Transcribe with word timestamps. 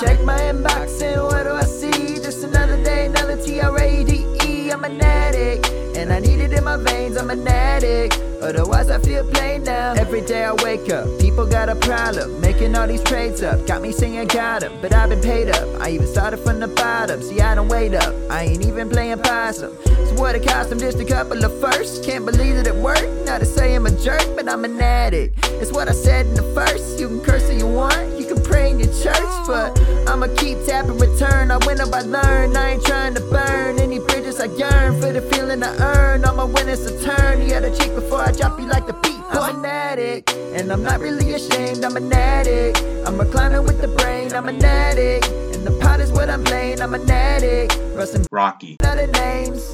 Check 0.00 0.24
my 0.24 0.38
inbox 0.38 1.02
and 1.02 1.22
what 1.22 1.42
do 1.44 1.50
I 1.50 1.62
see? 1.64 2.14
Just 2.14 2.42
another 2.42 2.82
day, 2.82 3.04
another 3.04 3.36
T 3.36 3.60
R 3.60 3.78
A 3.78 4.02
D 4.02 4.24
E. 4.46 4.70
I'm 4.70 4.82
an 4.84 4.98
addict, 4.98 5.68
and 5.94 6.10
I 6.10 6.20
need 6.20 6.40
it 6.40 6.54
in 6.54 6.64
my 6.64 6.78
veins. 6.78 7.18
I'm 7.18 7.28
an 7.28 7.46
addict. 7.46 8.18
Otherwise, 8.40 8.88
I 8.88 8.98
feel 9.00 9.30
plain 9.30 9.64
now. 9.64 9.92
Every 9.92 10.22
day 10.22 10.44
I 10.44 10.54
wake 10.64 10.90
up, 10.90 11.06
people 11.20 11.44
got 11.46 11.68
a 11.68 11.74
problem. 11.76 12.40
Making 12.40 12.74
all 12.76 12.86
these 12.86 13.02
trades 13.02 13.42
up, 13.42 13.66
got 13.66 13.82
me 13.82 13.92
singing 13.92 14.26
got 14.26 14.62
'em, 14.62 14.72
but 14.80 14.94
I've 14.94 15.10
been 15.10 15.20
paid 15.20 15.50
up. 15.50 15.68
I 15.82 15.90
even 15.90 16.06
started 16.06 16.38
from 16.38 16.60
the 16.60 16.68
bottom, 16.68 17.20
see, 17.20 17.42
I 17.42 17.54
don't 17.54 17.68
wait 17.68 17.92
up. 17.92 18.14
I 18.30 18.44
ain't 18.44 18.64
even 18.64 18.88
playing 18.88 19.18
possum. 19.18 19.76
So, 19.84 20.14
what 20.14 20.34
it 20.34 20.46
cost 20.46 20.70
them 20.70 20.78
just 20.78 20.98
a 20.98 21.04
couple 21.04 21.44
of 21.44 21.52
firsts. 21.60 21.98
Can't 22.06 22.24
believe 22.24 22.56
that 22.56 22.66
it 22.66 22.74
worked. 22.74 23.26
Not 23.26 23.40
to 23.40 23.46
say 23.46 23.74
I'm 23.74 23.84
a 23.84 23.90
jerk, 23.90 24.24
but 24.34 24.48
I'm 24.48 24.64
an 24.64 24.80
addict. 24.80 25.46
It's 25.60 25.72
what 25.72 25.88
I 25.88 25.92
said 25.92 26.24
in 26.24 26.34
the 26.34 26.48
first. 26.54 26.98
You 26.98 27.08
can 27.08 27.20
curse 27.20 27.50
if 27.50 27.58
you 27.58 27.66
want, 27.66 28.19
you 28.50 28.56
can 28.56 28.68
pray 28.68 28.70
in 28.70 28.80
church, 29.02 29.46
but 29.46 29.78
I'ma 30.08 30.28
keep 30.36 30.58
tapping 30.66 30.98
return. 30.98 31.50
I 31.50 31.58
win 31.66 31.80
up, 31.80 31.92
I 31.92 32.02
learn. 32.02 32.56
I 32.56 32.72
ain't 32.72 32.84
trying 32.84 33.14
to 33.14 33.20
burn 33.20 33.78
any 33.78 33.98
bridges 33.98 34.40
I 34.40 34.46
yearn 34.46 35.00
for 35.00 35.12
the 35.12 35.22
feeling 35.22 35.62
I 35.62 35.76
earn. 35.78 36.24
All 36.24 36.34
my 36.34 36.44
winners 36.44 36.84
a 36.86 37.02
turn. 37.04 37.42
You 37.42 37.54
had 37.54 37.62
to 37.62 37.76
cheat 37.76 37.94
before 37.94 38.20
I 38.20 38.32
drop 38.32 38.58
you 38.58 38.66
like 38.66 38.86
the 38.86 38.94
beat. 38.94 39.20
I'm 39.30 39.60
an 39.60 39.64
addict, 39.64 40.32
and 40.32 40.72
I'm 40.72 40.82
not 40.82 41.00
really 41.00 41.32
ashamed. 41.32 41.84
I'm 41.84 41.96
an 41.96 42.12
addict. 42.12 42.82
I'm 43.06 43.20
a 43.20 43.24
climber 43.24 43.62
with 43.62 43.80
the 43.80 43.88
brain. 43.88 44.32
I'm 44.34 44.48
an 44.48 44.64
addict, 44.64 45.28
and 45.28 45.66
the 45.66 45.78
pot 45.80 46.00
is 46.00 46.10
what 46.12 46.28
I'm 46.28 46.44
playing. 46.44 46.80
I'm 46.80 46.94
an 46.94 47.10
addict. 47.10 47.78
Rustin' 47.94 48.26
Rocky. 48.30 48.76
other 48.84 49.06
names. 49.06 49.72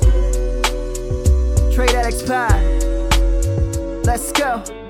Trade 1.75 1.95
Addicts 1.95 2.23
Pod. 2.23 2.53
Let's 4.07 4.33
go. 4.33 4.86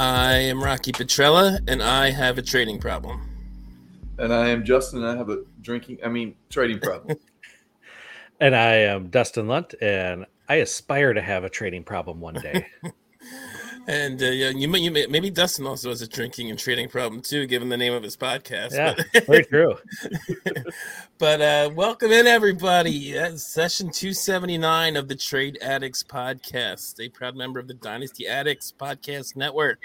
I 0.00 0.36
am 0.36 0.64
Rocky 0.64 0.92
Petrella, 0.92 1.60
and 1.68 1.82
I 1.82 2.08
have 2.08 2.38
a 2.38 2.42
trading 2.42 2.80
problem. 2.80 3.20
And 4.18 4.32
I 4.32 4.48
am 4.48 4.64
Justin. 4.64 5.00
And 5.00 5.08
I 5.08 5.14
have 5.14 5.28
a 5.28 5.42
drinking, 5.60 5.98
I 6.02 6.08
mean, 6.08 6.36
trading 6.48 6.80
problem. 6.80 7.18
And 8.42 8.56
I 8.56 8.76
am 8.76 9.08
Dustin 9.08 9.48
Lundt, 9.48 9.74
and 9.82 10.24
I 10.48 10.54
aspire 10.54 11.12
to 11.12 11.20
have 11.20 11.44
a 11.44 11.50
trading 11.50 11.84
problem 11.84 12.22
one 12.22 12.36
day. 12.36 12.66
And 13.90 14.22
uh, 14.22 14.26
yeah, 14.26 14.50
you, 14.50 14.68
may- 14.68 14.78
you 14.78 14.92
may, 14.92 15.06
maybe 15.06 15.30
Dustin 15.30 15.66
also 15.66 15.88
has 15.88 16.00
a 16.00 16.06
drinking 16.06 16.48
and 16.48 16.56
trading 16.56 16.88
problem 16.88 17.20
too, 17.20 17.44
given 17.46 17.68
the 17.68 17.76
name 17.76 17.92
of 17.92 18.04
his 18.04 18.16
podcast. 18.16 18.70
yeah, 18.72 18.94
But, 19.12 19.26
very 19.26 19.44
true. 19.44 19.74
but 21.18 21.40
uh, 21.40 21.70
welcome 21.74 22.12
in, 22.12 22.28
everybody. 22.28 23.10
That's 23.14 23.42
session 23.42 23.90
279 23.90 24.94
of 24.94 25.08
the 25.08 25.16
Trade 25.16 25.58
Addicts 25.60 26.04
podcast, 26.04 27.00
a 27.04 27.08
proud 27.08 27.34
member 27.34 27.58
of 27.58 27.66
the 27.66 27.74
Dynasty 27.74 28.28
Addicts 28.28 28.72
podcast 28.78 29.34
network. 29.34 29.80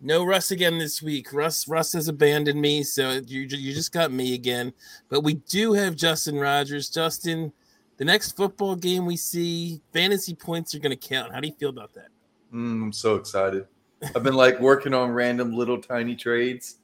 No 0.00 0.24
Russ 0.24 0.52
again 0.52 0.78
this 0.78 1.02
week. 1.02 1.32
Russ 1.32 1.66
Russ 1.66 1.94
has 1.94 2.06
abandoned 2.06 2.60
me, 2.60 2.84
so 2.84 3.20
you, 3.26 3.40
you 3.40 3.74
just 3.74 3.90
got 3.90 4.12
me 4.12 4.34
again. 4.34 4.72
But 5.08 5.22
we 5.24 5.34
do 5.34 5.72
have 5.72 5.96
Justin 5.96 6.38
Rogers. 6.38 6.90
Justin, 6.90 7.52
the 7.96 8.04
next 8.04 8.36
football 8.36 8.76
game 8.76 9.04
we 9.04 9.16
see, 9.16 9.80
fantasy 9.92 10.36
points 10.36 10.76
are 10.76 10.78
going 10.78 10.96
to 10.96 11.08
count. 11.08 11.34
How 11.34 11.40
do 11.40 11.48
you 11.48 11.54
feel 11.54 11.70
about 11.70 11.92
that? 11.94 12.06
Mm, 12.52 12.82
I'm 12.82 12.92
so 12.92 13.16
excited. 13.16 13.66
I've 14.14 14.22
been 14.22 14.34
like 14.34 14.60
working 14.60 14.94
on 14.94 15.10
random 15.10 15.54
little 15.56 15.80
tiny 15.80 16.14
trades 16.14 16.76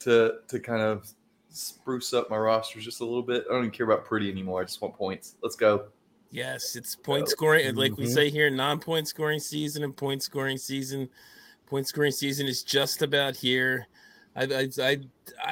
to 0.00 0.36
to 0.48 0.60
kind 0.60 0.82
of 0.82 1.08
spruce 1.50 2.12
up 2.12 2.28
my 2.30 2.36
rosters 2.36 2.84
just 2.84 3.00
a 3.00 3.04
little 3.04 3.22
bit. 3.22 3.44
I 3.48 3.52
don't 3.54 3.64
even 3.64 3.70
care 3.70 3.86
about 3.86 4.04
pretty 4.04 4.30
anymore. 4.30 4.60
I 4.60 4.64
just 4.64 4.80
want 4.82 4.94
points. 4.94 5.34
Let's 5.42 5.56
go. 5.56 5.86
Yes, 6.30 6.74
it's 6.76 6.96
point 6.96 7.28
scoring. 7.28 7.74
Like 7.76 7.96
we 7.96 8.04
Mhm. 8.06 8.12
say 8.14 8.28
here, 8.28 8.50
non-point 8.50 9.06
scoring 9.06 9.38
season 9.38 9.84
and 9.84 9.96
point 9.96 10.22
scoring 10.22 10.58
season. 10.58 11.08
Point 11.66 11.86
scoring 11.86 12.10
season 12.12 12.46
is 12.46 12.62
just 12.62 13.02
about 13.02 13.36
here. 13.36 13.86
I 14.36 14.42
I 14.42 14.68
I, 14.82 15.00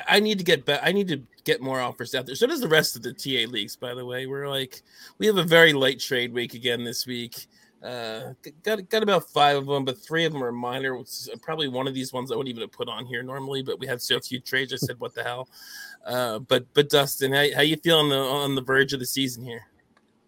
I 0.09 0.21
need 0.21 0.39
to 0.39 0.45
get 0.45 0.65
back. 0.65 0.81
I 0.83 0.93
need 0.93 1.09
to 1.09 1.22
get 1.45 1.61
more 1.61 1.81
offers 1.81 2.15
out 2.15 2.27
there. 2.27 2.34
So 2.34 2.47
does 2.47 2.61
the 2.61 2.69
rest 2.69 2.97
of 2.97 3.03
the 3.03 3.12
TA 3.12 3.47
leagues. 3.50 3.77
By 3.77 3.95
the 3.95 4.05
way, 4.05 4.27
we're 4.27 4.49
like 4.49 4.83
we 5.19 5.27
have 5.27 5.39
a 5.39 5.45
very 5.45 5.72
light 5.72 6.00
trade 6.00 6.33
week 6.33 6.55
again 6.55 6.83
this 6.84 7.06
week. 7.06 7.47
Uh, 7.82 8.34
got 8.62 8.88
got 8.88 9.03
about 9.03 9.28
five 9.31 9.56
of 9.56 9.66
them, 9.66 9.84
but 9.84 9.98
three 9.98 10.25
of 10.25 10.32
them 10.32 10.43
are 10.43 10.53
minor. 10.53 11.00
Is 11.00 11.28
probably 11.43 11.69
one 11.69 11.88
of 11.88 11.94
these 11.94 12.12
ones 12.12 12.31
I 12.31 12.37
wouldn't 12.37 12.50
even 12.50 12.60
have 12.60 12.72
put 12.72 12.88
on 12.88 13.06
here 13.06 13.22
normally, 13.22 13.62
but 13.62 13.81
we 13.81 13.87
had 13.87 14.00
so 14.00 14.20
few 14.20 14.38
trades. 14.38 14.72
I 14.72 14.76
said, 14.76 15.00
"What 15.00 15.15
the 15.15 15.25
hell?" 15.25 15.48
Uh, 16.06 16.38
but 16.38 16.65
but 16.75 16.88
Dustin, 16.88 17.32
how, 17.32 17.44
how 17.56 17.62
you 17.62 17.76
feeling 17.76 18.04
on 18.04 18.09
the, 18.10 18.16
on 18.16 18.54
the 18.54 18.62
verge 18.62 18.92
of 18.92 19.00
the 19.00 19.06
season 19.06 19.44
here? 19.44 19.66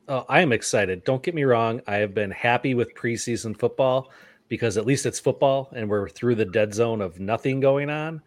Oh, 0.09 0.25
I 0.29 0.41
am 0.41 0.53
excited. 0.53 1.05
Don't 1.05 1.23
get 1.23 1.35
me 1.35 1.45
wrong. 1.45 1.81
I 1.87 1.97
have 1.97 2.13
been 2.13 2.31
happy 2.31 2.75
with 2.75 2.95
preseason 2.95 3.59
football 3.59 4.11
because 4.49 4.77
at 4.77 4.85
least 4.85 5.07
it's 5.07 5.19
football 5.19 5.71
and 5.75 5.89
we're 5.89 6.09
through 6.09 6.35
the 6.35 6.45
dead 6.45 6.75
zone 6.75 7.01
of 7.01 7.21
nothing 7.21 7.61
going 7.61 7.89
on. 7.89 8.21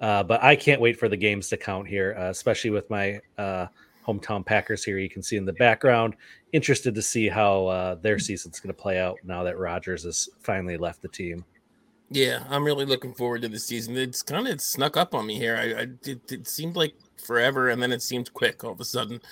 Uh, 0.00 0.22
but 0.22 0.42
I 0.42 0.56
can't 0.56 0.80
wait 0.80 0.98
for 0.98 1.08
the 1.08 1.16
games 1.16 1.48
to 1.48 1.56
count 1.56 1.88
here, 1.88 2.14
uh, 2.18 2.28
especially 2.28 2.70
with 2.70 2.90
my 2.90 3.20
uh, 3.38 3.66
hometown 4.06 4.44
Packers 4.44 4.84
here. 4.84 4.98
You 4.98 5.08
can 5.08 5.22
see 5.22 5.36
in 5.36 5.44
the 5.44 5.52
background. 5.54 6.16
Interested 6.52 6.94
to 6.94 7.02
see 7.02 7.28
how 7.28 7.66
uh, 7.66 7.94
their 7.96 8.18
season's 8.18 8.60
going 8.60 8.74
to 8.74 8.80
play 8.80 9.00
out 9.00 9.18
now 9.24 9.42
that 9.42 9.58
Rodgers 9.58 10.04
has 10.04 10.28
finally 10.42 10.76
left 10.76 11.02
the 11.02 11.08
team. 11.08 11.44
Yeah, 12.10 12.44
I'm 12.50 12.64
really 12.64 12.84
looking 12.84 13.14
forward 13.14 13.40
to 13.42 13.48
the 13.48 13.58
season. 13.58 13.96
It's 13.96 14.22
kind 14.22 14.46
of 14.46 14.60
snuck 14.60 14.98
up 14.98 15.14
on 15.14 15.26
me 15.26 15.38
here. 15.38 15.56
I, 15.56 15.82
I 15.82 15.86
it, 16.04 16.30
it 16.30 16.46
seemed 16.46 16.76
like 16.76 16.94
forever, 17.16 17.70
and 17.70 17.82
then 17.82 17.90
it 17.90 18.02
seemed 18.02 18.34
quick 18.34 18.64
all 18.64 18.72
of 18.72 18.80
a 18.80 18.84
sudden. 18.84 19.22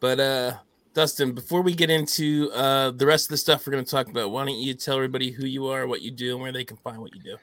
But 0.00 0.18
uh, 0.18 0.54
Dustin, 0.94 1.32
before 1.32 1.60
we 1.60 1.74
get 1.74 1.90
into 1.90 2.50
uh, 2.54 2.90
the 2.92 3.04
rest 3.04 3.26
of 3.26 3.30
the 3.30 3.36
stuff 3.36 3.66
we're 3.66 3.72
going 3.72 3.84
to 3.84 3.90
talk 3.90 4.08
about, 4.08 4.30
why 4.30 4.46
don't 4.46 4.56
you 4.56 4.72
tell 4.72 4.96
everybody 4.96 5.30
who 5.30 5.44
you 5.44 5.66
are, 5.66 5.86
what 5.86 6.00
you 6.00 6.10
do, 6.10 6.32
and 6.32 6.40
where 6.40 6.52
they 6.52 6.64
can 6.64 6.78
find 6.78 6.98
what 6.98 7.14
you 7.14 7.22
do? 7.22 7.36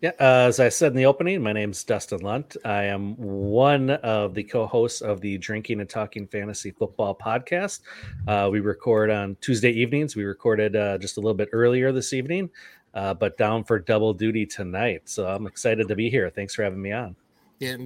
Yeah, 0.00 0.10
uh, 0.20 0.46
as 0.46 0.60
I 0.60 0.68
said 0.68 0.92
in 0.92 0.96
the 0.96 1.06
opening, 1.06 1.42
my 1.42 1.52
name's 1.52 1.82
Dustin 1.82 2.20
Lundt. 2.20 2.56
I 2.64 2.84
am 2.84 3.16
one 3.16 3.90
of 3.90 4.32
the 4.32 4.44
co-hosts 4.44 5.00
of 5.00 5.20
the 5.20 5.38
Drinking 5.38 5.80
and 5.80 5.90
Talking 5.90 6.28
Fantasy 6.28 6.70
Football 6.70 7.16
podcast. 7.16 7.80
Uh, 8.28 8.48
we 8.50 8.60
record 8.60 9.10
on 9.10 9.36
Tuesday 9.40 9.72
evenings. 9.72 10.14
We 10.14 10.22
recorded 10.22 10.76
uh, 10.76 10.98
just 10.98 11.16
a 11.16 11.20
little 11.20 11.34
bit 11.34 11.48
earlier 11.50 11.90
this 11.90 12.12
evening, 12.12 12.48
uh, 12.94 13.14
but 13.14 13.36
down 13.38 13.64
for 13.64 13.80
double 13.80 14.14
duty 14.14 14.46
tonight. 14.46 15.02
So 15.06 15.26
I'm 15.26 15.48
excited 15.48 15.88
to 15.88 15.96
be 15.96 16.08
here. 16.08 16.30
Thanks 16.30 16.54
for 16.54 16.62
having 16.62 16.80
me 16.80 16.92
on. 16.92 17.16
Yeah, 17.58 17.78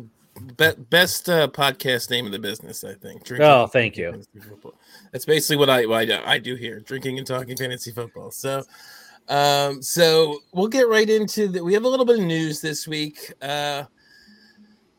be- 0.58 0.84
best 0.90 1.30
uh, 1.30 1.48
podcast 1.48 2.10
name 2.10 2.26
in 2.26 2.32
the 2.32 2.38
business, 2.38 2.84
I 2.84 2.92
think. 2.92 3.24
Drinking 3.24 3.46
Oh, 3.46 3.66
thank 3.66 3.96
you. 3.96 4.22
That's 5.12 5.24
basically 5.24 5.56
what 5.56 5.70
I, 5.70 5.86
what 5.86 6.10
I 6.10 6.38
do 6.38 6.56
here, 6.56 6.80
drinking 6.80 7.16
and 7.16 7.26
talking 7.26 7.56
fantasy 7.56 7.90
football. 7.90 8.30
So, 8.32 8.64
um, 9.32 9.80
so 9.80 10.40
we'll 10.52 10.68
get 10.68 10.88
right 10.88 11.08
into 11.08 11.48
the. 11.48 11.64
We 11.64 11.72
have 11.72 11.84
a 11.84 11.88
little 11.88 12.04
bit 12.04 12.18
of 12.18 12.24
news 12.26 12.60
this 12.60 12.86
week, 12.86 13.32
uh, 13.40 13.84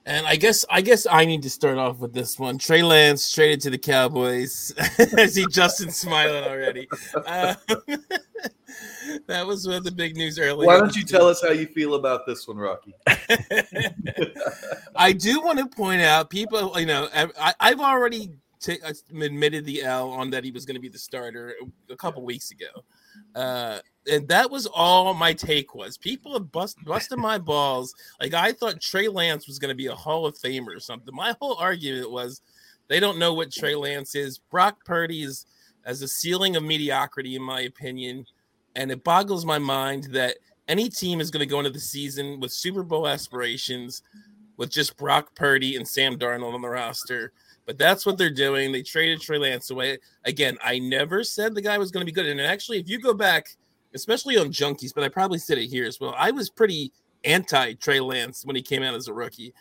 and 0.07 0.25
I 0.25 0.38
guess 0.38 0.66
I 0.71 0.81
guess 0.81 1.05
I 1.05 1.23
need 1.23 1.44
to 1.44 1.51
start 1.51 1.77
off 1.77 1.99
with 1.99 2.13
this 2.13 2.39
one. 2.39 2.57
Trey 2.57 2.81
Lance 2.81 3.31
traded 3.31 3.61
to 3.61 3.69
the 3.69 3.77
Cowboys. 3.77 4.73
I 5.17 5.27
see 5.27 5.45
Justin 5.51 5.91
smiling 5.91 6.45
already. 6.45 6.89
Uh, 7.13 7.53
that 9.27 9.45
was 9.45 9.67
one 9.67 9.75
of 9.75 9.83
the 9.83 9.91
big 9.91 10.17
news 10.17 10.39
earlier. 10.39 10.65
Why 10.65 10.79
don't 10.79 10.95
you 10.95 11.03
tell 11.03 11.27
us 11.27 11.39
how 11.39 11.51
you 11.51 11.67
feel 11.67 11.94
about 11.94 12.25
this 12.25 12.47
one, 12.47 12.57
Rocky? 12.57 12.95
I 14.95 15.13
do 15.13 15.41
want 15.41 15.59
to 15.59 15.67
point 15.67 16.01
out, 16.01 16.31
people, 16.31 16.73
you 16.79 16.88
know, 16.88 17.07
I, 17.39 17.53
I've 17.59 17.79
already 17.79 18.31
ta- 18.59 18.89
admitted 19.11 19.63
the 19.65 19.83
L 19.83 20.09
on 20.09 20.31
that 20.31 20.44
he 20.44 20.50
was 20.50 20.65
going 20.65 20.75
to 20.75 20.81
be 20.81 20.89
the 20.89 20.97
starter 20.97 21.53
a 21.91 21.95
couple 21.95 22.25
weeks 22.25 22.50
ago. 22.50 22.83
Uh, 23.35 23.79
and 24.12 24.28
that 24.28 24.51
was 24.51 24.66
all 24.68 25.13
my 25.13 25.34
take 25.34 25.74
was. 25.75 25.97
People 25.97 26.34
have 26.34 26.51
bust, 26.51 26.78
busted 26.84 27.18
my 27.18 27.38
balls. 27.38 27.94
Like 28.19 28.34
I 28.34 28.51
thought 28.51 28.81
Trey 28.81 29.07
Lance 29.07 29.47
was 29.47 29.59
going 29.59 29.69
to 29.69 29.75
be 29.75 29.88
a 29.88 29.96
Hall 29.96 30.25
of 30.25 30.35
Famer 30.35 30.75
or 30.75 30.79
something. 30.79 31.16
My 31.16 31.35
whole 31.40 31.56
argument 31.56 32.12
was 32.12 32.41
they 32.88 33.00
don't 33.00 33.19
know 33.19 33.34
what 33.34 33.51
Trey 33.51 33.75
Lance 33.75 34.16
is. 34.16 34.38
Brock 34.38 34.83
Purdy 34.86 35.24
is 35.24 35.45
as 35.86 36.01
a 36.01 36.07
ceiling 36.07 36.56
of 36.56 36.63
mediocrity, 36.63 37.36
in 37.36 37.42
my 37.42 37.62
opinion. 37.62 38.25
And 38.75 38.92
it 38.92 39.04
boggles 39.04 39.45
my 39.45 39.60
mind 39.60 40.06
that 40.12 40.38
any 40.68 40.89
team 40.89 41.21
is 41.21 41.31
going 41.31 41.39
to 41.42 41.45
go 41.45 41.60
into 41.60 41.69
the 41.69 41.80
season 41.80 42.39
with 42.39 42.51
Super 42.51 42.83
Bowl 42.83 43.07
aspirations 43.07 44.01
with 44.57 44.69
just 44.69 44.98
Brock 44.98 45.36
Purdy 45.36 45.75
and 45.75 45.88
Sam 45.88 46.18
Darnold 46.18 46.54
on 46.54 46.62
the 46.62 46.69
roster. 46.69 47.31
But 47.65 47.77
that's 47.77 48.06
what 48.06 48.18
they're 48.18 48.30
doing. 48.30 48.71
They 48.71 48.81
traded 48.81 49.21
Trey 49.21 49.38
Lance 49.38 49.69
away. 49.69 50.00
Again, 50.25 50.57
I 50.63 50.80
never 50.80 51.24
said 51.24 51.56
the 51.56 51.62
guy 51.62 51.77
was 51.77 51.92
going 51.92 52.01
to 52.01 52.06
be 52.06 52.12
good. 52.12 52.25
And 52.25 52.42
actually, 52.42 52.80
if 52.80 52.89
you 52.89 53.00
go 53.00 53.13
back, 53.13 53.56
especially 53.94 54.38
on 54.38 54.48
Junkies, 54.48 54.94
but 54.94 55.04
I 55.04 55.10
probably 55.10 55.39
said 55.39 55.57
it 55.57 55.68
here 55.68 55.86
as 55.86 56.00
well, 56.00 56.13
I 56.18 56.31
was 56.31 56.50
pretty 56.50 56.92
anti 57.24 57.74
Trey 57.74 58.00
Lance 58.00 58.45
when 58.45 58.56
he 58.56 58.62
came 58.62 58.83
out 58.83 58.95
as 58.95 59.07
a 59.07 59.13
rookie. 59.13 59.54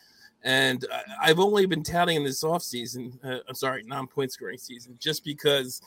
And 0.44 0.84
I've 1.22 1.38
only 1.38 1.66
been 1.66 1.84
touting 1.84 2.16
him 2.16 2.24
this 2.24 2.42
offseason. 2.42 3.16
Uh, 3.24 3.38
I'm 3.48 3.54
sorry, 3.54 3.84
non 3.84 4.08
point 4.08 4.32
scoring 4.32 4.58
season, 4.58 4.96
just 4.98 5.24
because, 5.24 5.80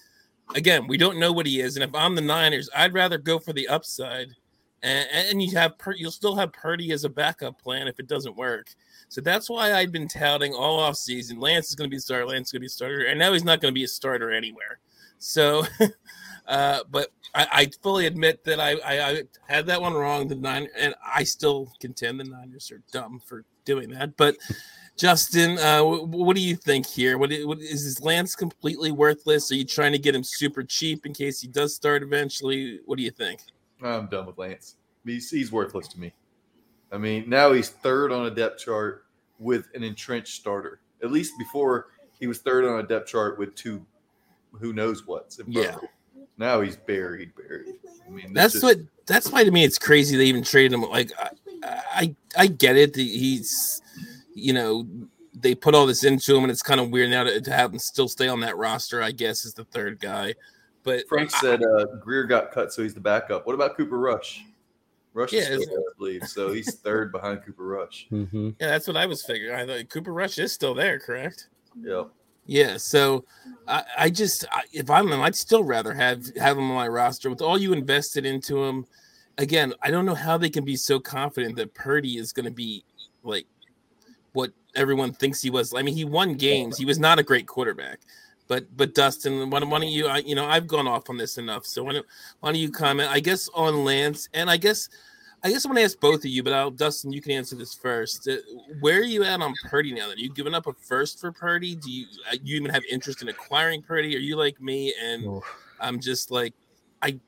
again, 0.55 0.87
we 0.87 0.97
don't 0.97 1.19
know 1.19 1.33
what 1.33 1.45
he 1.45 1.59
is. 1.59 1.75
And 1.75 1.83
if 1.83 1.93
I'm 1.93 2.15
the 2.15 2.21
Niners, 2.21 2.69
I'd 2.73 2.93
rather 2.93 3.17
go 3.17 3.37
for 3.37 3.51
the 3.51 3.67
upside. 3.67 4.29
And, 4.83 5.07
and 5.11 5.41
you 5.41 5.55
have 5.57 5.73
you'll 5.95 6.11
still 6.11 6.35
have 6.35 6.53
Purdy 6.53 6.91
as 6.91 7.03
a 7.05 7.09
backup 7.09 7.61
plan 7.61 7.87
if 7.87 7.99
it 7.99 8.07
doesn't 8.07 8.35
work. 8.35 8.67
So 9.09 9.21
that's 9.21 9.49
why 9.49 9.73
I've 9.73 9.91
been 9.91 10.07
touting 10.07 10.53
all 10.53 10.79
off 10.79 10.95
season. 10.95 11.39
Lance 11.39 11.69
is 11.69 11.75
going 11.75 11.89
to 11.89 11.95
be 11.95 11.99
starter. 11.99 12.25
Lance 12.25 12.49
is 12.49 12.51
going 12.51 12.61
to 12.61 12.65
be 12.65 12.69
starter, 12.69 13.05
and 13.05 13.17
now 13.17 13.33
he's 13.33 13.43
not 13.43 13.61
going 13.61 13.71
to 13.71 13.75
be 13.75 13.83
a 13.83 13.87
starter 13.87 14.31
anywhere. 14.31 14.79
So 15.17 15.63
Uh, 16.47 16.79
but 16.91 17.11
I, 17.33 17.47
I, 17.51 17.71
fully 17.81 18.05
admit 18.05 18.43
that 18.43 18.59
I, 18.59 18.73
I, 18.73 19.09
I, 19.09 19.23
had 19.47 19.65
that 19.65 19.81
one 19.81 19.93
wrong. 19.93 20.27
The 20.27 20.35
nine, 20.35 20.67
and 20.77 20.93
I 21.03 21.23
still 21.23 21.71
contend 21.79 22.19
the 22.19 22.23
Niners 22.23 22.71
are 22.71 22.81
dumb 22.91 23.19
for 23.25 23.43
doing 23.65 23.89
that. 23.91 24.15
But 24.15 24.35
Justin, 24.95 25.57
uh, 25.57 25.81
what 25.83 26.35
do 26.35 26.41
you 26.41 26.55
think 26.55 26.85
here? 26.85 27.17
What, 27.17 27.31
what 27.45 27.59
is 27.59 27.83
his 27.83 27.99
Lance 27.99 28.35
completely 28.35 28.91
worthless? 28.91 29.51
Are 29.51 29.55
you 29.55 29.65
trying 29.65 29.93
to 29.93 29.97
get 29.97 30.15
him 30.15 30.23
super 30.23 30.63
cheap 30.63 31.05
in 31.05 31.13
case 31.13 31.41
he 31.41 31.47
does 31.47 31.73
start 31.73 32.03
eventually? 32.03 32.79
What 32.85 32.97
do 32.97 33.03
you 33.03 33.11
think? 33.11 33.41
I'm 33.83 34.07
done 34.07 34.25
with 34.25 34.37
Lance. 34.37 34.75
He's, 35.05 35.29
he's 35.29 35.51
worthless 35.51 35.87
to 35.89 35.99
me. 35.99 36.13
I 36.91 36.97
mean, 36.97 37.29
now 37.29 37.51
he's 37.51 37.69
third 37.69 38.11
on 38.11 38.27
a 38.27 38.31
depth 38.31 38.59
chart 38.59 39.05
with 39.39 39.67
an 39.75 39.83
entrenched 39.83 40.33
starter. 40.35 40.79
At 41.03 41.11
least 41.11 41.33
before 41.37 41.87
he 42.19 42.27
was 42.27 42.39
third 42.39 42.65
on 42.65 42.79
a 42.79 42.87
depth 42.87 43.07
chart 43.07 43.37
with 43.37 43.53
two, 43.55 43.85
who 44.53 44.73
knows 44.73 45.05
what's. 45.05 45.39
yeah. 45.47 45.75
Now 46.37 46.61
he's 46.61 46.75
buried, 46.75 47.33
buried. 47.35 47.75
I 48.05 48.09
mean, 48.09 48.33
that's 48.33 48.53
just... 48.53 48.63
what. 48.63 48.77
That's 49.05 49.31
why 49.31 49.43
to 49.43 49.51
me 49.51 49.63
it's 49.63 49.77
crazy 49.77 50.17
they 50.17 50.25
even 50.25 50.43
traded 50.43 50.73
him. 50.73 50.81
Like, 50.81 51.11
I, 51.17 51.29
I, 51.63 52.15
I 52.37 52.47
get 52.47 52.75
it. 52.75 52.95
He's, 52.95 53.81
you 54.33 54.51
know, 54.51 54.87
they 55.33 55.53
put 55.55 55.75
all 55.75 55.85
this 55.85 56.03
into 56.03 56.35
him, 56.35 56.43
and 56.43 56.51
it's 56.51 56.61
kind 56.61 56.79
of 56.79 56.89
weird 56.89 57.09
now 57.09 57.23
to, 57.23 57.39
to 57.39 57.51
have 57.51 57.71
him 57.71 57.79
still 57.79 58.07
stay 58.07 58.27
on 58.27 58.39
that 58.41 58.57
roster. 58.57 59.01
I 59.01 59.11
guess 59.11 59.45
is 59.45 59.53
the 59.53 59.65
third 59.65 59.99
guy. 59.99 60.35
But 60.85 61.07
Frank 61.09 61.33
I, 61.33 61.39
said 61.39 61.63
uh, 61.63 61.85
Grier 61.99 62.23
got 62.23 62.51
cut, 62.51 62.71
so 62.71 62.83
he's 62.83 62.93
the 62.93 63.01
backup. 63.01 63.45
What 63.47 63.53
about 63.53 63.75
Cooper 63.75 63.97
Rush? 63.97 64.45
Rush 65.15 65.33
yeah, 65.33 65.39
is 65.41 65.63
still 65.63 65.75
there, 65.75 65.79
I 65.79 65.97
believe. 65.97 66.27
So 66.27 66.53
he's 66.53 66.75
third 66.83 67.11
behind 67.11 67.43
Cooper 67.43 67.65
Rush. 67.65 68.07
Mm-hmm. 68.11 68.51
Yeah, 68.59 68.67
that's 68.67 68.87
what 68.87 68.95
I 68.95 69.07
was 69.07 69.23
figuring. 69.23 69.55
I 69.55 69.65
thought 69.65 69.89
Cooper 69.89 70.13
Rush 70.13 70.37
is 70.37 70.53
still 70.53 70.75
there, 70.75 70.99
correct? 70.99 71.47
Yeah. 71.81 72.03
Yeah. 72.45 72.77
So 72.77 73.25
I, 73.67 73.83
I 73.97 74.09
just, 74.11 74.45
I, 74.51 74.61
if 74.71 74.91
I'm 74.91 75.11
him, 75.11 75.21
I'd 75.21 75.35
still 75.35 75.63
rather 75.63 75.93
have 75.93 76.23
have 76.37 76.57
him 76.57 76.69
on 76.69 76.75
my 76.75 76.87
roster 76.87 77.31
with 77.31 77.41
all 77.41 77.57
you 77.57 77.73
invested 77.73 78.23
into 78.23 78.63
him. 78.63 78.85
Again, 79.39 79.73
I 79.81 79.89
don't 79.89 80.05
know 80.05 80.15
how 80.15 80.37
they 80.37 80.49
can 80.49 80.63
be 80.63 80.75
so 80.75 80.99
confident 80.99 81.55
that 81.55 81.73
Purdy 81.73 82.17
is 82.17 82.31
going 82.31 82.45
to 82.45 82.51
be 82.51 82.83
like 83.23 83.47
what 84.33 84.51
everyone 84.75 85.13
thinks 85.13 85.41
he 85.41 85.49
was. 85.49 85.73
I 85.73 85.81
mean, 85.81 85.95
he 85.95 86.05
won 86.05 86.35
games. 86.35 86.77
He 86.77 86.85
was 86.85 86.99
not 86.99 87.17
a 87.17 87.23
great 87.23 87.47
quarterback. 87.47 88.01
But 88.47 88.65
but 88.77 88.93
Dustin, 88.93 89.49
why, 89.49 89.59
why 89.59 89.79
don't 89.79 89.89
you? 89.89 90.07
I, 90.07 90.17
you 90.19 90.35
know, 90.35 90.45
I've 90.45 90.67
gone 90.67 90.87
off 90.87 91.09
on 91.09 91.17
this 91.17 91.37
enough. 91.37 91.65
So 91.65 91.83
why 91.83 91.93
don't 91.93 92.05
why 92.39 92.51
don't 92.51 92.61
you 92.61 92.71
comment? 92.71 93.09
I 93.11 93.19
guess 93.19 93.49
on 93.53 93.83
Lance, 93.83 94.29
and 94.33 94.49
I 94.49 94.57
guess 94.57 94.89
I 95.45 95.49
guess 95.49 95.63
I 95.63 95.69
want 95.69 95.77
to 95.77 95.83
ask 95.83 95.99
both 95.99 96.19
of 96.19 96.25
you, 96.25 96.41
but 96.41 96.53
I'll, 96.53 96.71
Dustin, 96.71 97.11
you 97.11 97.21
can 97.21 97.31
answer 97.31 97.55
this 97.55 97.73
first. 97.73 98.27
Uh, 98.27 98.37
where 98.79 98.99
are 98.99 99.03
you 99.03 99.23
at 99.23 99.41
on 99.41 99.53
Purdy 99.65 99.93
now? 99.93 100.07
That 100.07 100.17
you 100.17 100.33
given 100.33 100.55
up 100.55 100.65
a 100.65 100.73
first 100.73 101.19
for 101.19 101.31
Purdy? 101.31 101.75
Do 101.75 101.91
you 101.91 102.07
uh, 102.31 102.37
you 102.43 102.55
even 102.55 102.71
have 102.71 102.83
interest 102.89 103.21
in 103.21 103.29
acquiring 103.29 103.83
Purdy? 103.83 104.15
Are 104.15 104.19
you 104.19 104.35
like 104.37 104.59
me? 104.59 104.93
And 104.99 105.25
Oof. 105.25 105.43
I'm 105.79 105.99
just 105.99 106.31
like, 106.31 106.53
I 107.01 107.19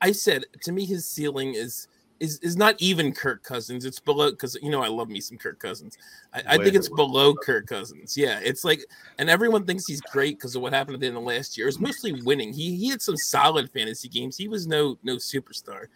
I 0.00 0.12
said 0.12 0.44
to 0.62 0.72
me, 0.72 0.84
his 0.84 1.06
ceiling 1.06 1.54
is 1.54 1.88
is 2.20 2.38
is 2.40 2.56
not 2.56 2.74
even 2.78 3.12
Kirk 3.12 3.42
Cousins. 3.42 3.84
It's 3.84 4.00
below 4.00 4.30
because 4.30 4.56
you 4.62 4.70
know 4.70 4.82
I 4.82 4.88
love 4.88 5.08
me 5.08 5.20
some 5.20 5.38
Kirk 5.38 5.58
Cousins. 5.58 5.98
I, 6.32 6.42
I 6.46 6.56
think 6.58 6.74
it's 6.74 6.88
below 6.88 7.34
Kirk 7.34 7.66
Cousins. 7.66 8.16
Yeah, 8.16 8.40
it's 8.42 8.64
like, 8.64 8.84
and 9.18 9.28
everyone 9.28 9.64
thinks 9.64 9.86
he's 9.86 10.00
great 10.00 10.38
because 10.38 10.54
of 10.54 10.62
what 10.62 10.72
happened 10.72 10.94
at 10.94 11.00
the 11.00 11.08
end 11.08 11.16
of 11.16 11.24
last 11.24 11.58
year. 11.58 11.68
It's 11.68 11.80
mostly 11.80 12.12
winning. 12.22 12.52
He 12.52 12.76
he 12.76 12.88
had 12.88 13.02
some 13.02 13.16
solid 13.16 13.70
fantasy 13.70 14.08
games. 14.08 14.36
He 14.36 14.48
was 14.48 14.66
no 14.66 14.98
no 15.02 15.16
superstar, 15.16 15.86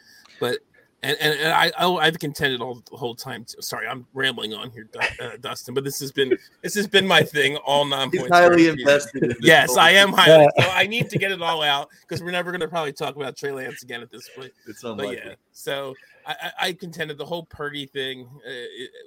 but 0.40 0.58
and 1.02 1.16
and, 1.20 1.38
and 1.38 1.52
I 1.52 1.72
oh, 1.78 1.98
I've 1.98 2.18
contended 2.18 2.60
all 2.60 2.82
the 2.90 2.96
whole 2.96 3.14
time. 3.14 3.44
Too. 3.44 3.60
Sorry, 3.62 3.86
I'm 3.86 4.06
rambling 4.14 4.52
on 4.54 4.70
here, 4.70 4.88
uh, 5.20 5.30
Dustin, 5.40 5.74
but 5.74 5.84
this 5.84 6.00
has 6.00 6.10
been 6.10 6.36
this 6.62 6.74
has 6.74 6.88
been 6.88 7.06
my 7.06 7.22
thing 7.22 7.56
all 7.58 7.84
non 7.84 8.10
points. 8.10 8.28
Highly 8.30 8.68
invested. 8.68 9.22
In 9.22 9.36
yes, 9.40 9.76
I 9.76 9.90
am 9.90 10.12
highly. 10.12 10.48
So 10.58 10.68
I 10.70 10.86
need 10.86 11.08
to 11.10 11.18
get 11.18 11.30
it 11.30 11.40
all 11.40 11.62
out 11.74 11.88
because 12.00 12.22
we're 12.22 12.32
never 12.32 12.50
going 12.50 12.60
to 12.60 12.68
probably 12.68 12.92
talk 12.92 13.16
about 13.16 13.36
Trey 13.36 13.52
Lance 13.52 13.82
again 13.82 14.02
at 14.02 14.10
this 14.10 14.28
point. 14.36 14.52
It's 14.66 14.82
unlikely. 14.82 15.16
But 15.16 15.24
yeah, 15.24 15.34
so 15.52 15.94
I, 16.26 16.52
I 16.60 16.72
contended 16.72 17.16
the 17.16 17.26
whole 17.26 17.44
Purdy 17.44 17.86
thing 17.86 18.28
uh, 18.46 18.50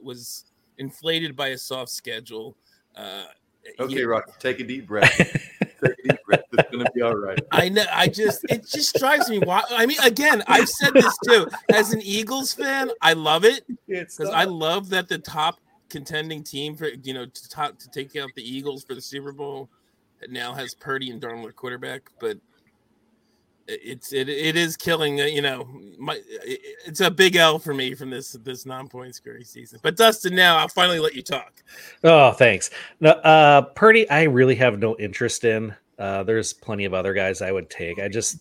was 0.04 0.46
inflated 0.78 1.36
by 1.36 1.50
a 1.50 1.58
soft 1.58 1.92
schedule. 1.92 2.56
Uh, 2.96 3.26
okay, 3.80 4.00
yeah. 4.00 4.06
Rocky, 4.06 4.32
take 4.40 4.60
a 4.60 4.64
deep 4.64 4.88
breath. 4.88 5.48
take 5.84 6.00
a 6.00 6.08
deep 6.10 6.24
breath. 6.26 6.44
It's 6.54 6.72
gonna 6.72 6.92
be 6.92 7.02
all 7.02 7.16
right. 7.16 7.40
I 7.52 7.70
know. 7.70 7.86
I 7.92 8.08
just 8.08 8.44
it 8.50 8.66
just 8.66 8.96
drives 8.98 9.30
me 9.30 9.40
wild. 9.40 9.66
I 9.72 9.86
mean, 9.86 10.00
again, 10.04 10.44
I've 10.48 10.70
said 10.70 10.94
this 10.94 11.16
too. 11.26 11.48
As 11.74 11.94
an 11.94 12.02
Eagles 12.02 12.54
fan, 12.54 12.92
I 13.02 13.14
love 13.14 13.46
it 13.46 13.66
because 13.88 14.30
I 14.30 14.44
love 14.46 14.90
that 14.90 15.08
the 15.08 15.18
top 15.18 15.60
contending 15.90 16.44
team 16.44 16.76
for 16.76 16.88
you 17.04 17.14
know 17.14 17.26
to 17.26 17.50
top 17.50 17.78
to 17.80 17.90
take 17.90 18.16
out 18.16 18.30
the 18.36 18.44
Eagles 18.44 18.84
for 18.84 18.96
the 18.96 19.02
Super 19.02 19.32
Bowl 19.32 19.70
now 20.30 20.54
has 20.54 20.74
Purdy 20.74 21.10
and 21.10 21.22
Darnold 21.22 21.56
quarterback, 21.56 22.10
but 22.20 22.38
it's 23.68 24.14
it, 24.14 24.30
it 24.30 24.56
is 24.56 24.76
killing 24.76 25.22
uh, 25.22 25.26
you 25.26 25.42
know 25.42 25.68
my 25.98 26.20
it's 26.86 27.00
a 27.00 27.12
big 27.12 27.36
L 27.36 27.60
for 27.60 27.74
me 27.74 27.94
from 27.94 28.10
this 28.10 28.34
this 28.44 28.66
non-point 28.66 29.16
scoring 29.16 29.44
season. 29.44 29.80
But 29.82 29.98
Dustin, 29.98 30.36
now 30.36 30.58
I'll 30.58 30.68
finally 30.68 31.00
let 31.00 31.16
you 31.16 31.22
talk. 31.22 31.64
Oh, 32.04 32.32
thanks. 32.32 32.70
No, 33.00 33.12
uh, 33.12 33.62
Purdy, 33.62 34.10
I 34.10 34.24
really 34.24 34.56
have 34.56 34.80
no 34.80 34.96
interest 34.98 35.44
in. 35.44 35.76
Uh, 35.98 36.24
there's 36.24 36.54
plenty 36.54 36.86
of 36.86 36.94
other 36.94 37.14
guys 37.14 37.42
I 37.42 37.52
would 37.52 37.70
take. 37.70 38.00
I 38.00 38.08
just 38.08 38.40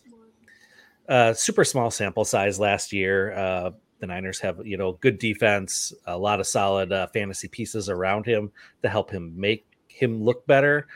uh, 1.09 1.35
super 1.35 1.65
small 1.65 1.91
sample 1.91 2.25
size 2.25 2.59
last 2.59 2.93
year. 2.93 3.33
Uh, 3.35 3.71
the 3.99 4.07
Niners 4.07 4.41
have 4.41 4.67
you 4.67 4.77
know 4.77 4.93
good 4.93 5.19
defense, 5.19 5.93
a 6.07 6.17
lot 6.17 6.41
of 6.41 6.47
solid 6.47 6.93
uh, 6.93 7.07
fantasy 7.09 7.49
pieces 7.49 7.89
around 7.89 8.27
him 8.27 8.51
to 8.83 8.89
help 8.89 9.11
him 9.11 9.39
make 9.39 9.67
him 9.89 10.23
look 10.23 10.47
better. 10.47 10.87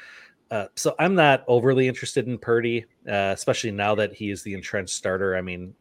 Uh, 0.55 0.69
so 0.77 0.95
I'm 1.01 1.17
not 1.17 1.43
overly 1.49 1.89
interested 1.89 2.29
in 2.29 2.39
Purdy, 2.39 2.85
uh, 3.09 3.33
especially 3.35 3.73
now 3.73 3.97
that 3.97 4.12
he 4.15 4.31
is 4.31 4.45
the 4.45 4.55
entrenched 4.55 4.95
starter. 4.95 5.37
I 5.37 5.41
mean, 5.41 5.75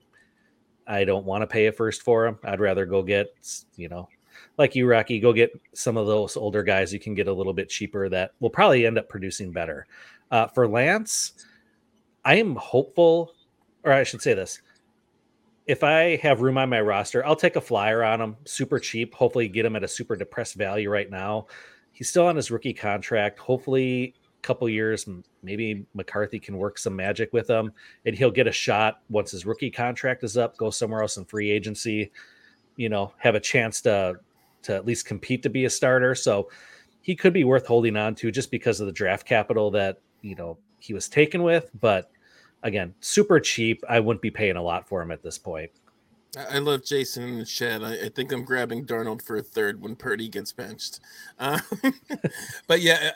I 0.88 1.04
don't 1.04 1.28
want 1.28 1.44
to 1.44 1.48
pay 1.48 1.68
a 1.68 1.72
first 1.72 2.02
for 2.02 2.26
him. 2.26 2.40
I'd 2.44 2.60
rather 2.60 2.88
go 2.88 3.04
get, 3.04 3.28
you 3.76 3.88
know, 3.88 4.10
like 4.58 4.74
you, 4.74 4.88
Rocky, 4.88 5.20
go 5.20 5.32
get 5.32 5.52
some 5.76 5.96
of 5.96 6.08
those 6.08 6.36
older 6.36 6.64
guys 6.64 6.92
you 6.92 7.00
can 7.00 7.14
get 7.14 7.28
a 7.28 7.34
little 7.34 7.54
bit 7.54 7.70
cheaper 7.70 8.10
that 8.10 8.32
will 8.40 8.50
probably 8.50 8.88
end 8.88 8.98
up 8.98 9.08
producing 9.10 9.52
better. 9.52 9.86
Uh, 10.32 10.48
for 10.48 10.68
Lance, 10.68 11.34
I 12.26 12.38
am 12.38 12.56
hopeful, 12.56 13.36
or 13.84 13.94
I 13.94 14.02
should 14.02 14.24
say 14.24 14.34
this. 14.34 14.60
If 15.68 15.84
I 15.84 16.16
have 16.16 16.42
room 16.42 16.58
on 16.58 16.72
my 16.72 16.82
roster, 16.82 17.24
I'll 17.24 17.36
take 17.36 17.58
a 17.58 17.62
flyer 17.62 18.04
on 18.04 18.20
him, 18.20 18.38
super 18.46 18.80
cheap. 18.80 19.14
Hopefully, 19.14 19.48
get 19.48 19.68
him 19.68 19.76
at 19.76 19.84
a 19.84 19.88
super 19.88 20.16
depressed 20.16 20.56
value 20.56 20.90
right 20.90 21.12
now. 21.12 21.46
He's 21.92 22.10
still 22.10 22.26
on 22.26 22.36
his 22.36 22.50
rookie 22.50 22.74
contract. 22.74 23.38
Hopefully, 23.38 24.16
couple 24.44 24.70
years, 24.70 25.08
maybe 25.42 25.86
McCarthy 25.96 26.40
can 26.40 26.58
work 26.58 26.78
some 26.78 26.96
magic 26.96 27.34
with 27.34 27.50
him, 27.50 27.74
and 28.06 28.16
he'll 28.16 28.32
get 28.32 28.46
a 28.46 28.52
shot 28.52 29.02
once 29.10 29.32
his 29.32 29.46
rookie 29.46 29.72
contract 29.72 30.24
is 30.24 30.38
up. 30.38 30.56
Go 30.58 30.70
somewhere 30.70 31.02
else 31.02 31.18
in 31.18 31.26
free 31.26 31.50
agency, 31.50 32.12
you 32.76 32.90
know, 32.90 33.14
have 33.18 33.36
a 33.36 33.40
chance 33.40 33.82
to 33.82 34.16
to 34.64 34.76
at 34.76 34.86
least 34.86 35.06
compete 35.06 35.44
to 35.44 35.50
be 35.50 35.66
a 35.66 35.70
starter. 35.70 36.16
So 36.16 36.50
he 37.02 37.16
could 37.16 37.34
be 37.34 37.44
worth 37.44 37.66
holding 37.66 37.98
on 37.98 38.16
to 38.16 38.32
just 38.32 38.52
because 38.52 38.80
of 38.80 38.86
the 38.86 38.94
draft 38.94 39.26
capital 39.26 39.72
that 39.72 40.00
you 40.22 40.36
know 40.36 40.58
he 40.80 40.94
was 40.94 41.10
taken 41.10 41.44
with. 41.44 41.72
But 41.80 42.12
again, 42.62 42.94
super 43.00 43.40
cheap. 43.40 43.84
I 43.90 44.00
wouldn't 44.00 44.22
be 44.22 44.32
paying 44.32 44.58
a 44.58 44.62
lot 44.62 44.88
for 44.88 45.02
him 45.02 45.12
at 45.12 45.24
this 45.24 45.38
point. 45.38 45.72
I 46.50 46.58
love 46.58 46.84
Jason 46.84 47.24
in 47.24 47.38
the 47.40 47.46
chat. 47.46 47.84
I, 47.84 48.06
I, 48.06 48.10
think 48.10 48.32
I'm 48.32 48.44
grabbing 48.44 48.86
Darnold 48.88 49.22
for 49.22 49.38
a 49.38 49.44
third 49.44 49.80
when 49.80 49.96
Purdy 49.96 50.28
gets 50.28 50.52
benched. 50.52 51.00
Uh, 51.38 51.60
but 52.68 52.82
yeah, 52.82 53.12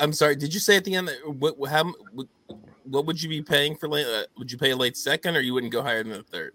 I'm 0.00 0.12
sorry. 0.12 0.36
Did 0.36 0.52
you 0.52 0.60
say 0.60 0.76
at 0.76 0.84
the 0.84 0.94
end 0.94 1.08
that 1.08 1.28
what 1.38 1.56
how 1.68 1.92
what 2.84 3.06
would 3.06 3.22
you 3.22 3.28
be 3.28 3.42
paying 3.42 3.76
for 3.76 3.88
late? 3.88 4.06
Uh, 4.06 4.24
would 4.38 4.50
you 4.50 4.58
pay 4.58 4.70
a 4.70 4.76
late 4.76 4.96
second, 4.96 5.36
or 5.36 5.40
you 5.40 5.54
wouldn't 5.54 5.72
go 5.72 5.82
higher 5.82 6.02
than 6.02 6.12
a 6.12 6.22
third? 6.22 6.54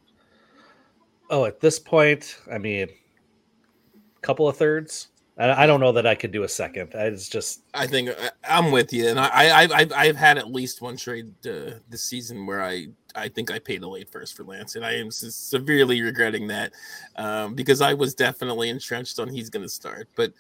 Oh, 1.30 1.46
at 1.46 1.60
this 1.60 1.80
point, 1.80 2.38
I 2.52 2.58
mean, 2.58 2.88
a 2.90 4.22
couple 4.22 4.48
of 4.48 4.58
thirds. 4.58 5.10
I, 5.38 5.64
I 5.64 5.68
don't 5.68 5.80
know 5.80 5.92
that 5.92 6.08
I 6.08 6.16
could 6.16 6.32
do 6.32 6.44
a 6.44 6.48
second. 6.48 6.94
I, 6.96 7.06
it's 7.06 7.30
just. 7.30 7.62
I 7.74 7.88
think 7.88 8.10
uh, 8.10 8.30
I, 8.44 8.58
am 8.58 8.72
with 8.72 8.92
you, 8.92 9.08
and 9.08 9.20
I, 9.20 9.28
I 9.28 9.68
I've 9.74 9.94
I've 9.94 10.16
had 10.16 10.38
at 10.38 10.52
least 10.52 10.82
one 10.82 10.98
trade 10.98 11.34
uh, 11.46 11.80
this 11.90 12.04
season 12.04 12.46
where 12.46 12.62
I 12.62 12.88
I 13.16 13.30
think 13.30 13.52
I 13.52 13.60
paid 13.60 13.84
a 13.84 13.88
late 13.88 14.10
first 14.10 14.36
for 14.36 14.44
Lance, 14.44 14.76
and 14.76 14.86
I 14.86 14.94
am 14.94 15.12
severely 15.12 16.02
regretting 16.02 16.48
that 16.48 16.74
um, 17.16 17.56
because 17.56 17.82
I 17.82 17.94
was 17.94 18.14
definitely 18.14 18.70
entrenched 18.70 19.20
on 19.20 19.30
he's 19.30 19.50
going 19.50 19.64
to 19.64 19.70
start, 19.70 20.10
but. 20.16 20.34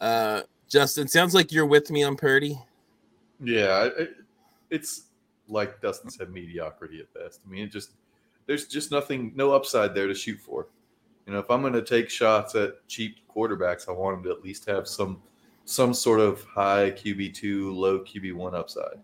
Uh, 0.00 0.42
Justin, 0.72 1.06
sounds 1.06 1.34
like 1.34 1.52
you're 1.52 1.66
with 1.66 1.90
me 1.90 2.02
on 2.02 2.16
Purdy. 2.16 2.58
Yeah, 3.44 3.90
it, 3.98 4.16
it's 4.70 5.02
like 5.46 5.82
Dustin 5.82 6.08
said, 6.08 6.30
mediocrity 6.30 7.00
at 7.00 7.12
best. 7.12 7.40
I 7.46 7.50
mean, 7.50 7.64
it 7.64 7.70
just 7.70 7.90
there's 8.46 8.66
just 8.66 8.90
nothing, 8.90 9.32
no 9.34 9.52
upside 9.52 9.94
there 9.94 10.06
to 10.06 10.14
shoot 10.14 10.40
for. 10.40 10.68
You 11.26 11.34
know, 11.34 11.40
if 11.40 11.50
I'm 11.50 11.60
going 11.60 11.74
to 11.74 11.82
take 11.82 12.08
shots 12.08 12.54
at 12.54 12.88
cheap 12.88 13.18
quarterbacks, 13.28 13.86
I 13.86 13.92
want 13.92 14.16
them 14.16 14.24
to 14.24 14.30
at 14.30 14.42
least 14.42 14.64
have 14.64 14.88
some 14.88 15.20
some 15.66 15.92
sort 15.92 16.20
of 16.20 16.42
high 16.44 16.90
QB 16.92 17.34
two, 17.34 17.74
low 17.74 18.00
QB 18.00 18.32
one 18.32 18.54
upside 18.54 18.98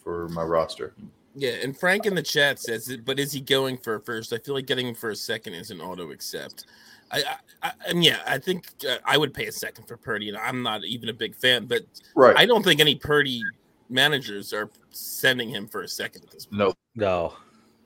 for 0.00 0.28
my 0.28 0.44
roster. 0.44 0.94
Yeah, 1.34 1.56
and 1.60 1.76
Frank 1.76 2.06
in 2.06 2.14
the 2.14 2.22
chat 2.22 2.60
says, 2.60 2.88
it, 2.88 3.04
"But 3.04 3.18
is 3.18 3.32
he 3.32 3.40
going 3.40 3.78
for 3.78 3.96
a 3.96 4.00
first? 4.00 4.32
I 4.32 4.38
feel 4.38 4.54
like 4.54 4.66
getting 4.66 4.86
him 4.86 4.94
for 4.94 5.10
a 5.10 5.16
second 5.16 5.54
is 5.54 5.72
an 5.72 5.80
auto 5.80 6.12
accept." 6.12 6.66
I, 7.10 7.22
I, 7.62 7.72
I 7.88 7.92
mean, 7.92 8.02
yeah, 8.02 8.18
I 8.26 8.38
think 8.38 8.66
uh, 8.88 8.96
I 9.04 9.16
would 9.16 9.32
pay 9.32 9.46
a 9.46 9.52
second 9.52 9.86
for 9.86 9.96
Purdy, 9.96 10.28
and 10.28 10.38
I'm 10.38 10.62
not 10.62 10.84
even 10.84 11.08
a 11.08 11.12
big 11.12 11.34
fan, 11.34 11.66
but 11.66 11.82
right. 12.14 12.36
I 12.36 12.46
don't 12.46 12.62
think 12.62 12.80
any 12.80 12.94
Purdy 12.94 13.42
managers 13.88 14.52
are 14.52 14.70
sending 14.90 15.48
him 15.48 15.66
for 15.66 15.82
a 15.82 15.88
second 15.88 16.24
at 16.24 16.30
this 16.30 16.46
point. 16.46 16.58
No, 16.58 16.74
No. 16.94 17.34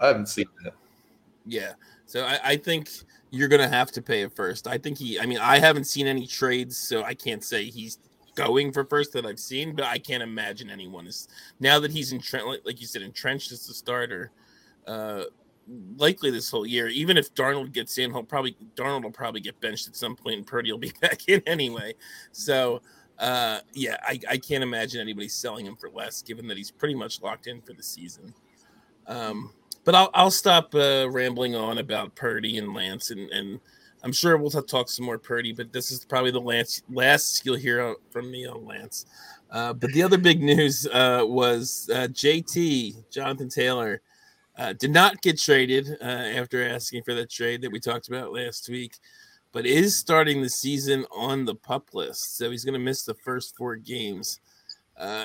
I 0.01 0.09
haven't 0.09 0.29
seen 0.29 0.47
that. 0.65 0.75
Yeah. 1.47 1.73
So 2.07 2.25
I, 2.25 2.39
I 2.45 2.57
think 2.57 2.91
you're 3.31 3.49
gonna 3.49 3.69
have 3.69 3.93
to 3.93 4.03
pay 4.03 4.23
it 4.23 4.35
first. 4.35 4.67
I 4.67 4.77
think 4.77 4.99
he. 4.99 5.19
I 5.19 5.27
mean, 5.27 5.39
I 5.39 5.59
haven't 5.59 5.85
seen 5.85 6.07
any 6.07 6.27
trades, 6.27 6.77
so 6.77 7.05
I 7.05 7.15
can't 7.15 7.43
say 7.43 7.65
he's 7.65 7.99
going 8.35 8.73
for 8.73 8.85
first 8.85 9.13
that 9.13 9.25
I've 9.25 9.39
seen, 9.39 9.75
but 9.75 9.85
I 9.85 9.99
can't 9.99 10.23
imagine 10.23 10.71
anyone 10.71 11.07
is 11.07 11.29
now 11.61 11.79
that 11.81 11.91
he's 11.91 12.13
entrenched, 12.13 12.47
like, 12.47 12.61
like 12.65 12.81
you 12.81 12.87
said, 12.87 13.03
entrenched 13.03 13.53
as 13.53 13.67
the 13.67 13.75
starter. 13.75 14.33
Uh, 14.87 15.25
likely 15.97 16.31
this 16.31 16.51
whole 16.51 16.67
year. 16.67 16.89
Even 16.89 17.17
if 17.17 17.35
Darnold 17.35 17.73
gets 17.73 17.99
in, 17.99 18.13
he'll 18.13 18.23
probably 18.23 18.57
Darnold 18.75 19.03
will 19.05 19.11
probably 19.11 19.41
get 19.41 19.61
benched 19.61 19.89
at 19.89 19.97
some 19.97 20.17
point, 20.17 20.37
and 20.37 20.47
Purdy 20.47 20.71
will 20.71 20.79
be 20.79 20.93
back 21.01 21.29
in 21.29 21.43
anyway. 21.47 21.95
So, 22.33 22.83
uh, 23.19 23.61
yeah, 23.73 23.97
I, 24.03 24.19
I 24.29 24.37
can't 24.39 24.63
imagine 24.63 25.01
anybody 25.01 25.29
selling 25.29 25.67
him 25.67 25.77
for 25.77 25.91
less, 25.91 26.23
given 26.23 26.47
that 26.49 26.57
he's 26.57 26.71
pretty 26.71 26.95
much 26.95 27.23
locked 27.23 27.47
in 27.47 27.61
for 27.63 27.73
the 27.73 27.83
season. 27.83 28.35
Um, 29.07 29.53
but 29.85 29.95
I'll 29.95 30.11
I'll 30.15 30.31
stop 30.31 30.75
uh, 30.75 31.09
rambling 31.11 31.55
on 31.55 31.79
about 31.79 32.15
Purdy 32.15 32.59
and 32.59 32.75
Lance, 32.75 33.11
and 33.11 33.31
and 33.31 33.61
I'm 34.05 34.13
sure 34.13 34.37
we'll 34.37 34.51
talk 34.51 34.89
some 34.89 35.07
more 35.07 35.19
Purdy, 35.19 35.53
but 35.53 35.73
this 35.73 35.91
is 35.91 36.05
probably 36.05 36.31
the 36.33 36.41
Lance 36.41 36.83
last 36.91 37.45
you'll 37.47 37.57
hear 37.57 37.95
from 38.11 38.31
me 38.31 38.47
on 38.47 38.65
Lance. 38.65 39.07
Uh, 39.51 39.73
but 39.73 39.93
the 39.93 40.03
other 40.03 40.19
big 40.19 40.43
news 40.43 40.87
uh, 40.87 41.23
was 41.25 41.91
uh, 41.93 42.09
JT 42.09 43.11
Jonathan 43.11 43.49
Taylor 43.49 44.01
uh, 44.57 44.73
did 44.75 44.91
not 44.91 45.23
get 45.23 45.41
traded 45.41 45.89
uh, 46.01 46.05
after 46.05 46.67
asking 46.67 47.03
for 47.03 47.15
that 47.15 47.31
trade 47.31 47.63
that 47.63 47.73
we 47.73 47.81
talked 47.81 48.09
about 48.09 48.33
last 48.33 48.69
week, 48.69 48.99
but 49.53 49.67
is 49.67 49.97
starting 49.97 50.43
the 50.43 50.49
season 50.49 51.07
on 51.11 51.45
the 51.45 51.55
pup 51.55 51.89
list. 51.95 52.37
So 52.37 52.51
he's 52.51 52.65
going 52.65 52.75
to 52.75 52.79
miss 52.79 53.05
the 53.05 53.15
first 53.15 53.57
four 53.57 53.77
games. 53.77 54.41
Uh, 54.97 55.25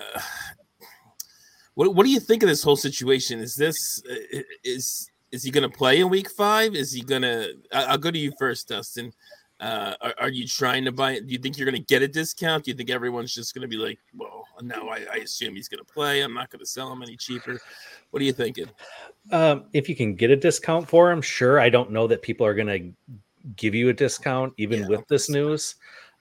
what, 1.76 1.94
what 1.94 2.06
do 2.06 2.10
you 2.10 2.20
think 2.20 2.44
of 2.44 2.50
this 2.50 2.64
whole 2.64 2.76
situation? 2.76 3.40
Is 3.40 3.56
this 3.56 4.02
uh, 4.10 4.40
is 4.64 5.12
is 5.32 5.44
he 5.44 5.52
going 5.52 5.70
to 5.70 5.78
play 5.78 6.00
in 6.00 6.10
week 6.10 6.32
five? 6.32 6.74
Is 6.74 6.94
he 6.94 7.02
going 7.02 7.22
to? 7.22 7.54
I'll 7.74 7.98
go 7.98 8.12
to 8.12 8.18
you 8.18 8.32
first, 8.40 8.70
Dustin. 8.70 9.12
Uh, 9.60 9.96
are, 10.02 10.14
are, 10.20 10.30
you 10.30 10.46
trying 10.46 10.86
to 10.86 10.92
buy? 10.92 11.20
Do 11.20 11.26
you 11.28 11.40
think 11.40 11.58
you're 11.58 11.66
going 11.66 11.82
to 11.82 11.88
get 11.88 12.04
a 12.04 12.08
discount? 12.08 12.66
Do 12.66 12.72
you 12.72 12.78
think 12.78 12.92
everyone's 12.92 13.34
just 13.34 13.56
going 13.56 13.64
to 13.64 13.68
be 13.68 13.78
like, 13.78 13.98
well, 14.16 14.46
no, 14.62 14.90
I, 14.90 15.06
I 15.12 15.18
assume 15.18 15.56
he's 15.56 15.68
going 15.68 15.84
to 15.84 15.94
play. 15.94 16.22
I'm 16.22 16.34
not 16.34 16.52
going 16.52 16.60
to 16.60 16.66
sell 16.66 16.92
him 16.92 17.02
any 17.02 17.16
cheaper. 17.16 17.60
What 18.12 18.22
are 18.22 18.26
you 18.26 18.34
thinking? 18.34 18.70
Um, 19.32 19.66
if 19.74 19.90
you 19.90 19.96
can 19.96 20.14
get 20.14 20.30
a 20.30 20.36
discount 20.36 20.88
for 20.88 21.12
him, 21.12 21.24
sure. 21.24 21.60
I 21.60 21.70
don't 21.70 21.92
know 21.92 22.06
that 22.06 22.22
people 22.22 22.46
are 22.46 22.54
going 22.54 22.68
to 22.68 23.16
give 23.56 23.74
you 23.74 23.90
a 23.90 23.94
discount 23.94 24.54
even 24.58 24.82
yeah, 24.82 24.88
with 24.88 25.08
this 25.08 25.30
news. 25.30 25.76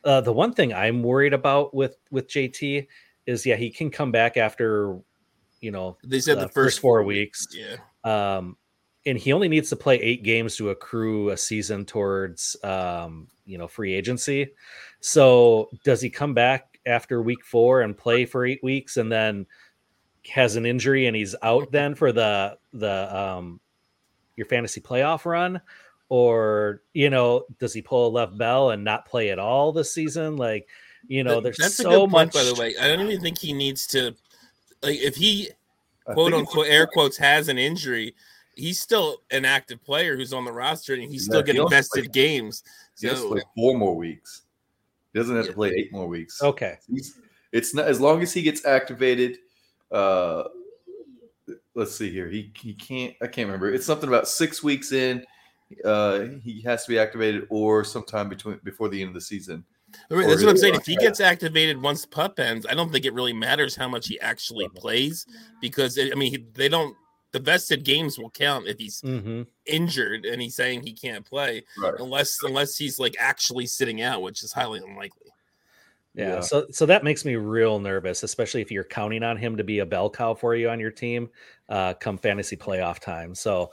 Uh, 0.05 0.23
the 0.23 0.33
one 0.33 0.53
thing 0.53 0.73
I'm 0.73 1.03
worried 1.03 1.35
about 1.35 1.75
with 1.75 1.97
with 2.11 2.29
JT 2.29 2.87
is, 3.27 3.45
yeah, 3.45 3.57
he 3.57 3.69
can 3.71 3.91
come 3.91 4.13
back 4.13 4.37
after, 4.37 4.99
you 5.61 5.73
know, 5.73 5.99
they 6.05 6.21
said 6.21 6.39
the, 6.39 6.43
the 6.43 6.49
first, 6.49 6.55
first 6.55 6.81
four 6.81 7.03
weeks. 7.03 7.47
Yeah. 7.53 7.77
Um, 8.05 8.57
and 9.07 9.17
he 9.17 9.33
only 9.33 9.49
needs 9.49 9.71
to 9.71 9.77
play 9.77 9.97
eight 9.97 10.23
games 10.23 10.57
to 10.57 10.71
accrue 10.71 11.31
a 11.31 11.37
season 11.37 11.85
towards, 11.85 12.57
um, 12.65 13.29
you 13.47 13.57
know, 13.57 13.69
free 13.69 13.95
agency. 13.95 14.53
So 15.01 15.71
does 15.85 16.01
he 16.01 16.11
come 16.11 16.35
back 16.35 16.81
after 16.85 17.23
week 17.23 17.45
four 17.45 17.83
and 17.83 17.97
play 17.97 18.27
for 18.27 18.45
eight 18.45 18.63
weeks 18.63 18.97
and 18.97 19.11
then? 19.11 19.47
has 20.29 20.57
an 20.57 20.67
injury 20.67 21.07
and 21.07 21.17
he's 21.17 21.35
out 21.43 21.71
then 21.73 21.95
for 21.95 22.13
the 22.13 22.57
the 22.73 23.17
um 23.17 23.61
your 24.37 24.47
fantasy 24.47 24.81
playoff 24.81 25.25
run 25.25 25.61
or 26.09 26.83
you 26.93 27.11
know 27.11 27.45
does 27.59 27.73
he 27.73 27.83
pull 27.83 28.17
a 28.17 28.27
Le'Veon 28.27 28.39
Bell 28.39 28.71
and 28.71 28.85
not 28.85 29.07
play 29.07 29.31
at 29.31 29.39
all 29.39 29.73
this 29.73 29.93
season 29.93 30.37
like 30.37 30.69
you 31.09 31.25
know 31.25 31.41
there's 31.41 31.57
that's 31.57 31.77
so 31.77 31.89
a 31.89 31.93
good 32.07 32.11
much 32.11 32.33
point, 32.33 32.35
by 32.35 32.45
the 32.45 32.61
way 32.61 32.75
i 32.81 32.89
don't 32.89 33.07
even 33.07 33.21
think 33.21 33.39
he 33.39 33.53
needs 33.53 33.87
to 33.87 34.15
like 34.83 34.99
if 34.99 35.17
he 35.17 35.49
quote 36.05 36.33
unquote 36.33 36.67
air 36.67 36.87
quotes 36.87 37.17
has 37.17 37.49
an 37.49 37.59
injury 37.59 38.15
he's 38.57 38.81
still 38.81 39.19
an 39.31 39.45
active 39.45 39.83
player 39.85 40.17
who's 40.17 40.33
on 40.33 40.45
the 40.45 40.53
roster 40.53 40.95
and 40.95 41.03
he's 41.03 41.25
still 41.25 41.41
yeah, 41.41 41.47
getting 41.47 41.69
vested 41.69 42.05
play, 42.05 42.13
games 42.13 42.63
so, 42.95 43.07
he 43.07 43.13
has 43.13 43.23
to 43.23 43.29
play 43.29 43.43
four 43.55 43.77
more 43.77 43.95
weeks 43.95 44.43
he 45.13 45.19
doesn't 45.19 45.37
have 45.37 45.45
yeah. 45.45 45.51
to 45.51 45.57
play 45.57 45.73
eight 45.77 45.93
more 45.93 46.09
weeks 46.09 46.43
okay 46.43 46.77
he's, 46.91 47.19
it's 47.53 47.75
not 47.75 47.87
as 47.87 48.01
long 48.01 48.23
as 48.23 48.33
he 48.33 48.43
gets 48.43 48.65
activated 48.65 49.39
uh 49.93 50.45
let's 51.77 51.95
see 51.95 52.11
here. 52.11 52.29
He 52.29 52.51
he 52.59 52.75
can't 52.75 53.15
I 53.23 53.27
can't 53.27 53.47
remember. 53.47 53.73
It's 53.73 53.87
something 53.87 54.09
about 54.09 54.27
six 54.27 54.63
weeks 54.63 54.91
in. 54.91 55.25
Uh, 55.85 56.27
he 56.43 56.61
has 56.63 56.85
to 56.85 56.91
be 56.91 56.99
activated 56.99 57.47
or 57.51 57.85
sometime 57.85 58.29
between 58.29 58.59
before 58.65 58.89
the 58.89 59.01
end 59.01 59.09
of 59.09 59.15
the 59.15 59.21
season. 59.21 59.65
Right, 60.11 60.27
that's 60.27 60.43
what 60.43 60.51
I'm 60.51 60.57
saying. 60.57 60.75
If 60.75 60.87
he 60.87 60.97
gets 60.97 61.21
activated 61.21 61.81
once 61.81 62.03
the 62.03 62.09
pup 62.09 62.39
ends, 62.41 62.67
I 62.69 62.75
don't 62.75 62.91
think 62.91 63.05
it 63.05 63.15
really 63.15 63.33
matters 63.33 63.77
how 63.77 63.89
much 63.89 64.09
he 64.09 64.19
actually 64.21 64.69
plays 64.71 65.27
because 65.61 65.99
I 65.99 66.15
mean 66.15 66.47
they 66.55 66.69
don't. 66.69 66.97
The 67.37 67.43
vested 67.43 67.85
games 67.85 68.19
will 68.19 68.31
count 68.31 68.67
if 68.67 68.79
he's 68.79 69.03
mm-hmm. 69.03 69.43
injured 69.67 70.25
and 70.25 70.41
he's 70.41 70.57
saying 70.57 70.87
he 70.87 70.95
can't 70.95 71.23
play 71.23 71.65
right. 71.79 71.93
unless 71.99 72.43
unless 72.43 72.79
he's 72.79 72.99
like 72.99 73.15
actually 73.21 73.67
sitting 73.67 74.01
out, 74.01 74.23
which 74.23 74.43
is 74.43 74.55
highly 74.55 74.81
unlikely. 74.81 75.31
Yeah, 76.15 76.37
yeah, 76.37 76.41
So 76.41 76.67
so 76.71 76.87
that 76.87 77.05
makes 77.05 77.27
me 77.27 77.37
real 77.37 77.79
nervous, 77.79 78.23
especially 78.23 78.63
if 78.63 78.71
you're 78.71 78.85
counting 78.85 79.23
on 79.23 79.37
him 79.37 79.59
to 79.59 79.65
be 79.65 79.81
a 79.81 79.85
bell 79.85 80.09
cow 80.09 80.33
for 80.33 80.55
you 80.55 80.71
on 80.71 80.81
your 80.81 80.91
team, 80.91 81.29
uh, 81.69 81.93
come 81.93 82.17
fantasy 82.17 82.57
playoff 82.57 83.01
time. 83.01 83.35
So 83.35 83.71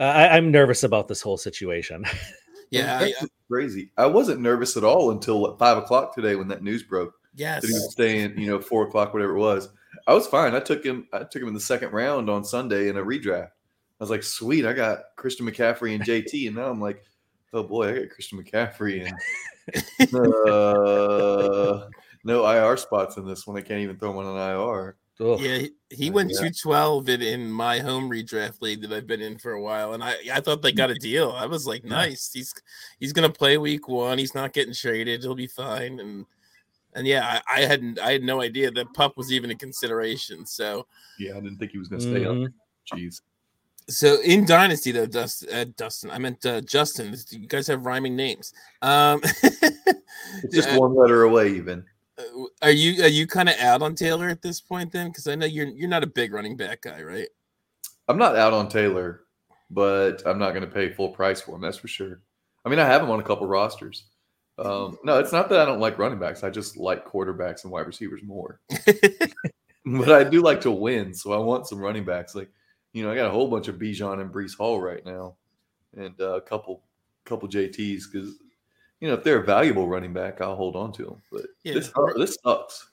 uh, 0.00 0.02
I, 0.02 0.36
am 0.36 0.50
nervous 0.50 0.82
about 0.82 1.06
this 1.06 1.22
whole 1.22 1.38
situation. 1.38 2.04
yeah, 2.70 2.98
I, 2.98 3.12
crazy. 3.48 3.92
I 3.96 4.06
wasn't 4.06 4.40
nervous 4.40 4.76
at 4.76 4.82
all 4.82 5.12
until 5.12 5.40
what, 5.40 5.60
five 5.60 5.78
o'clock 5.78 6.12
today 6.12 6.34
when 6.34 6.48
that 6.48 6.64
news 6.64 6.82
broke. 6.82 7.14
Yes, 7.36 7.62
that 7.62 7.68
he 7.68 7.74
was 7.74 7.92
staying, 7.92 8.36
you 8.36 8.48
know, 8.48 8.60
four 8.60 8.88
o'clock, 8.88 9.14
whatever 9.14 9.36
it 9.36 9.40
was. 9.40 9.68
I 10.08 10.14
was 10.14 10.26
fine. 10.26 10.54
I 10.54 10.60
took 10.60 10.82
him. 10.82 11.06
I 11.12 11.18
took 11.18 11.42
him 11.42 11.48
in 11.48 11.54
the 11.54 11.60
second 11.60 11.92
round 11.92 12.30
on 12.30 12.42
Sunday 12.42 12.88
in 12.88 12.96
a 12.96 13.02
redraft. 13.02 13.50
I 13.50 14.04
was 14.04 14.08
like, 14.08 14.22
sweet, 14.22 14.64
I 14.64 14.72
got 14.72 15.00
Christian 15.16 15.46
McCaffrey 15.46 15.94
and 15.94 16.02
JT, 16.02 16.46
and 16.46 16.56
now 16.56 16.70
I'm 16.70 16.80
like, 16.80 17.04
oh 17.52 17.62
boy, 17.62 17.88
I 17.90 17.98
got 18.00 18.10
Christian 18.10 18.42
McCaffrey 18.42 19.04
and 19.04 20.14
uh, 20.14 21.88
no 22.24 22.50
IR 22.50 22.76
spots 22.78 23.18
in 23.18 23.26
this 23.26 23.46
one. 23.46 23.58
I 23.58 23.60
can't 23.60 23.80
even 23.80 23.98
throw 23.98 24.12
one 24.12 24.24
on 24.24 24.36
IR. 24.36 24.96
Ugh. 25.20 25.40
Yeah, 25.40 25.58
he, 25.58 25.70
he 25.90 26.10
went 26.10 26.30
yeah. 26.30 26.38
212 26.38 27.08
in, 27.08 27.22
in 27.22 27.50
my 27.50 27.80
home 27.80 28.08
redraft 28.08 28.62
league 28.62 28.82
that 28.82 28.92
I've 28.92 29.06
been 29.06 29.20
in 29.20 29.36
for 29.36 29.52
a 29.52 29.60
while, 29.60 29.92
and 29.92 30.02
I, 30.02 30.14
I 30.32 30.40
thought 30.40 30.62
they 30.62 30.72
got 30.72 30.90
a 30.90 30.94
deal. 30.94 31.32
I 31.32 31.44
was 31.44 31.66
like, 31.66 31.84
nice. 31.84 32.30
He's 32.32 32.54
he's 32.98 33.12
gonna 33.12 33.28
play 33.28 33.58
week 33.58 33.88
one. 33.88 34.16
He's 34.16 34.34
not 34.34 34.54
getting 34.54 34.74
traded. 34.74 35.22
He'll 35.22 35.34
be 35.34 35.48
fine. 35.48 36.00
And 36.00 36.24
and 36.98 37.06
yeah, 37.06 37.40
I, 37.48 37.60
I 37.60 37.66
hadn't 37.66 37.98
I 38.00 38.12
had 38.12 38.22
no 38.22 38.42
idea 38.42 38.70
that 38.72 38.92
pup 38.92 39.16
was 39.16 39.32
even 39.32 39.50
a 39.50 39.54
consideration. 39.54 40.44
So 40.44 40.86
yeah, 41.18 41.32
I 41.32 41.40
didn't 41.40 41.58
think 41.58 41.70
he 41.70 41.78
was 41.78 41.88
gonna 41.88 42.02
stay 42.02 42.24
mm-hmm. 42.24 42.44
up. 42.44 42.50
Jeez. 42.92 43.20
So 43.88 44.20
in 44.22 44.44
Dynasty 44.44 44.90
though, 44.90 45.06
Dustin, 45.06 45.48
uh, 45.54 45.64
Dustin, 45.76 46.10
I 46.10 46.18
meant 46.18 46.44
uh, 46.44 46.60
Justin. 46.60 47.14
You 47.30 47.46
guys 47.46 47.66
have 47.68 47.86
rhyming 47.86 48.16
names. 48.16 48.52
Um, 48.82 49.20
it's 49.42 50.54
just 50.54 50.78
one 50.78 50.94
letter 50.94 51.22
away, 51.22 51.50
even. 51.52 51.84
Uh, 52.18 52.22
are 52.62 52.70
you 52.70 53.02
are 53.04 53.08
you 53.08 53.26
kind 53.26 53.48
of 53.48 53.54
out 53.60 53.80
on 53.80 53.94
Taylor 53.94 54.28
at 54.28 54.42
this 54.42 54.60
point 54.60 54.92
then? 54.92 55.08
Because 55.08 55.26
I 55.28 55.36
know 55.36 55.46
you're 55.46 55.68
you're 55.68 55.88
not 55.88 56.02
a 56.02 56.08
big 56.08 56.32
running 56.32 56.56
back 56.56 56.82
guy, 56.82 57.02
right? 57.02 57.28
I'm 58.08 58.18
not 58.18 58.36
out 58.36 58.52
on 58.52 58.68
Taylor, 58.68 59.20
but 59.70 60.22
I'm 60.26 60.38
not 60.38 60.50
going 60.50 60.64
to 60.64 60.70
pay 60.70 60.90
full 60.92 61.10
price 61.10 61.40
for 61.40 61.54
him. 61.54 61.60
That's 61.60 61.76
for 61.76 61.88
sure. 61.88 62.20
I 62.64 62.68
mean, 62.68 62.78
I 62.78 62.86
have 62.86 63.02
him 63.02 63.10
on 63.10 63.20
a 63.20 63.22
couple 63.22 63.46
rosters. 63.46 64.04
Um, 64.58 64.98
no, 65.04 65.18
it's 65.18 65.32
not 65.32 65.48
that 65.50 65.60
I 65.60 65.64
don't 65.64 65.80
like 65.80 65.98
running 65.98 66.18
backs. 66.18 66.42
I 66.42 66.50
just 66.50 66.76
like 66.76 67.06
quarterbacks 67.06 67.62
and 67.62 67.72
wide 67.72 67.86
receivers 67.86 68.22
more. 68.22 68.60
but 69.86 70.10
I 70.10 70.24
do 70.24 70.42
like 70.42 70.60
to 70.62 70.70
win, 70.70 71.14
so 71.14 71.32
I 71.32 71.38
want 71.38 71.68
some 71.68 71.78
running 71.78 72.04
backs. 72.04 72.34
Like 72.34 72.50
you 72.92 73.04
know, 73.04 73.10
I 73.10 73.14
got 73.14 73.26
a 73.26 73.30
whole 73.30 73.48
bunch 73.48 73.68
of 73.68 73.76
Bijan 73.76 74.20
and 74.20 74.32
Breece 74.32 74.56
Hall 74.56 74.80
right 74.80 75.04
now, 75.04 75.36
and 75.96 76.20
uh, 76.20 76.36
a 76.36 76.40
couple 76.40 76.82
couple 77.24 77.48
JTs 77.48 78.04
because 78.10 78.34
you 79.00 79.08
know 79.08 79.14
if 79.14 79.22
they're 79.22 79.40
a 79.40 79.46
valuable 79.46 79.86
running 79.86 80.12
back, 80.12 80.40
I'll 80.40 80.56
hold 80.56 80.74
on 80.74 80.92
to 80.94 81.04
them. 81.04 81.22
But 81.30 81.46
yeah. 81.62 81.74
this 81.74 81.92
this 82.16 82.36
sucks. 82.44 82.87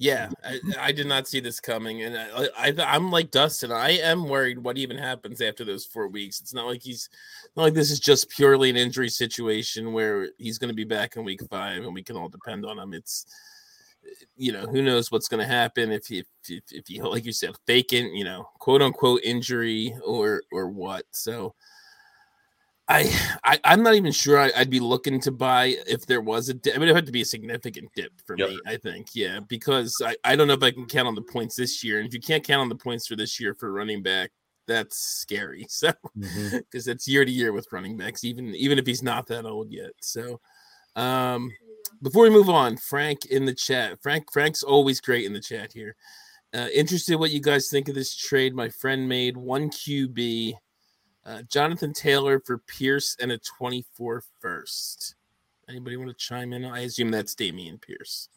Yeah, 0.00 0.30
I, 0.42 0.60
I, 0.78 0.92
did 0.92 1.06
not 1.06 1.28
see 1.28 1.40
this 1.40 1.60
coming, 1.60 2.04
and 2.04 2.16
I, 2.16 2.72
I 2.78 2.96
am 2.96 3.10
like 3.10 3.30
Dustin. 3.30 3.70
I 3.70 3.98
am 3.98 4.30
worried 4.30 4.58
what 4.58 4.78
even 4.78 4.96
happens 4.96 5.42
after 5.42 5.62
those 5.62 5.84
four 5.84 6.08
weeks. 6.08 6.40
It's 6.40 6.54
not 6.54 6.64
like 6.64 6.82
he's 6.82 7.10
not 7.54 7.64
like 7.64 7.74
this 7.74 7.90
is 7.90 8.00
just 8.00 8.30
purely 8.30 8.70
an 8.70 8.78
injury 8.78 9.10
situation 9.10 9.92
where 9.92 10.30
he's 10.38 10.56
going 10.56 10.70
to 10.70 10.74
be 10.74 10.84
back 10.84 11.16
in 11.16 11.24
week 11.24 11.42
five, 11.50 11.84
and 11.84 11.92
we 11.92 12.02
can 12.02 12.16
all 12.16 12.30
depend 12.30 12.64
on 12.64 12.78
him. 12.78 12.94
It's 12.94 13.26
you 14.38 14.52
know, 14.52 14.66
who 14.66 14.80
knows 14.80 15.12
what's 15.12 15.28
going 15.28 15.46
to 15.46 15.54
happen 15.54 15.92
if 15.92 16.06
he, 16.06 16.24
if, 16.48 16.62
if 16.70 16.86
he, 16.86 17.02
like 17.02 17.26
you 17.26 17.32
said, 17.32 17.54
vacant, 17.66 18.14
you 18.14 18.24
know, 18.24 18.48
quote 18.58 18.80
unquote 18.80 19.20
injury 19.22 19.94
or, 20.02 20.42
or 20.50 20.70
what. 20.70 21.04
So 21.10 21.54
I, 22.90 23.08
I 23.44 23.60
I'm 23.64 23.82
not 23.84 23.94
even 23.94 24.10
sure 24.10 24.38
I, 24.38 24.50
would 24.58 24.68
be 24.68 24.80
looking 24.80 25.20
to 25.20 25.30
buy 25.30 25.76
if 25.86 26.06
there 26.06 26.20
was 26.20 26.48
a 26.48 26.54
dip. 26.54 26.74
I 26.74 26.78
mean, 26.78 26.88
it 26.88 26.94
had 26.94 27.06
to 27.06 27.12
be 27.12 27.22
a 27.22 27.24
significant 27.26 27.88
dip 27.94 28.12
for 28.26 28.36
yep. 28.36 28.48
me, 28.48 28.60
I 28.66 28.76
think. 28.76 29.10
Yeah. 29.14 29.40
Because 29.48 29.96
I, 30.04 30.16
I 30.24 30.34
don't 30.34 30.48
know 30.48 30.54
if 30.54 30.62
I 30.62 30.72
can 30.72 30.86
count 30.86 31.06
on 31.06 31.14
the 31.14 31.22
points 31.22 31.54
this 31.54 31.84
year. 31.84 31.98
And 31.98 32.08
if 32.08 32.12
you 32.12 32.20
can't 32.20 32.42
count 32.42 32.62
on 32.62 32.68
the 32.68 32.74
points 32.74 33.06
for 33.06 33.14
this 33.14 33.38
year 33.38 33.54
for 33.54 33.72
running 33.72 34.02
back, 34.02 34.32
that's 34.66 34.98
scary. 34.98 35.66
So, 35.68 35.92
because 36.16 36.34
mm-hmm. 36.34 36.90
it's 36.90 37.06
year 37.06 37.24
to 37.24 37.30
year 37.30 37.52
with 37.52 37.72
running 37.72 37.96
backs, 37.96 38.24
even, 38.24 38.54
even 38.56 38.78
if 38.78 38.86
he's 38.86 39.04
not 39.04 39.26
that 39.28 39.46
old 39.46 39.70
yet. 39.70 39.92
So, 40.00 40.40
um, 40.96 41.50
before 42.02 42.24
we 42.24 42.30
move 42.30 42.48
on, 42.48 42.76
Frank 42.76 43.26
in 43.26 43.44
the 43.44 43.54
chat. 43.54 44.02
Frank 44.02 44.32
Frank's 44.32 44.62
always 44.64 45.00
great 45.00 45.26
in 45.26 45.32
the 45.32 45.40
chat 45.40 45.72
here. 45.72 45.94
Uh, 46.52 46.66
interested 46.74 47.16
what 47.16 47.30
you 47.30 47.40
guys 47.40 47.68
think 47.68 47.88
of 47.88 47.94
this 47.94 48.16
trade. 48.16 48.54
My 48.54 48.68
friend 48.68 49.08
made 49.08 49.36
one 49.36 49.70
QB, 49.70 50.54
uh, 51.24 51.42
Jonathan 51.42 51.92
Taylor 51.92 52.40
for 52.40 52.58
Pierce 52.58 53.16
and 53.20 53.32
a 53.32 53.38
24 53.38 54.22
first. 54.40 55.14
Anybody 55.68 55.96
want 55.96 56.10
to 56.10 56.16
chime 56.16 56.52
in? 56.52 56.64
I 56.64 56.80
assume 56.80 57.10
that's 57.10 57.34
Dameon 57.34 57.80
Pierce 57.80 58.28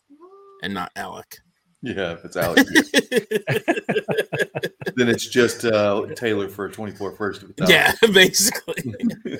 and 0.61 0.73
not 0.73 0.91
Alec. 0.95 1.39
Yeah, 1.81 2.13
if 2.13 2.23
it's 2.23 2.37
Alec 2.37 2.65
then 4.95 5.09
it's 5.09 5.27
just 5.27 5.65
uh, 5.65 6.05
Taylor 6.15 6.47
for 6.47 6.65
a 6.65 6.71
24 6.71 7.11
first. 7.11 7.43
if 7.43 7.49
it's 7.49 7.61
Alex. 7.61 7.97
yeah, 8.01 8.07
basically. 8.13 8.95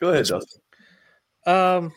Go 0.00 0.10
ahead, 0.10 0.26
Dustin. 0.26 0.60
Um, 1.46 1.92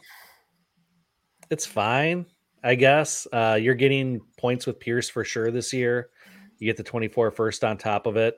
it's 1.49 1.65
fine, 1.65 2.25
I 2.63 2.75
guess. 2.75 3.27
Uh, 3.33 3.57
you're 3.59 3.75
getting 3.75 4.21
points 4.37 4.65
with 4.65 4.79
Pierce 4.79 5.09
for 5.09 5.23
sure 5.23 5.51
this 5.51 5.73
year. 5.73 6.09
You 6.59 6.67
get 6.67 6.77
the 6.77 6.83
24 6.83 7.31
first 7.31 7.63
on 7.63 7.77
top 7.77 8.05
of 8.05 8.15
it. 8.15 8.37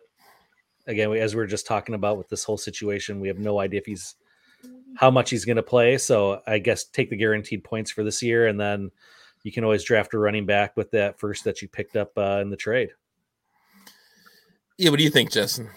Again, 0.87 1.11
as 1.13 1.35
we 1.35 1.41
are 1.41 1.47
just 1.47 1.67
talking 1.67 1.95
about 1.95 2.17
with 2.17 2.29
this 2.29 2.43
whole 2.43 2.57
situation, 2.57 3.19
we 3.19 3.27
have 3.27 3.39
no 3.39 3.59
idea 3.59 3.79
if 3.79 3.85
he's 3.85 4.15
how 4.95 5.11
much 5.11 5.29
he's 5.29 5.45
going 5.45 5.57
to 5.57 5.63
play. 5.63 5.97
So 5.97 6.41
I 6.47 6.59
guess 6.59 6.85
take 6.85 7.09
the 7.09 7.17
guaranteed 7.17 7.63
points 7.63 7.91
for 7.91 8.03
this 8.03 8.23
year, 8.23 8.47
and 8.47 8.59
then 8.59 8.89
you 9.43 9.51
can 9.51 9.63
always 9.63 9.83
draft 9.83 10.13
a 10.13 10.19
running 10.19 10.45
back 10.45 10.75
with 10.75 10.91
that 10.91 11.19
first 11.19 11.43
that 11.43 11.61
you 11.61 11.67
picked 11.67 11.95
up 11.95 12.11
uh, 12.17 12.39
in 12.41 12.49
the 12.49 12.57
trade. 12.57 12.89
yeah, 14.77 14.89
what 14.89 14.97
do 14.97 15.03
you 15.03 15.09
think, 15.09 15.31
Justin? 15.31 15.69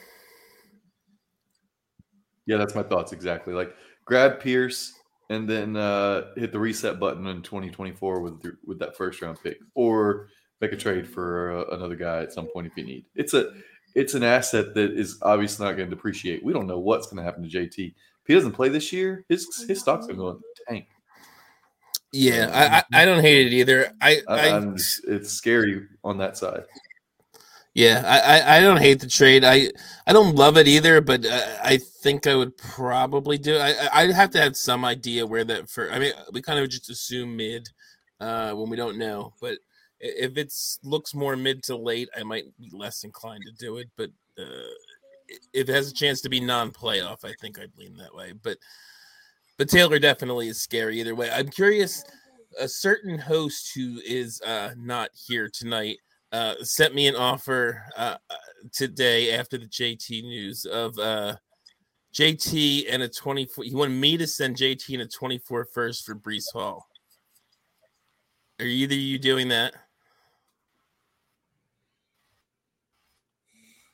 Yeah, 2.47 2.57
that's 2.57 2.75
my 2.75 2.83
thoughts 2.83 3.12
exactly. 3.12 3.52
Like 3.52 3.75
grab 4.05 4.40
Pierce 4.40 4.93
and 5.29 5.49
then 5.49 5.76
uh, 5.76 6.35
hit 6.37 6.50
the 6.50 6.59
reset 6.59 6.99
button 6.99 7.26
in 7.26 7.43
2024 7.43 8.21
with 8.21 8.43
with 8.67 8.79
that 8.81 8.97
first 8.97 9.23
round 9.23 9.38
pick, 9.43 9.59
or 9.75 10.29
make 10.61 10.73
a 10.73 10.76
trade 10.76 11.09
for 11.09 11.52
uh, 11.52 11.76
another 11.76 11.97
guy 11.97 12.23
at 12.23 12.33
some 12.33 12.49
point 12.52 12.67
if 12.67 12.76
you 12.76 12.85
need. 12.85 13.05
It's 13.14 13.35
a 13.35 13.52
it's 13.95 14.15
an 14.15 14.23
asset 14.23 14.75
that 14.75 14.93
is 14.93 15.19
obviously 15.23 15.67
not 15.67 15.77
going 15.77 15.89
to 15.91 15.95
depreciate. 15.95 16.45
We 16.45 16.53
don't 16.53 16.67
know 16.67 16.79
what's 16.79 17.07
going 17.07 17.17
to 17.19 17.23
happen 17.23 17.43
to 17.43 17.49
JT. 17.49 17.89
If 17.89 18.27
he 18.27 18.35
doesn't 18.35 18.53
play 18.53 18.69
this 18.69 18.93
year, 18.93 19.25
his 19.29 19.65
his 19.67 19.81
stock's 19.81 20.07
going 20.07 20.17
to 20.19 20.23
go 20.23 20.31
in 20.31 20.37
the 20.37 20.65
tank. 20.73 20.87
Yeah, 22.13 22.51
I, 22.93 22.99
I 22.99 23.03
I 23.03 23.05
don't 23.05 23.21
hate 23.23 23.47
it 23.47 23.53
either. 23.53 23.93
I, 24.01 24.21
I, 24.29 24.49
I 24.51 24.75
it's 25.07 25.31
scary 25.31 25.87
on 26.03 26.19
that 26.19 26.37
side. 26.37 26.65
Yeah, 27.73 28.03
I, 28.05 28.41
I, 28.41 28.57
I 28.57 28.61
don't 28.61 28.79
hate 28.79 28.99
the 29.01 29.07
trade. 29.07 29.45
I 29.45 29.71
I 30.07 30.13
don't 30.13 30.35
love 30.35 30.57
it 30.57 30.67
either, 30.67 31.01
but 31.01 31.25
uh, 31.25 31.47
I 31.63 31.77
think 31.77 32.27
I 32.27 32.35
would 32.35 32.57
probably 32.57 33.39
do. 33.39 33.55
it. 33.55 33.61
I 33.61 33.71
I- 33.87 34.03
I'd 34.03 34.11
have 34.11 34.31
to 34.31 34.41
have 34.41 34.57
some 34.57 34.85
idea 34.85 35.25
where 35.25 35.45
that 35.45 35.71
for. 35.71 35.91
I 35.93 36.01
mean, 36.01 36.13
we 36.33 36.43
kind 36.43 36.59
of 36.59 36.69
just 36.69 36.91
assume 36.91 37.37
mid 37.37 37.69
uh, 38.19 38.53
when 38.55 38.69
we 38.71 38.77
don't 38.77 38.99
know. 38.99 39.35
But 39.41 39.53
i- 39.53 39.57
if 40.00 40.37
it 40.37 40.52
looks 40.83 41.14
more 41.14 41.37
mid 41.37 41.62
to 41.64 41.76
late, 41.76 42.09
I 42.16 42.23
might 42.23 42.45
be 42.59 42.71
less 42.73 43.04
inclined 43.04 43.45
to 43.47 43.52
do 43.52 43.76
it. 43.76 43.88
But 43.97 44.11
uh, 44.38 44.71
if 45.52 45.69
it 45.69 45.75
has 45.75 45.90
a 45.90 45.95
chance 45.95 46.21
to 46.23 46.28
be 46.28 46.40
non-playoff, 46.40 47.25
I 47.25 47.35
think 47.40 47.59
I'd 47.59 47.76
lean 47.76 47.97
that 47.99 48.14
way. 48.14 48.33
But 48.42 48.59
but 49.59 49.69
Taylor 49.69 49.99
definitely 49.99 50.49
is 50.49 50.62
scary 50.62 51.00
either 51.00 51.14
way. 51.14 51.30
I'm 51.30 51.49
curious. 51.49 52.02
A 52.59 52.66
certain 52.66 53.19
host 53.19 53.73
who 53.75 54.00
is 54.04 54.40
uh, 54.40 54.71
not 54.76 55.11
here 55.12 55.50
tonight 55.52 55.99
uh, 56.33 56.54
sent 56.62 56.95
me 56.95 57.07
an 57.07 57.14
offer 57.14 57.83
uh, 57.97 58.16
uh, 58.30 58.35
today 58.73 59.35
after 59.35 59.59
the 59.59 59.66
JT 59.66 60.23
news 60.23 60.64
of 60.64 60.99
uh, 60.99 61.37
JT 62.14 62.87
and 62.88 63.02
a 63.02 63.09
24. 63.09 63.64
He 63.64 63.75
wanted 63.75 64.00
me 64.00 64.16
to 64.16 64.26
send 64.26 64.57
JT 64.57 64.95
and 64.95 65.02
a 65.02 65.07
24 65.07 65.66
first 65.66 66.07
for 66.07 66.14
Breece 66.14 66.52
Hall. 66.52 66.87
Are 68.59 68.66
either 68.66 68.95
you 68.95 69.19
doing 69.19 69.49
that? 69.49 69.75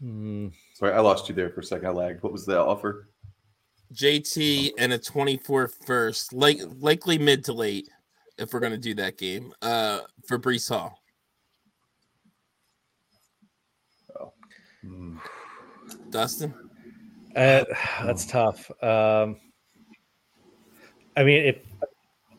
Hmm. 0.00 0.48
Sorry, 0.74 0.92
I 0.92 1.00
lost 1.00 1.28
you 1.28 1.34
there 1.34 1.50
for 1.50 1.60
a 1.60 1.64
second. 1.64 1.86
I 1.86 1.90
lagged. 1.90 2.22
What 2.22 2.32
was 2.32 2.44
the 2.44 2.58
offer? 2.58 3.08
JT 3.94 4.72
and 4.78 4.92
a 4.92 4.98
24 4.98 5.68
first, 5.86 6.32
like 6.32 6.58
likely 6.80 7.18
mid 7.18 7.44
to 7.44 7.52
late, 7.52 7.88
if 8.36 8.52
we're 8.52 8.60
gonna 8.60 8.76
do 8.76 8.94
that 8.94 9.16
game. 9.16 9.52
Uh, 9.62 10.00
for 10.26 10.38
Breece 10.38 10.68
Hall. 10.68 10.98
Hmm. 14.82 15.16
Dustin. 16.10 16.54
Uh, 17.34 17.64
that's 18.02 18.26
tough. 18.26 18.70
Um, 18.82 19.36
I 21.16 21.24
mean, 21.24 21.44
if 21.44 21.58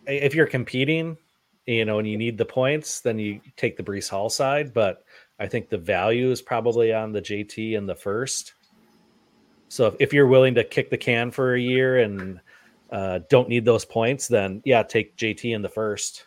if 0.06 0.36
you're 0.36 0.48
competing, 0.48 1.18
you 1.66 1.86
know, 1.86 2.00
and 2.00 2.08
you 2.08 2.18
need 2.18 2.38
the 2.38 2.46
points, 2.46 3.02
then 3.02 3.20
you 3.20 3.42
take 3.58 3.78
the 3.78 3.84
Breece 3.84 4.10
Hall 4.10 4.30
side. 4.30 4.74
But 4.74 5.04
I 5.40 5.48
think 5.48 5.70
the 5.70 5.78
value 5.78 6.32
is 6.32 6.42
probably 6.42 6.94
on 6.94 7.12
the 7.12 7.22
JT 7.22 7.74
in 7.74 7.86
the 7.86 7.96
first. 7.96 8.54
So 9.70 9.88
if, 9.88 9.96
if 10.00 10.14
you're 10.14 10.28
willing 10.28 10.56
to 10.56 10.64
kick 10.64 10.90
the 10.90 10.98
can 10.98 11.32
for 11.32 11.56
a 11.56 11.60
year 11.60 12.00
and 12.00 12.40
uh, 12.92 13.20
don't 13.30 13.50
need 13.50 13.66
those 13.66 13.86
points, 13.86 14.28
then 14.28 14.62
yeah, 14.66 14.84
take 14.84 15.16
JT 15.16 15.54
in 15.54 15.62
the 15.62 15.70
first. 15.70 16.26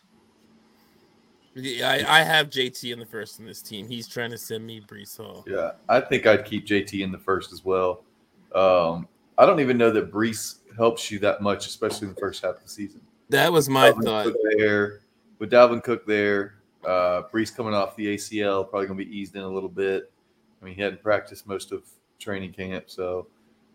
Yeah, 1.55 1.91
I, 1.91 2.21
I 2.21 2.23
have 2.23 2.49
JT 2.49 2.93
in 2.93 2.99
the 2.99 3.07
first 3.07 3.41
in 3.41 3.47
this 3.47 3.61
team. 3.61 3.89
He's 3.89 4.07
trying 4.07 4.31
to 4.31 4.39
send 4.39 4.65
me 4.65 4.81
Breece 4.81 5.17
Hall. 5.17 5.45
Yeah, 5.49 5.73
I 5.89 6.01
think 6.01 6.27
I'd 6.27 6.45
keep 6.45 6.67
JT 6.67 7.01
in 7.03 7.11
the 7.11 7.19
first 7.19 7.53
as 7.53 7.65
well. 7.65 8.05
Um, 8.55 9.09
I 9.37 9.47
don't 9.47 9.61
even 9.61 9.77
know 9.77 9.91
that 9.91 10.13
Breece 10.13 10.59
helps 10.77 11.11
you 11.11 11.19
that 11.21 11.41
much, 11.41 11.67
especially 11.67 12.09
in 12.09 12.15
the 12.15 12.21
first 12.21 12.45
half 12.45 12.57
of 12.57 12.63
the 12.63 12.69
season. 12.69 13.01
That 13.31 13.53
was 13.53 13.69
my 13.69 13.91
Dalvin 13.91 14.05
thought. 14.05 14.25
Cook 14.27 14.37
there 14.57 15.01
with 15.39 15.51
Dalvin 15.51 15.83
Cook 15.83 16.07
there. 16.07 16.60
Uh, 16.85 17.23
Breece 17.33 17.55
coming 17.55 17.75
off 17.75 17.97
the 17.97 18.15
ACL, 18.15 18.69
probably 18.69 18.87
going 18.87 18.99
to 18.99 19.05
be 19.05 19.17
eased 19.17 19.37
in 19.37 19.43
a 19.43 19.49
little 19.49 19.69
bit. 19.69 20.11
I 20.61 20.65
mean, 20.65 20.75
he 20.75 20.83
hadn't 20.83 21.03
practiced 21.03 21.47
most 21.47 21.73
of 21.73 21.83
training 22.19 22.53
camp, 22.53 22.85
so 22.87 23.27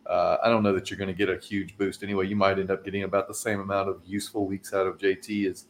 uh, 0.07 0.37
I 0.43 0.49
don't 0.49 0.63
know 0.63 0.73
that 0.73 0.89
you're 0.89 0.97
going 0.97 1.07
to 1.07 1.13
get 1.13 1.29
a 1.29 1.37
huge 1.37 1.77
boost 1.77 2.03
anyway. 2.03 2.27
You 2.27 2.35
might 2.35 2.59
end 2.59 2.71
up 2.71 2.83
getting 2.83 3.03
about 3.03 3.27
the 3.27 3.33
same 3.33 3.59
amount 3.59 3.89
of 3.89 4.01
useful 4.05 4.45
weeks 4.45 4.73
out 4.73 4.87
of 4.87 4.97
JT 4.97 5.49
as 5.49 5.65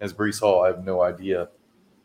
as 0.00 0.12
Breece 0.12 0.40
Hall. 0.40 0.64
I 0.64 0.68
have 0.68 0.84
no 0.84 1.02
idea, 1.02 1.48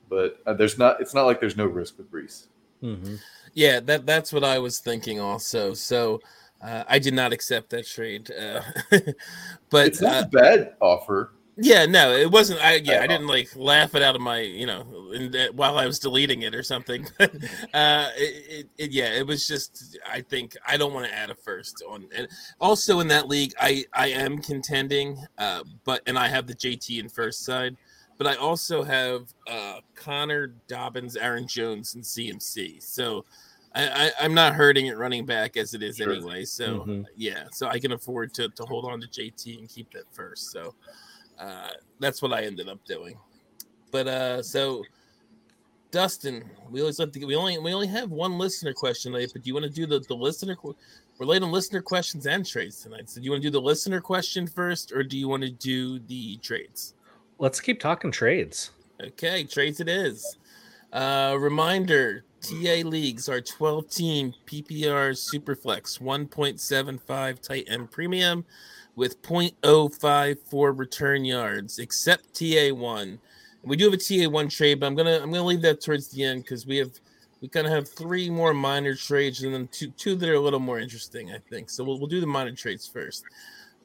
but 0.10 0.39
uh, 0.46 0.54
there's 0.54 0.78
not. 0.78 1.02
It's 1.02 1.13
not 1.13 1.24
like 1.26 1.39
there's 1.39 1.58
no 1.58 1.65
risk 1.65 1.98
with 1.98 2.12
Breece. 2.12 2.48
Mm-hmm. 2.82 3.15
Yeah, 3.54 3.80
that 3.82 4.06
that's 4.06 4.34
what 4.34 4.43
I 4.43 4.60
was 4.60 4.80
thinking 4.80 5.19
also. 5.19 5.74
So 5.74 6.22
uh, 6.62 6.84
I 6.88 7.00
did 7.00 7.13
not 7.13 7.34
accept 7.34 7.69
that 7.72 7.86
trade. 7.86 8.32
Uh, 8.32 8.62
but 9.69 9.88
It's 9.88 10.02
not 10.02 10.24
uh, 10.24 10.26
a 10.26 10.30
bad 10.30 10.76
offer. 10.80 11.32
Yeah, 11.56 11.86
no, 11.86 12.12
it 12.12 12.32
wasn't. 12.32 12.63
I 12.63 12.76
yeah, 12.76 13.02
I 13.02 13.08
didn't 13.08 13.28
like 13.28 13.56
laugh 13.56 13.94
it 13.94 14.02
out 14.02 14.16
of 14.16 14.22
my 14.22 14.39
you 14.39 14.66
know 14.66 15.12
in 15.13 15.32
that, 15.32 15.54
while 15.54 15.78
I 15.78 15.86
was 15.86 16.00
deleting 16.00 16.42
it 16.42 16.56
or 16.56 16.63
something. 16.63 17.08
uh, 17.20 18.10
it, 18.18 18.46
it, 18.50 18.70
it, 18.78 18.92
yeah, 18.92 19.13
it 19.13 19.28
was 19.28 19.48
just. 19.48 19.98
I 20.12 20.22
think 20.22 20.58
I 20.68 20.78
don't 20.78 20.94
want 20.94 21.06
to 21.06 21.13
add 21.13 21.30
a 21.30 21.36
first 21.36 21.84
on, 21.88 22.08
and 22.16 22.28
also 22.60 23.00
in 23.02 23.08
that 23.10 23.28
league, 23.28 23.54
I 23.60 23.86
I 23.94 24.08
am 24.08 24.39
contending, 24.39 25.18
uh, 25.38 25.63
but 25.84 26.02
and 26.08 26.18
I 26.18 26.28
have 26.28 26.48
the 26.48 26.56
JT 26.56 27.00
in 27.00 27.10
first 27.10 27.46
side. 27.46 27.78
But 28.18 28.28
I 28.28 28.36
also 28.36 28.84
have 28.84 29.34
uh, 29.48 29.80
Conner 29.96 30.54
Dobbins, 30.68 31.18
Aaron 31.18 31.48
Jones, 31.48 31.96
and 31.96 32.04
CMC. 32.04 32.82
So 32.82 33.26
I, 33.76 33.88
I, 33.88 34.12
I'm 34.22 34.36
not 34.36 34.54
hurting 34.54 34.88
at 34.89 34.98
running 34.98 35.26
back 35.26 35.58
as 35.58 35.74
it 35.74 35.82
is 35.82 35.98
Sure. 35.98 36.13
anyway. 36.13 36.46
So 36.46 36.86
Mhm. 36.88 37.06
yeah, 37.18 37.46
so 37.52 37.68
I 37.68 37.80
can 37.80 37.92
afford 37.94 38.34
to, 38.36 38.50
to 38.50 38.63
hold 38.66 38.86
on 38.86 39.02
to 39.02 39.08
JT 39.08 39.58
and 39.58 39.68
keep 39.68 39.92
that 39.94 40.06
first. 40.12 40.52
So 40.52 40.76
uh, 41.39 41.69
that's 42.00 42.22
what 42.22 42.34
I 42.34 42.43
ended 42.43 42.69
up 42.69 42.84
doing. 42.86 43.17
But 43.91 44.08
uh, 44.08 44.43
so 44.43 44.84
Dustin, 45.91 46.43
we 46.72 46.82
always 46.82 46.98
let 46.98 47.13
the, 47.13 47.24
we 47.24 47.36
only 47.36 47.58
we 47.60 47.72
only 47.74 47.88
have 47.88 48.10
one 48.10 48.38
listener 48.38 48.74
question. 48.74 49.12
But 49.12 49.34
do 49.34 49.41
you 49.43 49.54
want 49.54 49.65
to 49.65 49.72
do 49.72 49.86
the 49.86 50.00
the 50.00 50.15
listener? 50.15 50.58
We're 50.63 51.26
late 51.28 51.43
on 51.43 51.52
listener 51.52 51.82
questions 51.82 52.26
and 52.26 52.43
trades 52.43 52.82
tonight. 52.82 53.10
So 53.10 53.22
do 53.22 53.26
you 53.26 53.32
want 53.32 53.43
to 53.43 53.48
do 53.48 53.52
the 53.52 53.62
listener 53.62 54.02
question 54.02 54.48
first, 54.48 54.91
or 54.91 55.04
do 55.04 55.17
you 55.17 55.28
want 55.28 55.43
to 55.43 55.52
do 55.52 56.00
the 56.00 56.38
trades? 56.38 56.96
Let's 57.38 57.60
keep 57.62 57.80
talking 57.80 58.12
trades. 58.12 58.72
Okay, 59.02 59.43
trades 59.43 59.80
it 59.80 59.88
is. 59.88 60.38
Uh, 60.91 61.38
reminder 61.39 62.24
TA 62.41 62.82
leagues 62.84 63.30
are 63.30 63.41
12 63.41 63.89
team 63.89 64.34
PPR 64.46 65.13
Superflex 65.13 66.00
1.75 66.00 67.39
tight 67.39 67.65
end 67.67 67.89
premium 67.89 68.46
with 68.95 69.21
0.054 69.21 70.77
return 70.77 71.25
yards, 71.25 71.79
except 71.79 72.34
TA1. 72.34 73.17
We 73.63 73.77
do 73.77 73.86
have 73.86 73.93
a 73.93 73.97
TA1 73.97 74.49
trade, 74.56 74.79
but 74.79 74.88
I'm 74.88 74.95
gonna 74.95 75.19
I'm 75.21 75.32
gonna 75.32 75.45
leave 75.45 75.62
that 75.62 75.82
towards 75.82 76.10
the 76.10 76.23
end 76.23 76.43
because 76.43 76.67
we 76.67 76.77
have 76.77 76.91
we 77.41 77.47
kind 77.47 77.65
of 77.65 77.73
have 77.73 77.89
three 77.89 78.29
more 78.29 78.53
minor 78.53 78.93
trades 78.95 79.43
and 79.43 79.53
then 79.53 79.67
two 79.71 79.89
two 79.91 80.15
that 80.15 80.29
are 80.29 80.36
a 80.36 80.39
little 80.39 80.60
more 80.60 80.79
interesting, 80.79 81.32
I 81.32 81.38
think. 81.49 81.69
So 81.69 81.84
we'll, 81.84 81.97
we'll 81.97 82.08
do 82.08 82.19
the 82.21 82.27
minor 82.27 82.51
trades 82.51 82.88
first. 82.88 83.23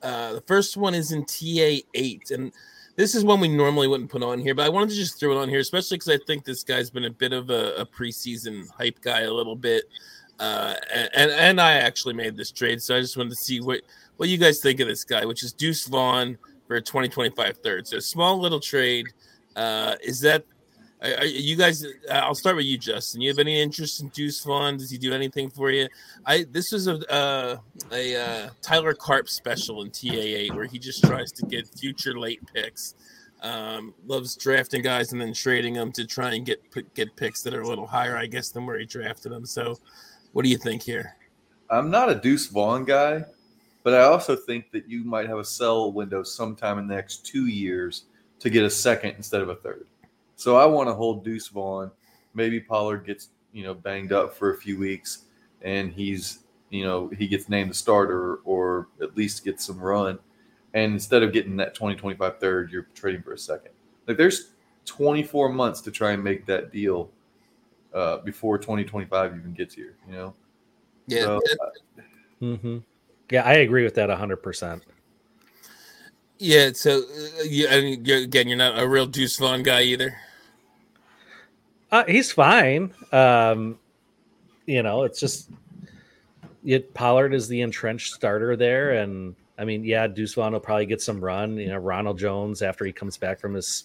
Uh, 0.02 0.34
the 0.34 0.40
first 0.42 0.76
one 0.76 0.94
is 0.94 1.12
in 1.12 1.24
TA8, 1.24 2.30
and 2.32 2.52
this 2.96 3.14
is 3.14 3.24
one 3.24 3.40
we 3.40 3.48
normally 3.48 3.88
wouldn't 3.88 4.10
put 4.10 4.22
on 4.22 4.40
here, 4.40 4.54
but 4.54 4.66
I 4.66 4.68
wanted 4.68 4.90
to 4.90 4.96
just 4.96 5.18
throw 5.18 5.32
it 5.32 5.40
on 5.40 5.48
here, 5.48 5.60
especially 5.60 5.96
because 5.96 6.08
I 6.08 6.18
think 6.26 6.44
this 6.44 6.64
guy's 6.64 6.90
been 6.90 7.04
a 7.04 7.10
bit 7.10 7.32
of 7.32 7.50
a, 7.50 7.74
a 7.76 7.86
preseason 7.86 8.68
hype 8.70 9.00
guy 9.00 9.22
a 9.22 9.32
little 9.32 9.56
bit. 9.56 9.84
Uh, 10.40 10.74
and 11.14 11.30
and 11.32 11.60
I 11.60 11.74
actually 11.74 12.14
made 12.14 12.36
this 12.36 12.52
trade, 12.52 12.80
so 12.82 12.96
I 12.96 13.00
just 13.00 13.16
wanted 13.16 13.30
to 13.30 13.36
see 13.36 13.60
what 13.60 13.82
what 14.18 14.28
you 14.28 14.36
guys 14.36 14.58
think 14.58 14.80
of 14.80 14.88
this 14.88 15.04
guy, 15.04 15.24
which 15.24 15.42
is 15.42 15.52
Deuce 15.52 15.86
Vaughn 15.86 16.36
for 16.66 16.76
a 16.76 16.82
2025 16.82 17.58
third. 17.58 17.86
So 17.86 17.98
small 17.98 18.38
little 18.38 18.60
trade. 18.60 19.06
Uh, 19.56 19.96
is 20.04 20.20
that 20.20 20.44
I, 21.00 21.14
I, 21.14 21.22
you 21.22 21.56
guys, 21.56 21.84
uh, 21.84 22.12
I'll 22.12 22.34
start 22.34 22.56
with 22.56 22.66
you, 22.66 22.76
Justin. 22.76 23.20
You 23.20 23.30
have 23.30 23.38
any 23.38 23.60
interest 23.60 24.02
in 24.02 24.08
Deuce 24.08 24.42
Vaughn? 24.42 24.76
Does 24.76 24.90
he 24.90 24.98
do 24.98 25.12
anything 25.12 25.50
for 25.50 25.70
you? 25.70 25.88
I 26.26 26.44
this 26.50 26.72
was 26.72 26.88
a 26.88 27.12
uh, 27.12 27.58
a 27.92 28.16
uh, 28.16 28.50
Tyler 28.60 28.94
Carp 28.94 29.28
special 29.28 29.82
in 29.82 29.90
TA8 29.90 30.54
where 30.54 30.66
he 30.66 30.78
just 30.78 31.04
tries 31.04 31.30
to 31.32 31.46
get 31.46 31.68
future 31.68 32.18
late 32.18 32.40
picks. 32.52 32.94
Um, 33.40 33.94
loves 34.04 34.34
drafting 34.34 34.82
guys 34.82 35.12
and 35.12 35.20
then 35.20 35.32
trading 35.32 35.74
them 35.74 35.92
to 35.92 36.04
try 36.04 36.34
and 36.34 36.44
get 36.44 36.60
get 36.94 37.14
picks 37.14 37.42
that 37.42 37.54
are 37.54 37.62
a 37.62 37.68
little 37.68 37.86
higher, 37.86 38.16
I 38.16 38.26
guess, 38.26 38.50
than 38.50 38.66
where 38.66 38.78
he 38.78 38.84
drafted 38.84 39.30
them. 39.30 39.46
So, 39.46 39.76
what 40.32 40.42
do 40.42 40.48
you 40.48 40.58
think 40.58 40.82
here? 40.82 41.14
I'm 41.70 41.90
not 41.90 42.10
a 42.10 42.16
Deuce 42.16 42.46
Vaughn 42.46 42.84
guy, 42.84 43.24
but 43.88 43.94
I 43.94 44.02
also 44.02 44.36
think 44.36 44.70
that 44.72 44.86
you 44.86 45.02
might 45.02 45.30
have 45.30 45.38
a 45.38 45.44
sell 45.46 45.90
window 45.90 46.22
sometime 46.22 46.78
in 46.78 46.86
the 46.86 46.94
next 46.94 47.24
two 47.24 47.46
years 47.46 48.04
to 48.38 48.50
get 48.50 48.62
a 48.62 48.68
second 48.68 49.14
instead 49.16 49.40
of 49.40 49.48
a 49.48 49.54
third. 49.54 49.86
So 50.36 50.58
I 50.58 50.66
want 50.66 50.90
to 50.90 50.94
hold 50.94 51.24
Deuce 51.24 51.48
Vaughn. 51.48 51.90
Maybe 52.34 52.60
Pollard 52.60 53.06
gets 53.06 53.30
you 53.50 53.62
know 53.62 53.72
banged 53.72 54.12
up 54.12 54.34
for 54.34 54.52
a 54.52 54.58
few 54.58 54.78
weeks, 54.78 55.24
and 55.62 55.90
he's 55.90 56.40
you 56.68 56.84
know 56.84 57.08
he 57.16 57.26
gets 57.26 57.48
named 57.48 57.70
the 57.70 57.74
starter 57.74 58.40
or 58.44 58.88
at 59.00 59.16
least 59.16 59.42
gets 59.42 59.64
some 59.64 59.80
run. 59.80 60.18
And 60.74 60.92
instead 60.92 61.22
of 61.22 61.32
getting 61.32 61.56
that 61.56 61.74
2025 61.74 62.40
third, 62.40 62.70
you're 62.70 62.88
trading 62.94 63.22
for 63.22 63.32
a 63.32 63.38
second. 63.38 63.72
Like 64.06 64.18
there's 64.18 64.50
24 64.84 65.48
months 65.48 65.80
to 65.80 65.90
try 65.90 66.12
and 66.12 66.22
make 66.22 66.44
that 66.44 66.72
deal 66.72 67.08
uh, 67.94 68.18
before 68.18 68.58
2025 68.58 69.34
even 69.34 69.54
gets 69.54 69.74
here. 69.74 69.96
You 70.06 70.12
know. 70.12 70.34
Yeah. 71.06 71.22
So, 71.22 71.40
mm-hmm. 72.42 72.78
Yeah, 73.30 73.42
I 73.42 73.54
agree 73.54 73.84
with 73.84 73.94
that 73.94 74.08
100. 74.08 74.36
percent 74.38 74.82
Yeah. 76.38 76.70
So, 76.72 77.00
uh, 77.00 77.42
you, 77.42 77.68
I 77.68 77.80
mean, 77.80 78.10
again, 78.10 78.48
you're 78.48 78.56
not 78.56 78.78
a 78.78 78.88
real 78.88 79.06
Deuce 79.06 79.36
Vaughn 79.36 79.62
guy 79.62 79.82
either. 79.82 80.16
Uh, 81.90 82.04
he's 82.06 82.30
fine. 82.30 82.92
Um, 83.12 83.78
you 84.66 84.82
know, 84.82 85.04
it's 85.04 85.18
just 85.18 85.50
it, 86.64 86.92
Pollard 86.92 87.32
is 87.32 87.48
the 87.48 87.62
entrenched 87.62 88.12
starter 88.12 88.56
there, 88.56 88.92
and 88.92 89.34
I 89.58 89.64
mean, 89.64 89.84
yeah, 89.84 90.06
Deuce 90.06 90.34
Vaughn 90.34 90.52
will 90.52 90.60
probably 90.60 90.86
get 90.86 91.00
some 91.00 91.20
run. 91.20 91.56
You 91.56 91.68
know, 91.68 91.78
Ronald 91.78 92.18
Jones 92.18 92.60
after 92.60 92.84
he 92.84 92.92
comes 92.92 93.16
back 93.16 93.40
from 93.40 93.54
his 93.54 93.84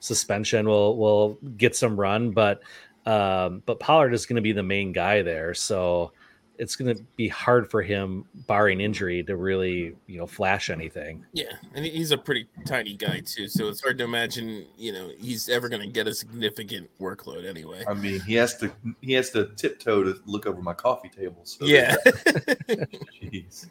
suspension 0.00 0.68
will 0.68 0.96
will 0.96 1.38
get 1.56 1.74
some 1.74 1.98
run, 1.98 2.30
but 2.30 2.62
um, 3.06 3.62
but 3.64 3.80
Pollard 3.80 4.12
is 4.12 4.26
going 4.26 4.36
to 4.36 4.42
be 4.42 4.52
the 4.52 4.62
main 4.62 4.92
guy 4.92 5.22
there, 5.22 5.54
so 5.54 6.12
it's 6.60 6.76
going 6.76 6.94
to 6.94 7.02
be 7.16 7.26
hard 7.26 7.70
for 7.70 7.80
him, 7.80 8.26
barring 8.46 8.82
injury, 8.82 9.22
to 9.24 9.36
really 9.36 9.96
you 10.06 10.18
know 10.18 10.26
flash 10.26 10.68
anything. 10.68 11.24
Yeah, 11.32 11.52
and 11.74 11.84
he's 11.86 12.10
a 12.10 12.18
pretty 12.18 12.46
tiny 12.66 12.94
guy 12.94 13.20
too, 13.20 13.48
so 13.48 13.68
it's 13.68 13.80
hard 13.80 13.96
to 13.98 14.04
imagine 14.04 14.66
you 14.76 14.92
know 14.92 15.10
he's 15.18 15.48
ever 15.48 15.70
going 15.70 15.80
to 15.82 15.88
get 15.88 16.06
a 16.06 16.14
significant 16.14 16.90
workload 17.00 17.48
anyway. 17.48 17.82
I 17.88 17.94
mean, 17.94 18.20
he 18.20 18.34
has 18.34 18.58
to 18.58 18.70
he 19.00 19.14
has 19.14 19.30
to 19.30 19.46
tiptoe 19.56 20.04
to 20.04 20.20
look 20.26 20.46
over 20.46 20.60
my 20.60 20.74
coffee 20.74 21.08
table. 21.08 21.40
So 21.44 21.64
yeah. 21.64 21.96
Jeez. 22.04 23.70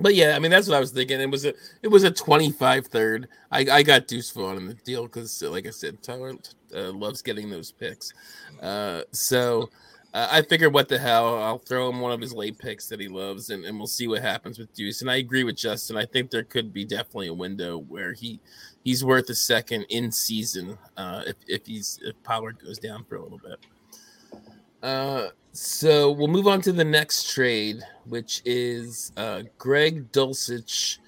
But 0.00 0.14
yeah, 0.14 0.34
I 0.34 0.38
mean 0.38 0.50
that's 0.50 0.66
what 0.66 0.76
I 0.78 0.80
was 0.80 0.90
thinking. 0.90 1.20
It 1.20 1.30
was 1.30 1.44
a 1.44 1.52
it 1.82 1.88
was 1.88 2.02
a 2.02 2.10
25 2.10 2.86
third. 2.86 3.28
I, 3.50 3.66
I 3.70 3.82
got 3.82 4.08
Deuce 4.08 4.30
Vaughn 4.30 4.56
in 4.56 4.66
the 4.66 4.74
deal 4.74 5.02
because, 5.02 5.42
like 5.42 5.66
I 5.66 5.70
said, 5.70 6.02
Tyler 6.02 6.34
uh, 6.74 6.92
loves 6.92 7.20
getting 7.20 7.50
those 7.50 7.70
picks. 7.70 8.14
Uh, 8.60 9.02
so 9.12 9.68
uh, 10.14 10.28
I 10.30 10.42
figured, 10.42 10.74
what 10.74 10.88
the 10.88 10.98
hell? 10.98 11.42
I'll 11.42 11.58
throw 11.58 11.88
him 11.88 12.00
one 12.00 12.12
of 12.12 12.20
his 12.20 12.34
late 12.34 12.58
picks 12.58 12.86
that 12.88 13.00
he 13.00 13.08
loves, 13.08 13.48
and, 13.48 13.64
and 13.64 13.78
we'll 13.78 13.86
see 13.86 14.08
what 14.08 14.20
happens 14.20 14.58
with 14.58 14.72
Deuce. 14.74 15.00
And 15.00 15.10
I 15.10 15.16
agree 15.16 15.42
with 15.42 15.56
Justin. 15.56 15.96
I 15.96 16.04
think 16.04 16.30
there 16.30 16.44
could 16.44 16.72
be 16.72 16.84
definitely 16.84 17.28
a 17.28 17.34
window 17.34 17.78
where 17.78 18.12
he 18.12 18.38
he's 18.84 19.04
worth 19.04 19.30
a 19.30 19.34
second 19.34 19.86
in 19.88 20.12
season 20.12 20.76
uh, 20.96 21.22
if 21.26 21.36
if 21.46 21.66
he's 21.66 21.98
if 22.02 22.20
Pollard 22.24 22.58
goes 22.62 22.78
down 22.78 23.04
for 23.04 23.16
a 23.16 23.22
little 23.22 23.38
bit. 23.38 23.58
Uh, 24.82 25.28
so 25.52 26.10
we'll 26.10 26.28
move 26.28 26.48
on 26.48 26.60
to 26.62 26.72
the 26.72 26.84
next 26.84 27.32
trade, 27.32 27.82
which 28.04 28.42
is 28.44 29.12
uh, 29.16 29.42
Greg 29.56 30.10
Dulcich. 30.12 30.98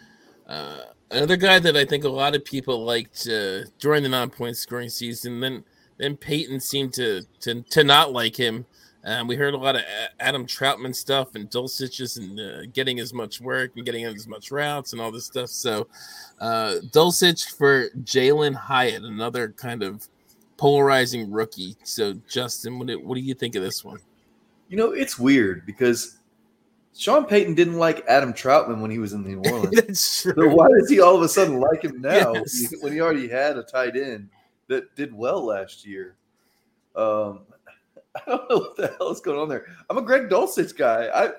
Uh, 0.47 0.81
another 1.11 1.37
guy 1.37 1.59
that 1.59 1.77
I 1.77 1.85
think 1.85 2.05
a 2.05 2.09
lot 2.09 2.35
of 2.35 2.45
people 2.45 2.85
liked 2.85 3.27
uh, 3.27 3.64
during 3.79 4.03
the 4.03 4.09
non-point 4.09 4.57
scoring 4.57 4.88
season. 4.88 5.40
Then 5.40 5.64
then 5.99 6.17
Payton 6.17 6.61
seemed 6.61 6.95
to 6.95 7.23
to 7.40 7.62
to 7.62 7.85
not 7.85 8.12
like 8.12 8.37
him 8.37 8.64
um, 9.05 9.29
we 9.29 9.37
heard 9.37 9.55
a 9.55 9.59
lot 9.59 9.77
of 9.77 9.83
Adam 10.19 10.47
Trautman 10.47 10.95
stuff 10.95 11.35
and 11.35 11.51
Dulcich 11.51 12.01
isn't 12.01 12.40
uh, 12.40 12.62
getting 12.73 13.01
as 13.01 13.12
much 13.12 13.40
work 13.40 13.73
and 13.77 13.85
getting 13.85 14.05
as 14.05 14.27
much 14.27 14.51
routes 14.51 14.93
and 14.93 15.01
all 15.01 15.12
this 15.12 15.27
stuff. 15.27 15.51
So, 15.51 15.87
uh, 16.40 16.77
Dulcich 16.90 17.57
for 17.57 17.90
Jalin 18.03 18.55
Hyatt, 18.55 19.03
another 19.03 19.51
kind 19.51 19.83
of 19.83 20.09
polarizing 20.57 21.31
rookie. 21.31 21.77
So, 21.85 22.14
Justin, 22.29 22.79
what 22.79 22.88
do, 22.88 22.99
what 22.99 23.17
do 23.17 23.21
you 23.21 23.35
think 23.35 23.57
of 23.57 23.62
this 23.62 23.85
one? 23.85 23.99
You 24.69 24.79
know, 24.79 24.93
it's 24.93 25.19
weird 25.19 25.67
because 25.67 26.19
Sean 26.97 27.27
Payton 27.27 27.55
didn't 27.55 27.77
like 27.77 28.05
Adam 28.09 28.33
Trautman 28.33 28.81
when 28.81 28.90
he 28.90 28.99
was 28.99 29.12
in 29.12 29.23
New 29.23 29.38
Orleans. 29.51 29.75
That's 29.75 30.23
true. 30.23 30.33
So 30.35 30.49
why 30.49 30.69
does 30.79 30.88
he 30.88 31.01
all 31.01 31.17
of 31.17 31.23
a 31.23 31.29
sudden 31.29 31.61
like 31.61 31.83
him 31.83 32.01
now 32.01 32.33
yes. 32.33 32.73
when 32.81 32.93
he 32.93 33.01
already 33.01 33.29
had 33.29 33.59
a 33.59 33.62
tight 33.62 33.97
end 33.97 34.31
that 34.69 34.95
did 34.97 35.12
well 35.12 35.45
last 35.45 35.85
year? 35.85 36.17
Um, 36.97 37.40
I 38.27 38.31
don't 38.31 38.48
know 38.50 38.59
what 38.59 38.77
the 38.77 38.94
hell 38.98 39.11
is 39.11 39.20
going 39.20 39.38
on 39.38 39.48
there. 39.48 39.66
I'm 39.90 39.98
a 39.98 40.03
Greg 40.03 40.29
Dulcich 40.29 40.77
guy. 40.77 41.09
I 41.14 41.31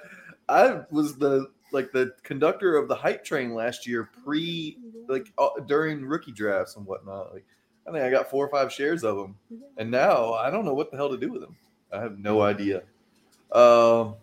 I 0.50 0.82
was 0.92 1.18
the 1.18 1.48
like 1.72 1.92
the 1.92 2.14
conductor 2.24 2.78
of 2.78 2.88
the 2.88 2.96
hype 2.96 3.24
train 3.24 3.54
last 3.54 3.88
year, 3.88 4.10
pre 4.24 4.78
like 5.08 5.32
uh, 5.38 5.50
during 5.68 6.06
rookie 6.06 6.32
drafts 6.32 6.76
and 6.76 6.86
whatnot. 6.86 7.34
Like 7.34 7.46
I 7.88 7.92
think 7.92 8.04
I 8.04 8.10
got 8.10 8.30
four 8.30 8.46
or 8.46 8.50
five 8.50 8.72
shares 8.72 9.04
of 9.04 9.18
them, 9.18 9.36
and 9.78 9.90
now 9.90 10.34
I 10.34 10.50
don't 10.50 10.66
know 10.66 10.74
what 10.74 10.92
the 10.92 10.98
hell 10.98 11.10
to 11.10 11.18
do 11.18 11.32
with 11.32 11.42
them. 11.42 11.56
I 11.94 12.02
have 12.02 12.20
no 12.20 12.42
idea. 12.42 12.84
Um, 13.52 14.16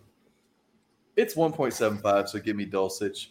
it's 1.15 1.35
1.75, 1.35 2.27
so 2.27 2.39
give 2.39 2.55
me 2.55 2.65
Dulcich, 2.65 3.27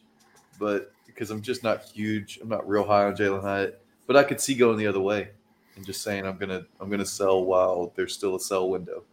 but 0.59 0.93
because 1.07 1.31
I'm 1.31 1.43
just 1.43 1.63
not 1.63 1.85
huge, 1.85 2.39
I'm 2.43 2.49
not 2.49 2.67
real 2.67 2.85
high 2.85 3.05
on 3.05 3.15
Jalin 3.15 3.43
Hyatt, 3.43 3.83
but 4.07 4.17
I 4.17 4.25
could 4.25 4.41
see 4.41 4.55
going 4.55 4.79
the 4.79 4.87
other 4.87 5.01
way 5.01 5.31
and 5.77 5.85
just 5.85 6.03
saying 6.03 6.27
I'm 6.27 6.37
gonna 6.37 6.65
I'm 6.81 6.91
gonna 6.91 7.07
sell 7.07 7.45
while 7.45 7.93
there's 7.97 8.15
still 8.15 8.35
a 8.35 8.41
sell 8.41 8.69
window. 8.69 9.05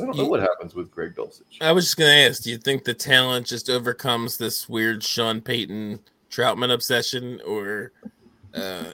I 0.00 0.04
don't 0.04 0.16
know 0.16 0.26
what 0.26 0.40
happens 0.40 0.74
with 0.74 0.90
Greg 0.90 1.14
Dulcich. 1.14 1.60
I 1.60 1.72
was 1.72 1.84
just 1.84 1.96
going 1.96 2.10
to 2.10 2.30
ask, 2.30 2.42
do 2.42 2.50
you 2.50 2.58
think 2.58 2.84
the 2.84 2.94
talent 2.94 3.46
just 3.46 3.68
overcomes 3.68 4.36
this 4.36 4.68
weird 4.68 5.02
Sean 5.02 5.40
Payton 5.40 6.00
Trautman 6.30 6.72
obsession, 6.72 7.40
or, 7.46 7.92
uh, 8.54 8.92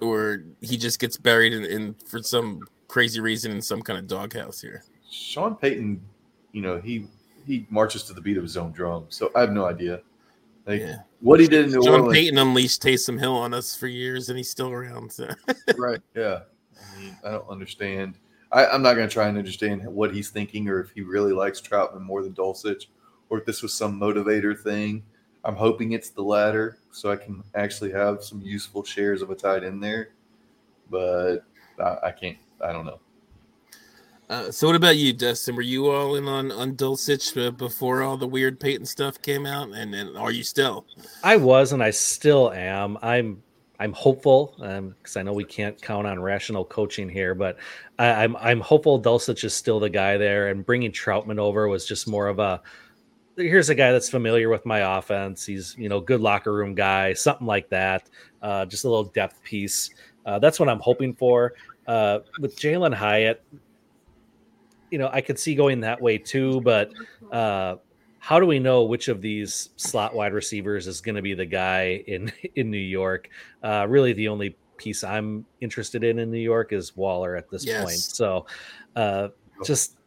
or 0.00 0.44
he 0.60 0.76
just 0.76 0.98
gets 0.98 1.16
buried 1.16 1.52
in, 1.52 1.64
in 1.64 1.94
for 2.06 2.22
some 2.22 2.60
crazy 2.88 3.20
reason 3.20 3.52
in 3.52 3.62
some 3.62 3.82
kind 3.82 3.98
of 3.98 4.06
doghouse 4.06 4.60
here? 4.60 4.84
Sean 5.10 5.54
Payton, 5.54 6.00
you 6.52 6.62
know, 6.62 6.80
he 6.80 7.06
he 7.46 7.66
marches 7.68 8.04
to 8.04 8.14
the 8.14 8.20
beat 8.20 8.36
of 8.36 8.42
his 8.42 8.56
own 8.56 8.72
drum, 8.72 9.06
so 9.10 9.30
I 9.36 9.42
have 9.42 9.52
no 9.52 9.66
idea. 9.66 10.00
Like 10.66 10.80
yeah. 10.80 10.96
what 11.20 11.40
he 11.40 11.46
did 11.46 11.66
in 11.66 11.72
New 11.72 11.82
John 11.82 12.00
Orleans. 12.00 12.14
Payton 12.14 12.38
unleashed 12.38 12.82
Taysom 12.82 13.18
Hill 13.18 13.34
on 13.34 13.52
us 13.52 13.76
for 13.76 13.86
years, 13.86 14.30
and 14.30 14.38
he's 14.38 14.50
still 14.50 14.70
around. 14.70 15.12
So. 15.12 15.28
right? 15.76 16.00
Yeah. 16.14 16.40
I 16.80 17.00
mean, 17.00 17.16
I 17.24 17.32
don't 17.32 17.48
understand 17.48 18.16
I, 18.54 18.72
am 18.72 18.82
not 18.82 18.94
going 18.94 19.08
to 19.08 19.12
try 19.12 19.26
and 19.26 19.36
understand 19.36 19.84
what 19.84 20.14
he's 20.14 20.30
thinking 20.30 20.68
or 20.68 20.80
if 20.80 20.90
he 20.90 21.02
really 21.02 21.32
likes 21.32 21.60
Trautman 21.60 22.02
more 22.02 22.22
than 22.22 22.32
Dulcich 22.32 22.86
or 23.28 23.38
if 23.38 23.44
this 23.44 23.62
was 23.62 23.74
some 23.74 23.98
motivator 23.98 24.58
thing. 24.58 25.02
I'm 25.44 25.56
hoping 25.56 25.92
it's 25.92 26.10
the 26.10 26.22
latter 26.22 26.78
so 26.92 27.10
I 27.10 27.16
can 27.16 27.42
actually 27.54 27.90
have 27.92 28.22
some 28.22 28.40
useful 28.40 28.84
shares 28.84 29.22
of 29.22 29.30
a 29.30 29.34
tight 29.34 29.64
end 29.64 29.82
there. 29.82 30.10
But 30.88 31.38
I, 31.80 31.96
I 32.04 32.10
can't, 32.12 32.38
I 32.60 32.72
don't 32.72 32.86
know. 32.86 33.00
Uh, 34.30 34.50
so 34.50 34.68
what 34.68 34.76
about 34.76 34.96
you, 34.96 35.12
Dustin? 35.12 35.54
Were 35.54 35.62
you 35.62 35.90
all 35.90 36.16
in 36.16 36.26
on 36.26 36.50
on 36.50 36.76
Dulcich 36.76 37.36
uh, 37.36 37.50
before 37.50 38.02
all 38.02 38.16
the 38.16 38.26
weird 38.26 38.58
Payton 38.58 38.86
stuff 38.86 39.20
came 39.20 39.44
out, 39.44 39.68
and, 39.68 39.94
and 39.94 40.16
are 40.16 40.32
you 40.32 40.42
still? 40.42 40.86
I 41.22 41.36
was, 41.36 41.72
and 41.72 41.82
I 41.82 41.90
still 41.90 42.50
am. 42.50 42.96
I'm 43.02 43.43
I'm 43.80 43.92
hopeful 43.92 44.54
because 44.56 45.16
um, 45.16 45.20
I 45.20 45.22
know 45.22 45.32
we 45.32 45.44
can't 45.44 45.80
count 45.82 46.06
on 46.06 46.20
rational 46.20 46.64
coaching 46.64 47.08
here, 47.08 47.34
but 47.34 47.56
I, 47.98 48.06
am 48.06 48.36
I'm, 48.36 48.42
I'm 48.42 48.60
hopeful 48.60 49.00
Dulcich 49.00 49.42
is 49.44 49.52
still 49.52 49.80
the 49.80 49.90
guy 49.90 50.16
there, 50.16 50.48
and 50.48 50.64
bringing 50.64 50.92
Trautman 50.92 51.38
over 51.38 51.66
was 51.68 51.84
just 51.84 52.06
more 52.06 52.28
of 52.28 52.38
a 52.38 52.62
here's 53.36 53.70
a 53.70 53.74
guy 53.74 53.90
that's 53.92 54.08
familiar 54.08 54.48
with 54.48 54.64
my 54.64 54.98
offense. 54.98 55.44
He's 55.44 55.74
you 55.76 55.88
know 55.88 56.00
good 56.00 56.20
locker 56.20 56.52
room 56.52 56.74
guy, 56.74 57.12
something 57.14 57.46
like 57.46 57.68
that. 57.70 58.08
Uh, 58.42 58.64
just 58.66 58.84
a 58.84 58.88
little 58.88 59.04
depth 59.04 59.42
piece. 59.42 59.90
Uh, 60.24 60.38
that's 60.38 60.60
what 60.60 60.68
I'm 60.68 60.80
hoping 60.80 61.14
for. 61.14 61.54
Uh, 61.86 62.20
with 62.40 62.56
Jalin 62.56 62.94
Hyatt, 62.94 63.42
you 64.90 64.98
know 64.98 65.10
I 65.12 65.20
could 65.20 65.38
see 65.38 65.54
going 65.54 65.80
that 65.80 66.00
way 66.00 66.18
too, 66.18 66.60
but 66.60 66.92
uh, 67.32 67.76
how 68.24 68.40
do 68.40 68.46
we 68.46 68.58
know 68.58 68.84
which 68.84 69.08
of 69.08 69.20
these 69.20 69.68
slot 69.76 70.14
wide 70.14 70.32
receivers 70.32 70.86
is 70.86 71.02
going 71.02 71.14
to 71.14 71.20
be 71.20 71.34
the 71.34 71.44
guy 71.44 72.02
in 72.06 72.32
in 72.56 72.70
New 72.70 72.78
York? 72.78 73.28
Uh, 73.62 73.84
really, 73.86 74.14
the 74.14 74.28
only 74.28 74.56
piece 74.78 75.04
I'm 75.04 75.44
interested 75.60 76.02
in 76.02 76.18
in 76.18 76.30
New 76.30 76.38
York 76.38 76.72
is 76.72 76.96
Waller 76.96 77.36
at 77.36 77.50
this 77.50 77.66
yes. 77.66 77.84
point. 77.84 77.98
So, 77.98 78.46
uh, 78.96 79.28
just 79.62 79.98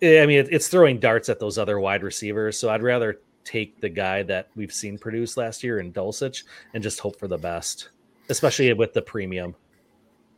eh, 0.00 0.22
I 0.22 0.26
mean, 0.26 0.38
it, 0.38 0.48
it's 0.52 0.68
throwing 0.68 1.00
darts 1.00 1.28
at 1.28 1.40
those 1.40 1.58
other 1.58 1.80
wide 1.80 2.04
receivers. 2.04 2.56
So 2.56 2.70
I'd 2.70 2.84
rather 2.84 3.20
take 3.42 3.80
the 3.80 3.88
guy 3.88 4.22
that 4.22 4.50
we've 4.54 4.72
seen 4.72 4.96
produce 4.96 5.36
last 5.36 5.64
year 5.64 5.80
in 5.80 5.92
Dulcich 5.92 6.44
and 6.74 6.82
just 6.82 7.00
hope 7.00 7.18
for 7.18 7.26
the 7.26 7.38
best, 7.38 7.88
especially 8.28 8.72
with 8.72 8.92
the 8.92 9.02
premium. 9.02 9.56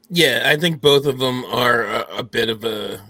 Yeah, 0.08 0.44
I 0.46 0.56
think 0.56 0.80
both 0.80 1.04
of 1.04 1.18
them 1.18 1.44
are 1.44 1.82
a, 1.82 2.06
a 2.16 2.22
bit 2.22 2.48
of 2.48 2.64
a 2.64 3.02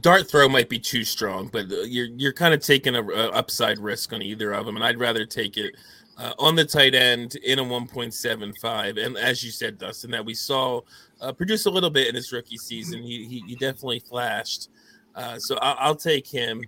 dart 0.00 0.28
throw 0.28 0.48
might 0.48 0.68
be 0.68 0.78
too 0.78 1.04
strong, 1.04 1.48
but 1.48 1.70
uh, 1.70 1.82
you're 1.82 2.08
you're 2.16 2.32
kind 2.32 2.54
of 2.54 2.60
taking 2.60 2.94
a, 2.94 3.02
a 3.02 3.30
upside 3.30 3.78
risk 3.78 4.12
on 4.12 4.22
either 4.22 4.52
of 4.52 4.66
them, 4.66 4.76
and 4.76 4.84
I'd 4.84 4.98
rather 4.98 5.26
take 5.26 5.56
it 5.56 5.74
uh, 6.18 6.32
on 6.38 6.54
the 6.54 6.64
tight 6.64 6.94
end 6.94 7.36
in 7.36 7.58
a 7.58 7.64
1.75. 7.64 9.04
And 9.04 9.16
as 9.16 9.44
you 9.44 9.50
said, 9.50 9.78
Dustin, 9.78 10.10
that 10.12 10.24
we 10.24 10.34
saw 10.34 10.80
uh, 11.20 11.32
produce 11.32 11.66
a 11.66 11.70
little 11.70 11.90
bit 11.90 12.08
in 12.08 12.14
his 12.14 12.32
rookie 12.32 12.56
season. 12.56 13.02
He 13.02 13.26
he, 13.26 13.42
he 13.46 13.54
definitely 13.56 14.00
flashed. 14.00 14.68
Uh, 15.14 15.38
so 15.38 15.56
I'll, 15.56 15.76
I'll, 15.78 15.96
take 15.96 16.26
him. 16.26 16.62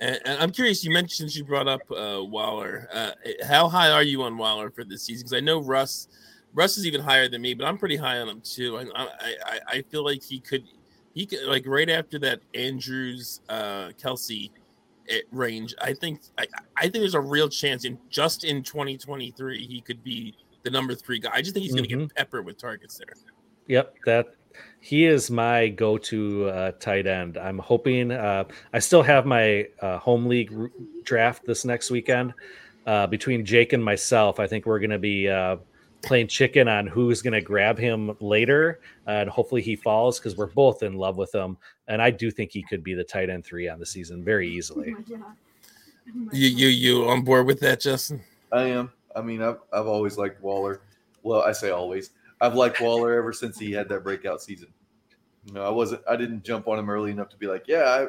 And, 0.00 0.18
and, 0.24 0.42
I'm 0.42 0.50
curious. 0.50 0.84
You 0.84 0.92
mentioned 0.92 1.34
you 1.34 1.44
brought 1.44 1.68
up 1.68 1.82
uh, 1.90 2.22
Waller. 2.22 2.88
Uh, 2.92 3.12
how 3.46 3.68
high 3.68 3.90
are 3.90 4.02
you 4.02 4.22
on 4.24 4.36
Waller 4.36 4.70
for 4.70 4.82
this 4.82 5.04
season? 5.04 5.22
Because 5.22 5.36
I 5.36 5.40
know 5.40 5.60
Russ. 5.62 6.08
Russ 6.54 6.76
is 6.76 6.84
even 6.84 7.00
higher 7.00 7.28
than 7.28 7.40
me, 7.40 7.54
but 7.54 7.64
I'm 7.64 7.78
pretty 7.78 7.96
high 7.96 8.18
on 8.18 8.28
him 8.28 8.42
too. 8.42 8.76
I 8.76 9.08
I, 9.20 9.60
I 9.68 9.82
feel 9.82 10.04
like 10.04 10.22
he 10.22 10.38
could 10.38 10.64
he 11.14 11.26
could 11.26 11.44
like 11.46 11.66
right 11.66 11.90
after 11.90 12.18
that 12.20 12.40
Andrews 12.54 13.40
uh 13.48 13.90
Kelce 14.00 14.50
eh, 15.08 15.20
range. 15.30 15.74
I 15.80 15.92
think 15.94 16.20
I, 16.38 16.46
I 16.76 16.82
think 16.82 16.94
there's 16.94 17.14
a 17.14 17.20
real 17.20 17.48
chance 17.48 17.84
in 17.84 17.98
just 18.08 18.44
in 18.44 18.62
2023 18.62 19.66
he 19.66 19.80
could 19.80 20.02
be 20.02 20.34
the 20.62 20.70
number 20.70 20.94
three 20.94 21.18
guy. 21.18 21.30
I 21.32 21.42
just 21.42 21.54
think 21.54 21.64
he's 21.64 21.74
going 21.74 21.88
to 21.88 21.94
mm-hmm. 21.94 22.06
get 22.06 22.16
peppered 22.16 22.46
with 22.46 22.58
targets 22.58 22.98
there. 22.98 23.14
Yep, 23.66 23.96
that 24.06 24.34
he 24.80 25.06
is 25.06 25.30
my 25.30 25.68
go-to 25.68 26.46
uh, 26.48 26.72
tight 26.72 27.06
end. 27.06 27.38
I'm 27.38 27.58
hoping. 27.58 28.10
Uh, 28.10 28.44
I 28.72 28.78
still 28.80 29.02
have 29.02 29.26
my 29.26 29.68
uh, 29.80 29.98
home 29.98 30.26
league 30.26 30.52
draft 31.04 31.46
this 31.46 31.64
next 31.64 31.90
weekend. 31.90 32.34
Uh, 32.84 33.06
between 33.06 33.44
Jake 33.44 33.72
and 33.72 33.84
myself, 33.84 34.40
I 34.40 34.48
think 34.48 34.66
we're 34.66 34.80
going 34.80 34.90
to 34.90 34.98
be 34.98 35.28
uh, 35.28 35.56
playing 36.02 36.28
chicken 36.28 36.68
on 36.68 36.86
who's 36.86 37.22
going 37.22 37.32
to 37.32 37.40
grab 37.40 37.78
him 37.78 38.16
later, 38.20 38.80
and 39.06 39.30
hopefully 39.30 39.62
he 39.62 39.76
falls 39.76 40.18
because 40.18 40.36
we're 40.36 40.46
both 40.46 40.82
in 40.82 40.94
love 40.94 41.16
with 41.16 41.34
him. 41.34 41.56
And 41.88 42.02
I 42.02 42.10
do 42.10 42.30
think 42.30 42.50
he 42.52 42.62
could 42.62 42.82
be 42.82 42.94
the 42.94 43.04
tight 43.04 43.30
end 43.30 43.44
three 43.44 43.68
on 43.68 43.78
the 43.78 43.86
season 43.86 44.24
very 44.24 44.48
easily. 44.48 44.94
Oh 44.98 45.34
you 46.32 46.48
you 46.48 46.68
you 46.68 47.08
on 47.08 47.22
board 47.22 47.46
with 47.46 47.60
that, 47.60 47.80
Justin? 47.80 48.22
I 48.50 48.64
am. 48.64 48.90
I 49.14 49.22
mean, 49.22 49.42
I've 49.42 49.58
I've 49.72 49.86
always 49.86 50.18
liked 50.18 50.42
Waller. 50.42 50.82
Well, 51.22 51.42
I 51.42 51.52
say 51.52 51.70
always. 51.70 52.10
I've 52.40 52.54
liked 52.54 52.80
Waller 52.80 53.14
ever 53.14 53.32
since 53.32 53.58
he 53.58 53.70
had 53.70 53.88
that 53.90 54.02
breakout 54.02 54.42
season. 54.42 54.68
You 55.46 55.54
know, 55.54 55.64
I 55.64 55.70
wasn't. 55.70 56.02
I 56.08 56.16
didn't 56.16 56.42
jump 56.42 56.68
on 56.68 56.78
him 56.78 56.90
early 56.90 57.10
enough 57.10 57.28
to 57.30 57.36
be 57.36 57.46
like, 57.46 57.68
yeah, 57.68 58.06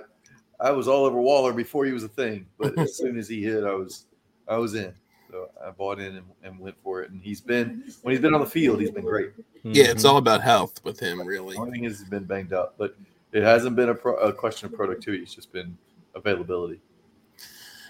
I, 0.60 0.69
I 0.69 0.71
was 0.71 0.88
all 0.88 1.06
over 1.06 1.19
Waller 1.21 1.53
before 1.53 1.86
he 1.86 1.91
was 1.91 2.03
a 2.03 2.10
thing. 2.10 2.47
But 2.58 2.77
as 2.79 2.97
soon 2.97 3.17
as 3.17 3.27
he 3.27 3.43
hit, 3.43 3.63
I 3.63 3.73
was, 3.73 4.06
I 4.47 4.58
was 4.58 4.73
in. 4.75 4.93
So 5.33 5.49
I 5.65 5.71
bought 5.71 5.99
in 5.99 6.17
and, 6.17 6.27
and, 6.43 6.59
went 6.59 6.75
for 6.83 7.01
it. 7.01 7.09
And 7.09 7.19
he's 7.19 7.41
been 7.41 7.91
when 8.03 8.11
he's 8.11 8.21
been 8.21 8.35
on 8.35 8.39
the 8.39 8.45
field, 8.45 8.79
he's 8.79 8.91
been 8.91 9.03
great. 9.03 9.31
Yeah, 9.63 9.85
it's 9.85 10.05
all 10.05 10.17
about 10.17 10.41
health 10.41 10.79
with 10.83 10.99
him, 10.99 11.25
really. 11.25 11.57
I 11.57 11.71
think 11.71 11.85
he's 11.85 12.03
been 12.03 12.25
banged 12.25 12.53
up, 12.53 12.75
but 12.77 12.95
it 13.31 13.41
hasn't 13.41 13.75
been 13.75 13.89
a, 13.89 13.95
pro, 13.95 14.13
a 14.17 14.31
question 14.31 14.67
of 14.67 14.75
productivity. 14.75 15.23
It's 15.23 15.33
just 15.33 15.51
been 15.51 15.75
availability. 16.13 16.81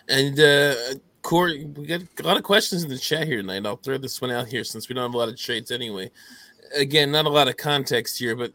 And 0.08 0.39
uh 0.39 0.75
Corey, 1.21 1.65
we 1.65 1.86
got 1.86 2.03
a 2.17 2.23
lot 2.23 2.38
of 2.38 2.43
questions 2.43 2.84
in 2.84 2.89
the 2.89 2.97
chat 2.97 3.27
here 3.27 3.41
tonight. 3.41 3.65
I'll 3.65 3.75
throw 3.75 3.97
this 3.97 4.21
one 4.21 4.32
out 4.32 4.47
here 4.47 4.63
since 4.63 4.88
we 4.88 4.95
don't 4.95 5.03
have 5.03 5.13
a 5.13 5.17
lot 5.17 5.27
of 5.27 5.38
trades 5.38 5.69
anyway. 5.69 6.12
Again, 6.77 7.12
not 7.12 7.25
a 7.25 7.29
lot 7.29 7.49
of 7.49 7.58
context 7.58 8.19
here, 8.19 8.38
but 8.38 8.53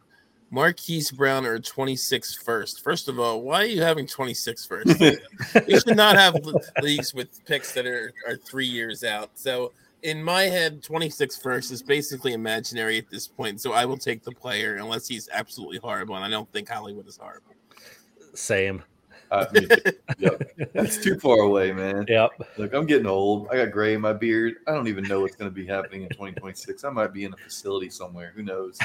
Marquise 0.51 1.11
Brown 1.11 1.45
or 1.45 1.59
26 1.59 2.35
first. 2.37 2.83
First 2.83 3.09
of 3.09 3.19
all, 3.19 3.43
why 3.43 3.63
are 3.63 3.67
you 3.67 3.83
having 3.83 4.07
26 4.07 4.67
first? 4.67 5.01
you 5.69 5.81
should 5.81 5.97
not 5.97 6.17
have 6.17 6.37
leagues 6.83 7.13
with 7.13 7.45
picks 7.45 7.73
that 7.73 7.87
are, 7.87 8.13
are 8.27 8.37
three 8.37 8.67
years 8.67 9.05
out. 9.05 9.31
So 9.35 9.73
in 10.03 10.23
my 10.23 10.45
head, 10.45 10.83
26 10.83 11.37
first 11.39 11.71
is 11.71 11.83
basically 11.83 12.33
imaginary 12.33 12.99
at 12.99 13.11
this 13.11 13.27
point. 13.27 13.61
So 13.61 13.73
I 13.73 13.85
will 13.85 13.99
take 13.99 14.23
the 14.23 14.33
player 14.33 14.77
unless 14.77 15.07
he's 15.07 15.29
absolutely 15.33 15.79
horrible. 15.79 16.17
And 16.17 16.25
I 16.25 16.31
don't 16.31 16.51
think 16.53 16.69
Hollywood 16.69 17.07
is 17.07 17.19
horrible. 17.19 17.55
Same. 18.35 18.83
Uh, 19.31 19.47
yep. 20.19 20.43
That's 20.73 20.97
too 20.99 21.19
far 21.19 21.41
away, 21.41 21.73
man. 21.73 22.07
Yep. 22.09 22.31
Look, 22.57 22.73
I'm 22.73 22.87
getting 22.87 23.07
old. 23.07 23.49
I 23.51 23.57
got 23.57 23.73
gray 23.73 23.95
in 23.95 24.01
my 24.01 24.13
beard. 24.13 24.57
I 24.67 24.73
don't 24.73 24.89
even 24.89 25.05
know 25.05 25.21
what's 25.21 25.37
going 25.37 25.51
to 25.51 25.55
be 25.55 25.67
happening 25.67 26.03
in 26.03 26.09
2026. 26.09 26.85
I 26.85 26.91
might 26.91 27.13
be 27.13 27.25
in 27.25 27.33
a 27.33 27.37
facility 27.37 27.91
somewhere. 27.91 28.33
Who 28.35 28.43
knows? 28.43 28.79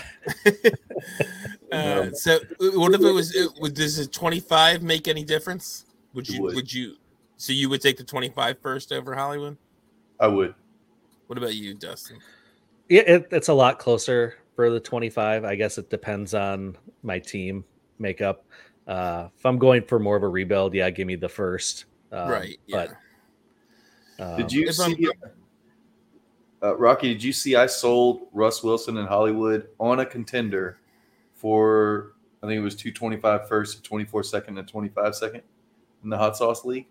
uh, 1.72 2.12
so, 2.12 2.40
what 2.60 2.94
if 2.94 3.02
it 3.02 3.12
was? 3.12 3.36
It, 3.36 3.52
would 3.60 3.74
does 3.74 4.00
a 4.00 4.08
25 4.08 4.84
make 4.84 5.08
any 5.08 5.24
difference? 5.24 5.86
Would 6.14 6.28
you? 6.28 6.42
Would. 6.44 6.56
would. 6.56 6.74
you? 6.74 6.96
So 7.38 7.52
you 7.52 7.70
would 7.70 7.82
take 7.82 7.98
the 7.98 8.04
25 8.04 8.60
first 8.60 8.92
over 8.92 9.16
Hollywood? 9.16 9.58
I 10.20 10.28
would. 10.28 10.56
What 11.28 11.38
about 11.38 11.56
you, 11.56 11.74
Dustin? 11.74 12.20
Yeah, 12.90 13.02
it, 13.02 13.28
it's 13.32 13.48
a 13.48 13.54
lot 13.54 13.80
closer 13.80 14.36
for 14.56 14.70
the 14.70 14.80
25. 14.80 15.44
I 15.44 15.56
guess 15.56 15.78
it 15.78 15.90
depends 15.90 16.34
on 16.34 16.78
my 17.02 17.20
team 17.20 17.66
makeup. 18.00 18.46
Uh, 18.88 19.30
if 19.38 19.46
I'm 19.46 19.58
going 19.58 19.84
for 19.84 20.00
more 20.00 20.16
of 20.16 20.24
a 20.24 20.28
rebuild, 20.28 20.74
yeah, 20.74 20.90
give 20.90 21.08
me 21.08 21.16
the 21.16 21.30
first. 21.30 21.86
Um, 22.12 22.30
right. 22.30 22.60
Yeah. 22.68 22.88
But 24.18 24.24
um, 24.24 24.38
did 24.38 24.52
you 24.52 24.72
see, 24.72 25.10
uh, 26.62 26.76
Rocky? 26.78 27.14
Did 27.14 27.24
you 27.24 27.34
see 27.34 27.56
I 27.56 27.66
sold 27.66 28.28
Russ 28.32 28.64
Wilson 28.64 28.98
in 28.98 29.08
Hollywood 29.08 29.68
on 29.80 30.00
a 30.00 30.06
contender 30.06 30.78
for 31.34 32.14
I 32.42 32.48
think 32.48 32.58
it 32.58 32.62
was 32.62 32.76
225 32.76 33.48
first, 33.48 33.84
24 33.84 34.24
second, 34.24 34.58
and 34.58 34.68
25 34.68 35.16
second 35.16 35.42
in 36.04 36.10
the 36.10 36.18
hot 36.18 36.36
sauce 36.36 36.66
league? 36.66 36.88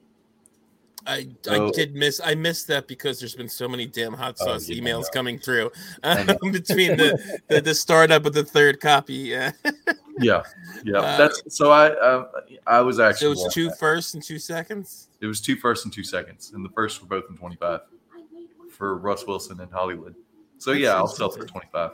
I, 1.07 1.29
so, 1.43 1.69
I 1.69 1.71
did 1.71 1.95
miss 1.95 2.21
I 2.23 2.35
missed 2.35 2.67
that 2.69 2.87
because 2.87 3.19
there's 3.19 3.35
been 3.35 3.49
so 3.49 3.69
many 3.69 3.87
damn 3.87 4.13
hot 4.13 4.37
oh, 4.41 4.47
sauce 4.47 4.69
oh, 4.71 4.75
emails 4.75 5.11
coming 5.11 5.39
through 5.45 5.71
um, 6.03 6.27
between 6.27 6.97
the, 6.97 7.41
the, 7.49 7.61
the 7.61 7.75
startup 7.75 8.27
of 8.27 8.33
the 8.35 8.45
third 8.45 8.81
copy. 8.81 9.15
Yeah, 9.15 9.53
yeah, 10.19 10.43
yeah. 10.85 10.99
Uh, 10.99 11.17
That's 11.17 11.43
so 11.49 11.71
I 11.71 11.99
um, 11.99 12.27
I 12.67 12.81
was 12.81 13.01
actually. 13.01 13.35
So 13.37 13.43
it 13.43 13.45
was 13.45 13.55
two 13.55 13.69
that. 13.69 13.79
first 13.79 14.15
and 14.15 14.23
two 14.23 14.39
seconds. 14.39 15.09
It 15.21 15.27
was 15.27 15.41
two 15.41 15.57
first 15.57 15.85
and 15.85 15.93
two 15.93 16.05
seconds, 16.05 16.53
and 16.55 16.65
the 16.65 16.71
first 16.71 17.01
were 17.01 17.09
both 17.09 17.25
in 17.31 17.37
25 17.37 17.81
for 18.71 18.97
Russ 18.99 19.27
Wilson 19.27 19.61
and 19.61 19.71
Hollywood. 19.71 20.15
So 20.59 20.73
yeah, 20.73 20.95
I'll 20.95 21.09
sell 21.09 21.31
for 21.31 21.45
25. 21.45 21.93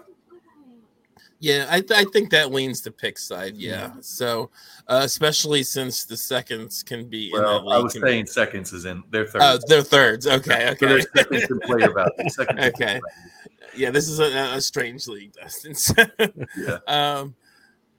Yeah, 1.40 1.66
I, 1.70 1.80
th- 1.80 1.92
I 1.92 2.04
think 2.10 2.30
that 2.30 2.52
leans 2.52 2.80
to 2.82 2.90
pick 2.90 3.16
side. 3.16 3.54
Yeah. 3.56 3.92
So, 4.00 4.50
uh, 4.88 5.02
especially 5.04 5.62
since 5.62 6.04
the 6.04 6.16
seconds 6.16 6.82
can 6.82 7.08
be. 7.08 7.30
Well, 7.32 7.70
I 7.70 7.78
was 7.78 7.92
saying 7.92 8.24
be... 8.24 8.26
seconds 8.26 8.72
is 8.72 8.86
in 8.86 9.04
their 9.10 9.24
thirds. 9.24 9.64
Oh, 9.64 9.68
their 9.68 9.82
thirds. 9.82 10.26
Okay. 10.26 10.70
Okay. 10.70 10.76
So 10.80 10.86
there's 10.86 11.06
seconds 11.14 11.46
to 11.46 11.60
play 11.60 11.82
about. 11.82 12.12
Seconds 12.30 12.64
okay. 12.66 13.00
Yeah, 13.76 13.90
this 13.90 14.08
is 14.08 14.18
a, 14.18 14.56
a 14.56 14.60
strange 14.60 15.06
league, 15.06 15.32
Dustin. 15.32 15.74
yeah. 16.56 16.78
Um, 16.88 17.36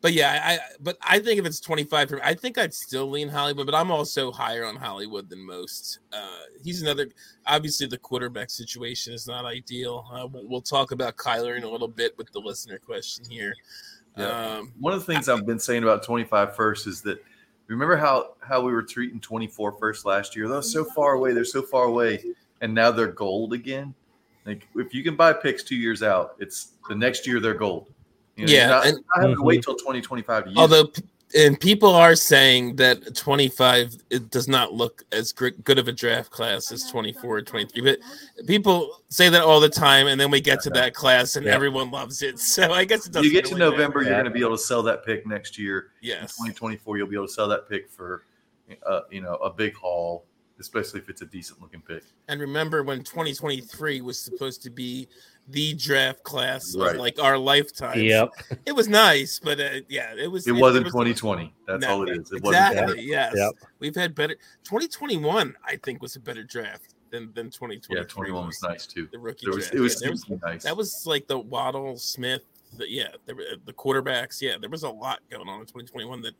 but 0.02 0.14
yeah, 0.14 0.42
I 0.44 0.60
but 0.80 0.98
I 1.02 1.20
think 1.20 1.40
if 1.40 1.46
it's 1.46 1.60
25 1.60 2.20
I 2.24 2.34
think 2.34 2.58
I'd 2.58 2.74
still 2.74 3.10
lean 3.10 3.28
Hollywood, 3.28 3.66
but 3.66 3.76
I'm 3.76 3.92
also 3.92 4.32
higher 4.32 4.66
on 4.66 4.78
Hollywood 4.78 5.30
than 5.30 5.46
most. 5.46 6.00
Uh, 6.14 6.42
he's 6.64 6.82
another 6.82 7.10
obviously 7.46 7.88
the 7.88 7.98
quarterback 7.98 8.50
situation 8.50 9.14
is 9.14 9.28
not 9.28 9.46
ideal. 9.46 10.06
Uh, 10.12 10.28
we'll, 10.28 10.48
we'll, 10.48 10.62
talk 10.62 10.92
about 10.92 11.18
Kyler 11.18 11.58
in 11.58 11.64
a 11.64 11.70
little 11.70 11.88
bit 11.88 12.18
with 12.18 12.32
the 12.32 12.40
listener 12.40 12.78
question 12.78 13.26
here. 13.30 13.54
Yeah. 14.18 14.58
Um, 14.58 14.72
One 14.80 14.94
of 14.94 15.06
the 15.06 15.14
things 15.14 15.28
I, 15.28 15.34
I've 15.34 15.46
been 15.46 15.60
saying 15.60 15.84
about 15.84 16.04
25 16.04 16.56
first 16.56 16.88
is 16.88 17.02
that 17.02 17.24
remember 17.68 17.98
how 17.98 18.36
how 18.40 18.62
we 18.62 18.72
were 18.72 18.84
treating 18.84 19.20
24 19.20 19.74
first 19.74 20.06
last 20.06 20.34
year? 20.36 20.48
Those 20.48 20.72
so 20.72 20.86
far 20.86 21.14
away, 21.14 21.34
they're 21.34 21.44
so 21.44 21.62
far 21.62 21.86
away, 21.86 22.24
and 22.62 22.74
now 22.74 22.92
they're 22.92 23.08
gold 23.08 23.52
again. 23.52 23.94
Like 24.46 24.66
if 24.76 24.94
you 24.94 25.04
can 25.04 25.18
buy 25.18 25.34
picks 25.34 25.64
two 25.64 25.76
years 25.76 26.04
out, 26.04 26.36
it's 26.40 26.74
the 26.88 26.96
next 26.96 27.28
year 27.28 27.42
they're 27.42 27.54
gold. 27.54 27.88
You 28.40 28.46
know, 28.46 28.54
yeah, 28.54 28.68
not, 28.68 28.86
and, 28.88 29.04
I 29.16 29.22
have 29.28 29.36
to 29.36 29.44
wait 29.44 29.64
till 29.64 29.76
2025 29.76 30.46
to 30.46 30.50
use 30.50 30.58
although 30.58 30.90
and 31.36 31.60
people 31.60 31.94
are 31.94 32.16
saying 32.16 32.76
that 32.78 33.16
25 33.16 33.98
it 34.10 34.32
does 34.32 34.48
not 34.48 34.74
look 34.74 35.04
as 35.12 35.32
good 35.32 35.78
of 35.78 35.88
a 35.88 35.92
draft 35.92 36.32
class 36.32 36.72
as 36.72 36.90
24 36.90 37.38
or 37.38 37.42
23 37.42 37.82
but 37.82 38.00
people 38.48 39.02
say 39.10 39.30
that 39.30 39.44
all 39.44 39.60
the 39.60 39.70
time 39.70 40.08
and 40.08 40.20
then 40.20 40.32
we 40.32 40.42
get 40.42 40.62
to 40.62 40.70
that 40.72 40.94
class 40.94 41.36
and 41.36 41.46
yeah. 41.46 41.54
everyone 41.54 41.92
loves 41.92 42.22
it. 42.24 42.40
So 42.40 42.72
i 42.72 42.86
guess 42.86 43.06
it 43.06 43.14
doesn't 43.14 43.26
you 43.26 43.32
get 43.32 43.46
really 43.46 43.60
to 43.60 43.72
november 43.72 44.00
matter. 44.00 44.10
you're 44.10 44.22
going 44.22 44.26
to 44.26 44.32
be 44.32 44.42
able 44.42 44.58
to 44.58 44.64
sell 44.64 44.82
that 44.84 45.06
pick 45.06 45.28
next 45.28 45.58
year. 45.58 45.92
Yes. 46.02 46.22
In 46.40 46.48
2024 46.48 46.98
you'll 46.98 47.08
be 47.08 47.16
able 47.16 47.28
to 47.28 47.34
sell 47.34 47.48
that 47.50 47.70
pick 47.70 47.90
for 47.90 48.24
uh, 48.88 49.02
you 49.12 49.22
know 49.22 49.36
a 49.36 49.52
big 49.52 49.76
haul 49.76 50.26
especially 50.60 51.00
if 51.00 51.10
it's 51.10 51.22
a 51.22 51.26
decent 51.26 51.62
looking 51.62 51.82
pick. 51.82 52.04
And 52.28 52.42
remember 52.42 52.84
when 52.84 53.00
2023 53.00 54.02
was 54.02 54.20
supposed 54.20 54.62
to 54.64 54.70
be 54.70 55.08
the 55.52 55.74
draft 55.74 56.24
class 56.24 56.76
right. 56.76 56.92
of 56.92 56.98
like 56.98 57.20
our 57.20 57.38
lifetime. 57.38 58.00
Yep. 58.00 58.30
It 58.66 58.74
was 58.74 58.88
nice, 58.88 59.40
but 59.44 59.60
uh, 59.60 59.70
yeah, 59.88 60.14
it 60.18 60.28
was. 60.28 60.48
It, 60.48 60.56
it 60.56 60.60
wasn't 60.60 60.88
it 60.88 60.94
was, 60.94 60.94
2020. 60.94 61.54
That's 61.68 61.82
no, 61.82 61.90
all 61.90 62.10
it 62.10 62.18
is. 62.18 62.32
It 62.32 62.38
exactly. 62.38 63.02
Yes. 63.02 63.34
Yep. 63.36 63.54
We've 63.80 63.96
had 63.96 64.16
better. 64.16 64.36
2021, 64.64 65.56
I 65.66 65.76
think, 65.78 66.02
was 66.02 66.16
a 66.16 66.20
better 66.20 66.44
draft 66.44 66.96
than 67.12 67.32
than 67.34 67.50
2020. 67.50 68.00
Yeah, 68.00 68.06
21 68.08 68.48
was 68.48 68.62
nice 68.62 68.86
too. 68.86 69.08
The 69.12 69.20
rookie 69.20 69.48
was, 69.48 69.58
draft. 69.58 69.76
It 69.76 69.80
was, 69.80 70.02
yeah, 70.04 70.10
was 70.10 70.30
nice. 70.44 70.64
That 70.64 70.78
was 70.78 71.06
like 71.06 71.28
the 71.28 71.40
Waddle 71.40 71.98
Smith. 71.98 72.44
The, 72.78 72.90
yeah, 72.90 73.10
the, 73.26 73.36
the 73.66 73.74
quarterbacks. 73.74 74.42
Yeah, 74.42 74.58
there 74.60 74.70
was 74.70 74.84
a 74.84 74.90
lot 74.90 75.20
going 75.32 75.48
on 75.48 75.62
in 75.62 75.66
2021 75.66 76.22
that 76.22 76.34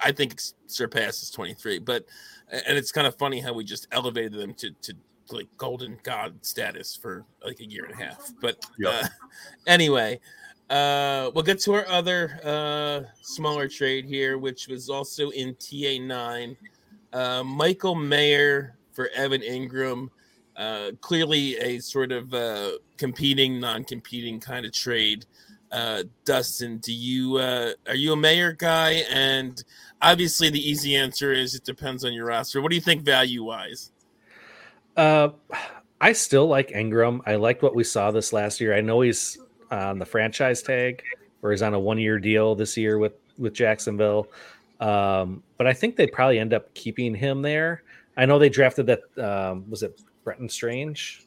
I 0.00 0.12
think 0.12 0.40
surpasses 0.66 1.30
23. 1.30 1.78
But 1.78 2.06
and 2.50 2.76
it's 2.76 2.90
kind 2.90 3.06
of 3.06 3.16
funny 3.16 3.40
how 3.40 3.52
we 3.52 3.64
just 3.64 3.86
elevated 3.92 4.32
them 4.32 4.54
to 4.54 4.70
to 4.82 4.94
like 5.32 5.48
golden 5.56 5.98
god 6.02 6.34
status 6.44 6.96
for 6.96 7.24
like 7.44 7.60
a 7.60 7.64
year 7.66 7.84
and 7.84 7.94
a 8.00 8.04
half. 8.04 8.32
But 8.40 8.64
uh, 8.86 9.06
anyway, 9.66 10.20
Uh, 10.70 11.32
we'll 11.34 11.42
get 11.42 11.58
to 11.58 11.72
our 11.74 11.86
other 11.88 12.38
uh, 12.44 13.02
smaller 13.22 13.66
trade 13.68 14.04
here, 14.04 14.38
which 14.38 14.68
was 14.68 14.88
also 14.88 15.30
in 15.30 15.52
TA9. 15.56 16.56
Uh, 17.12 17.42
Michael 17.42 17.96
Mayer 17.96 18.76
for 18.92 19.08
Evan 19.16 19.40
Engram. 19.42 20.10
Uh, 20.56 20.92
clearly 21.00 21.56
a 21.58 21.80
sort 21.80 22.12
of 22.12 22.32
uh, 22.34 22.70
competing, 22.98 23.58
non-competing 23.58 24.38
kind 24.38 24.64
of 24.64 24.72
trade. 24.72 25.26
Uh, 25.72 26.04
Dustin, 26.24 26.78
do 26.78 26.92
you 26.92 27.36
uh, 27.38 27.72
are 27.88 27.96
you 27.96 28.12
a 28.12 28.16
Mayer 28.16 28.52
guy? 28.52 29.02
And 29.10 29.62
obviously, 30.02 30.50
the 30.50 30.70
easy 30.70 30.94
answer 30.94 31.32
is 31.32 31.54
it 31.54 31.64
depends 31.64 32.04
on 32.04 32.12
your 32.12 32.26
roster. 32.26 32.60
What 32.62 32.70
do 32.70 32.76
you 32.76 32.82
think 32.82 33.02
value 33.02 33.42
wise? 33.42 33.90
Uh, 34.96 35.30
I 36.00 36.12
still 36.12 36.46
like 36.46 36.68
Engram. 36.70 37.20
I 37.26 37.36
liked 37.36 37.62
what 37.62 37.74
we 37.74 37.84
saw 37.84 38.10
this 38.10 38.32
last 38.32 38.60
year. 38.60 38.74
I 38.74 38.80
know 38.80 39.00
he's 39.00 39.38
on 39.70 39.98
the 39.98 40.06
franchise 40.06 40.62
tag, 40.62 41.02
or 41.42 41.50
he's 41.52 41.62
on 41.62 41.74
a 41.74 41.80
one-year 41.80 42.18
deal 42.18 42.54
this 42.54 42.76
year 42.76 42.98
with 42.98 43.12
with 43.38 43.54
Jacksonville. 43.54 44.28
Um, 44.80 45.42
but 45.58 45.66
I 45.66 45.72
think 45.72 45.96
they'd 45.96 46.12
probably 46.12 46.38
end 46.38 46.54
up 46.54 46.72
keeping 46.74 47.14
him 47.14 47.42
there. 47.42 47.82
I 48.16 48.26
know 48.26 48.38
they 48.38 48.48
drafted 48.48 48.86
that. 48.86 49.00
Um, 49.22 49.68
was 49.70 49.82
it 49.82 50.00
Brenton 50.24 50.48
Strange? 50.48 51.26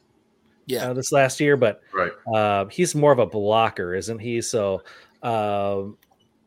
Yeah, 0.66 0.90
uh, 0.90 0.92
this 0.94 1.12
last 1.12 1.40
year, 1.40 1.56
but 1.56 1.82
Right. 1.92 2.12
uh, 2.34 2.64
he's 2.66 2.94
more 2.94 3.12
of 3.12 3.18
a 3.18 3.26
blocker, 3.26 3.94
isn't 3.94 4.18
he? 4.18 4.40
So, 4.40 4.82
um, 5.22 5.98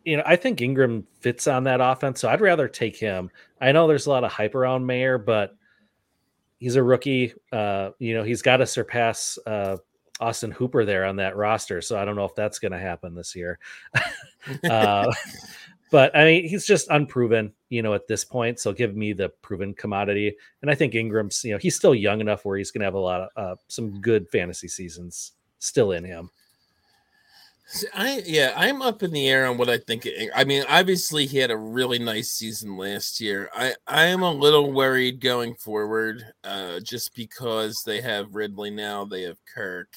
you 0.05 0.17
know, 0.17 0.23
I 0.25 0.35
think 0.35 0.59
Engram 0.59 1.03
fits 1.19 1.47
on 1.47 1.65
that 1.65 1.81
offense. 1.81 2.19
So 2.21 2.29
I'd 2.29 2.41
rather 2.41 2.67
take 2.67 2.95
him. 2.97 3.29
I 3.61 3.71
know 3.71 3.87
there's 3.87 4.07
a 4.07 4.09
lot 4.09 4.23
of 4.23 4.31
hype 4.31 4.55
around 4.55 4.85
Mayer, 4.85 5.17
but 5.17 5.55
he's 6.59 6.75
a 6.75 6.83
rookie. 6.83 7.33
Uh, 7.51 7.91
you 7.99 8.13
know, 8.13 8.23
he's 8.23 8.41
got 8.41 8.57
to 8.57 8.65
surpass 8.65 9.37
uh, 9.45 9.77
Austin 10.19 10.51
Hooper 10.51 10.85
there 10.85 11.05
on 11.05 11.17
that 11.17 11.35
roster. 11.35 11.81
So 11.81 11.99
I 11.99 12.05
don't 12.05 12.15
know 12.15 12.25
if 12.25 12.35
that's 12.35 12.59
going 12.59 12.71
to 12.71 12.79
happen 12.79 13.15
this 13.15 13.35
year. 13.35 13.59
uh, 14.69 15.11
but 15.91 16.15
I 16.15 16.25
mean, 16.25 16.47
he's 16.47 16.65
just 16.65 16.89
unproven, 16.89 17.53
you 17.69 17.81
know, 17.81 17.93
at 17.93 18.07
this 18.07 18.25
point. 18.25 18.59
So 18.59 18.73
give 18.73 18.95
me 18.95 19.13
the 19.13 19.29
proven 19.41 19.73
commodity. 19.73 20.35
And 20.61 20.71
I 20.71 20.75
think 20.75 20.93
Engram's, 20.93 21.43
you 21.43 21.53
know, 21.53 21.59
he's 21.59 21.75
still 21.75 21.95
young 21.95 22.19
enough 22.19 22.45
where 22.45 22.57
he's 22.57 22.71
going 22.71 22.81
to 22.81 22.85
have 22.85 22.93
a 22.93 22.99
lot 22.99 23.21
of 23.21 23.29
uh, 23.35 23.55
some 23.67 24.01
good 24.01 24.29
fantasy 24.29 24.67
seasons 24.67 25.33
still 25.59 25.91
in 25.91 26.03
him. 26.03 26.29
See, 27.69 27.87
I 27.93 28.23
yeah, 28.25 28.53
I'm 28.55 28.81
up 28.81 29.03
in 29.03 29.11
the 29.11 29.27
air 29.27 29.45
on 29.45 29.57
what 29.57 29.69
I 29.69 29.77
think. 29.77 30.05
Ing- 30.05 30.29
I 30.33 30.45
mean, 30.45 30.63
obviously 30.69 31.25
he 31.25 31.37
had 31.37 31.51
a 31.51 31.57
really 31.57 31.99
nice 31.99 32.29
season 32.31 32.77
last 32.77 33.19
year. 33.19 33.49
I 33.53 33.73
I 33.85 34.05
am 34.05 34.23
a 34.23 34.31
little 34.31 34.71
worried 34.71 35.19
going 35.19 35.53
forward, 35.55 36.23
uh, 36.45 36.79
just 36.79 37.13
because 37.13 37.83
they 37.85 37.99
have 37.99 38.35
Ridley 38.35 38.69
now, 38.69 39.03
they 39.03 39.23
have 39.23 39.37
Kirk. 39.53 39.93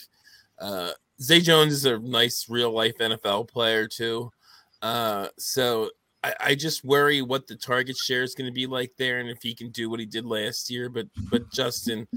Uh, 0.59 0.91
Zay 1.23 1.41
Jones 1.41 1.73
is 1.73 1.85
a 1.85 2.01
nice 2.01 2.47
real 2.49 2.73
life 2.73 2.99
NFL 2.99 3.49
player 3.49 3.87
too. 3.87 4.33
Uh, 4.83 5.29
so 5.39 5.91
I, 6.25 6.35
I 6.41 6.55
just 6.57 6.85
worry 6.85 7.23
what 7.23 7.47
the 7.47 7.55
target 7.55 7.97
share 7.97 8.25
is 8.25 8.35
going 8.35 8.51
to 8.51 8.55
be 8.55 8.67
like 8.67 8.91
there, 8.99 9.21
and 9.21 9.29
if 9.31 9.43
he 9.43 9.55
can 9.55 9.71
do 9.71 9.89
what 9.89 10.01
he 10.01 10.07
did 10.07 10.25
last 10.25 10.71
year. 10.71 10.89
But 10.89 11.07
but 11.31 11.51
Justin, 11.53 12.09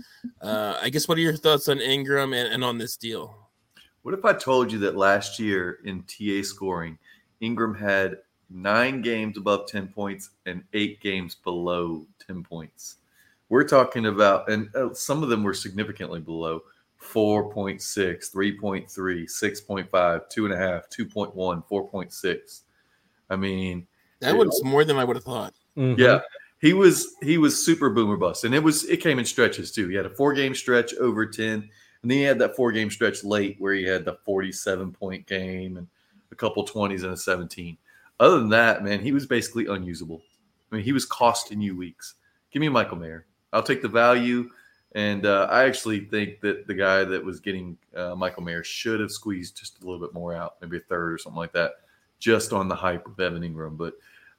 uh, 0.41 0.79
I 0.81 0.89
guess 0.89 1.07
what 1.07 1.19
are 1.19 1.21
your 1.21 1.37
thoughts 1.37 1.69
on 1.69 1.77
Engram 1.77 2.35
and, 2.35 2.51
and 2.51 2.63
on 2.63 2.79
this 2.79 2.97
deal? 2.97 3.42
What 4.03 4.13
if 4.13 4.25
I 4.25 4.33
told 4.33 4.71
you 4.71 4.79
that 4.79 4.95
last 4.97 5.39
year 5.39 5.79
in 5.85 6.03
TA 6.03 6.43
scoring, 6.43 6.97
Engram 7.41 7.77
had 7.77 8.17
nine 8.49 9.01
games 9.01 9.37
above 9.37 9.67
10 9.67 9.87
points 9.87 10.31
and 10.45 10.63
eight 10.73 11.01
games 11.01 11.35
below 11.35 12.05
10 12.27 12.43
points? 12.43 12.97
We're 13.49 13.63
talking 13.63 14.07
about, 14.07 14.49
and 14.49 14.69
uh, 14.75 14.93
some 14.93 15.23
of 15.23 15.29
them 15.29 15.43
were 15.43 15.53
significantly 15.53 16.19
below 16.19 16.63
4.6, 17.01 17.79
3.3, 17.79 18.87
6.5, 18.87 19.89
2.5, 19.89 20.83
2.1, 20.89 21.67
4.6. 21.67 22.61
I 23.29 23.35
mean, 23.35 23.87
That 24.19 24.37
was 24.37 24.63
more 24.63 24.83
than 24.85 24.97
I 24.97 25.03
would 25.03 25.15
have 25.15 25.23
thought. 25.23 25.53
Mhm. 25.77 25.97
yeah, 25.97 26.21
he 26.59 26.73
was 26.73 27.15
he 27.21 27.37
was 27.37 27.65
super 27.65 27.89
boomer 27.89 28.17
bust, 28.17 28.43
and 28.43 28.53
it 28.53 28.63
was 28.63 28.85
it 28.85 28.97
came 28.97 29.17
in 29.17 29.25
stretches 29.25 29.71
too. 29.71 29.87
He 29.87 29.95
had 29.95 30.05
a 30.05 30.09
four 30.09 30.33
game 30.33 30.53
stretch 30.53 30.93
over 30.95 31.25
ten, 31.25 31.69
and 32.03 32.11
then 32.11 32.17
he 32.19 32.23
had 32.23 32.37
that 32.39 32.55
four 32.55 32.71
game 32.71 32.91
stretch 32.91 33.23
late 33.23 33.55
where 33.59 33.73
he 33.73 33.83
had 33.83 34.05
the 34.05 34.17
forty 34.23 34.51
seven 34.51 34.91
point 34.91 35.25
game 35.25 35.77
and 35.77 35.87
a 36.31 36.35
couple 36.35 36.63
twenties 36.63 37.03
and 37.03 37.13
a 37.13 37.17
seventeen. 37.17 37.77
Other 38.19 38.37
than 38.39 38.49
that, 38.49 38.83
man, 38.83 38.99
he 38.99 39.11
was 39.11 39.25
basically 39.25 39.65
unusable. 39.65 40.21
I 40.71 40.75
mean, 40.75 40.85
he 40.85 40.93
was 40.93 41.05
costing 41.05 41.59
you 41.61 41.75
weeks. 41.75 42.15
Give 42.51 42.59
me 42.61 42.69
Michael 42.69 42.97
Mayer. 42.97 43.25
I'll 43.51 43.63
take 43.63 43.81
the 43.81 43.87
value, 43.87 44.49
and 44.93 45.25
uh, 45.25 45.47
I 45.49 45.65
actually 45.65 46.01
think 46.01 46.39
that 46.41 46.67
the 46.67 46.73
guy 46.73 47.03
that 47.03 47.23
was 47.23 47.39
getting 47.39 47.77
uh, 47.95 48.15
Michael 48.15 48.43
Mayer 48.43 48.63
should 48.63 48.99
have 48.99 49.11
squeezed 49.11 49.57
just 49.57 49.81
a 49.81 49.85
little 49.85 49.99
bit 49.99 50.13
more 50.13 50.33
out, 50.35 50.55
maybe 50.61 50.77
a 50.77 50.81
third 50.81 51.13
or 51.13 51.17
something 51.17 51.37
like 51.37 51.53
that, 51.53 51.73
just 52.19 52.53
on 52.53 52.67
the 52.67 52.75
hype 52.75 53.07
of 53.07 53.19
Evan 53.19 53.41
Engram, 53.43 53.77
but 53.77 53.95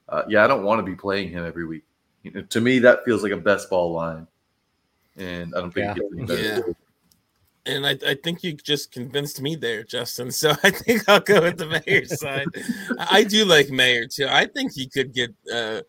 uh, 0.08 0.22
yeah, 0.28 0.44
I 0.44 0.46
don't 0.46 0.64
want 0.64 0.78
to 0.80 0.82
be 0.84 0.94
playing 0.96 1.30
him 1.30 1.44
every 1.44 1.64
week. 1.66 1.84
You 2.22 2.30
know, 2.32 2.42
to 2.42 2.60
me, 2.60 2.78
that 2.80 3.04
feels 3.04 3.22
like 3.22 3.32
a 3.32 3.36
best 3.36 3.70
ball 3.70 3.92
line, 3.92 4.26
and 5.16 5.54
I 5.54 5.60
don't 5.60 5.72
think 5.72 5.84
Yeah. 5.84 5.92
it 5.92 5.96
gets 5.96 6.14
any 6.14 6.24
better. 6.26 6.42
Yeah. 6.66 6.74
And 7.66 7.86
I, 7.86 7.96
I 8.06 8.14
think 8.22 8.42
you 8.44 8.52
just 8.54 8.92
convinced 8.92 9.40
me 9.40 9.56
there, 9.56 9.82
Justin. 9.84 10.30
So 10.30 10.50
I 10.62 10.70
think 10.70 11.08
I'll 11.08 11.20
go 11.20 11.42
with 11.42 11.56
the 11.56 11.66
Mayer 11.66 12.04
side. 12.06 12.46
I 12.98 13.18
I 13.20 13.24
do 13.24 13.44
like 13.44 13.70
Mayer 13.70 14.06
too. 14.06 14.26
I 14.28 14.46
think 14.46 14.72
he 14.74 14.86
could 14.88 15.12
get. 15.14 15.32
Uh, 15.52 15.80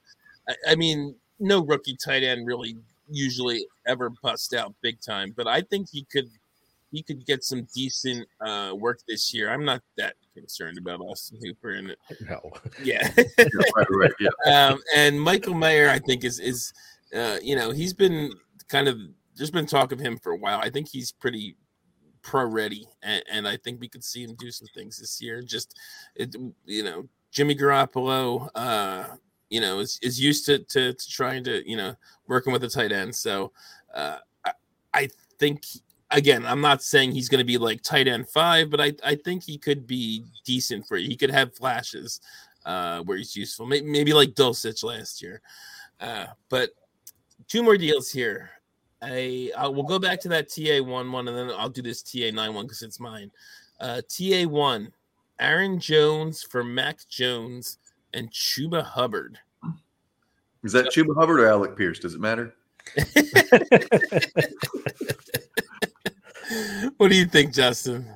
I, 0.48 0.56
I 0.72 0.76
mean, 0.76 1.16
no 1.40 1.64
rookie 1.66 1.98
tight 2.04 2.24
end 2.24 2.48
really 2.48 2.78
usually 3.10 3.68
ever 3.88 4.10
bust 4.24 4.54
out 4.54 4.74
big 4.82 5.00
time, 5.02 5.34
but 5.36 5.48
I 5.48 5.62
think 5.62 5.90
he 5.92 6.06
could. 6.12 6.30
He 6.92 7.04
could 7.04 7.26
get 7.26 7.44
some 7.44 7.68
decent 7.76 8.26
uh, 8.40 8.72
work 8.74 9.00
this 9.06 9.34
year. 9.34 9.50
I'm 9.52 9.66
not 9.66 9.82
that 9.98 10.14
concerned 10.34 10.78
about 10.78 11.02
Austin 11.02 11.38
Hooper, 11.44 11.72
and 11.72 11.94
No. 12.30 12.52
yeah, 12.82 13.12
Yeah, 13.18 13.46
right, 13.76 13.88
right, 13.90 14.12
yeah. 14.22 14.70
um, 14.70 14.80
and 14.96 15.20
Michael 15.20 15.56
Mayer, 15.56 15.90
I 15.90 16.00
think 16.00 16.24
is 16.24 16.40
is 16.40 16.72
uh, 17.14 17.38
you 17.42 17.58
know 17.58 17.72
he's 17.72 17.94
been 17.94 18.32
kind 18.70 18.88
of 18.88 18.98
there's 19.36 19.52
been 19.52 19.66
talk 19.66 19.92
of 19.92 20.00
him 20.00 20.18
for 20.18 20.32
a 20.32 20.38
while. 20.38 20.60
I 20.62 20.70
think 20.70 20.88
he's 20.88 21.12
pretty 21.12 21.58
pro 22.26 22.44
ready, 22.46 22.88
and, 23.04 23.24
and 23.32 23.48
I 23.48 23.56
think 23.56 23.80
we 23.80 23.88
could 23.88 24.04
see 24.04 24.24
him 24.24 24.36
do 24.36 24.52
some 24.52 24.68
things 24.74 24.98
this 24.98 25.22
year. 25.22 25.42
Just 25.42 25.78
it, 26.16 26.36
you 26.66 26.84
know, 26.84 27.08
Jimmy 27.32 27.56
Garoppolo, 27.56 28.50
uh, 28.56 29.06
you 29.50 29.62
know, 29.62 29.80
is, 29.80 30.00
is 30.02 30.20
used 30.20 30.46
to, 30.48 30.60
to 30.60 30.94
to 30.94 31.10
trying 31.10 31.44
to 31.46 31.68
you 31.70 31.78
know 31.78 31.96
working 32.28 32.52
with 32.52 32.64
the 32.64 32.70
tight 32.70 32.92
end. 32.92 33.16
So 33.16 33.54
uh, 33.94 34.18
I, 34.44 34.52
I 34.94 35.10
think 35.40 35.64
again, 36.12 36.46
I'm 36.46 36.62
not 36.62 36.82
saying 36.82 37.12
he's 37.12 37.30
going 37.30 37.40
to 37.40 37.46
be 37.46 37.60
like 37.60 37.84
tight 37.84 38.08
end 38.08 38.28
five, 38.28 38.70
but 38.70 38.82
I 38.82 38.94
I 39.04 39.16
think 39.16 39.44
he 39.44 39.58
could 39.58 39.88
be 39.88 40.26
decent 40.44 40.88
for 40.88 40.98
you. 40.98 41.08
He 41.08 41.16
could 41.16 41.32
have 41.32 41.56
flashes 41.56 42.20
uh, 42.66 43.02
where 43.02 43.18
he's 43.18 43.36
useful. 43.36 43.66
Maybe, 43.68 43.86
maybe 43.86 44.14
like 44.14 44.32
Dulcich 44.32 44.84
last 44.84 45.22
year. 45.22 45.42
Uh, 46.02 46.26
but 46.50 46.72
two 47.48 47.64
more 47.64 47.78
deals 47.78 48.12
here. 48.12 48.50
I 49.02 49.52
I 49.58 49.68
will 49.68 49.84
go 49.84 50.00
back 50.00 50.20
to 50.22 50.30
that 50.30 50.50
TA 50.50 50.82
one 50.82 51.12
one, 51.12 51.28
and 51.28 51.38
then 51.38 51.52
I'll 51.58 51.70
do 51.70 51.82
this 51.82 52.02
TA 52.02 52.32
nine 52.32 52.54
one 52.54 52.66
because 52.66 52.82
it's 52.82 53.00
mine. 53.00 53.32
Uh, 53.80 54.02
TA 54.08 54.46
one, 54.48 54.92
Aaron 55.40 55.80
Jones 55.80 56.44
for 56.44 56.64
Mac 56.64 57.00
Jones 57.10 57.78
and 58.14 58.32
Chuba 58.32 58.84
Hubbard. 58.84 59.38
Is 60.64 60.72
that 60.72 60.88
Chuba 60.88 61.16
Hubbard 61.16 61.40
or 61.42 61.48
Alec 61.48 61.78
Pierce? 61.78 62.00
Does 62.00 62.16
it 62.16 62.22
matter? 62.22 62.56
what 66.98 67.10
do 67.10 67.16
you 67.16 67.26
think, 67.26 67.54
Justin? 67.54 68.08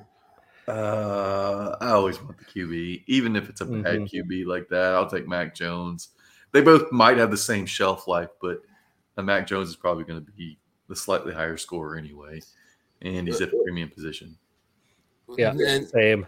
Uh, 0.68 1.76
I 1.82 1.90
always 1.90 2.22
want 2.22 2.38
the 2.38 2.46
QB, 2.46 3.04
even 3.08 3.36
if 3.36 3.50
it's 3.50 3.62
a 3.62 3.66
bad 3.66 4.00
Mhm. 4.00 4.10
QB 4.12 4.46
like 4.46 4.70
that. 4.70 4.94
I'll 4.94 5.10
take 5.10 5.28
Mac 5.28 5.56
Jones. 5.56 6.10
They 6.52 6.62
both 6.62 6.92
might 6.92 7.18
have 7.18 7.32
the 7.32 7.38
same 7.38 7.66
shelf 7.66 8.08
life, 8.08 8.30
but 8.42 8.62
Mac 9.18 9.48
Jones 9.48 9.70
is 9.70 9.76
probably 9.76 10.04
going 10.06 10.24
to 10.24 10.32
be 10.32 10.58
the 10.90 10.96
slightly 10.96 11.34
higher 11.34 11.56
scorer 11.56 11.96
anyway, 11.96 12.42
and 13.02 13.28
he's 13.28 13.40
at 13.40 13.54
a 13.54 13.58
premium 13.64 13.90
position. 13.90 14.36
Yeah. 15.38 15.52
and 15.52 15.88
Same. 15.88 16.28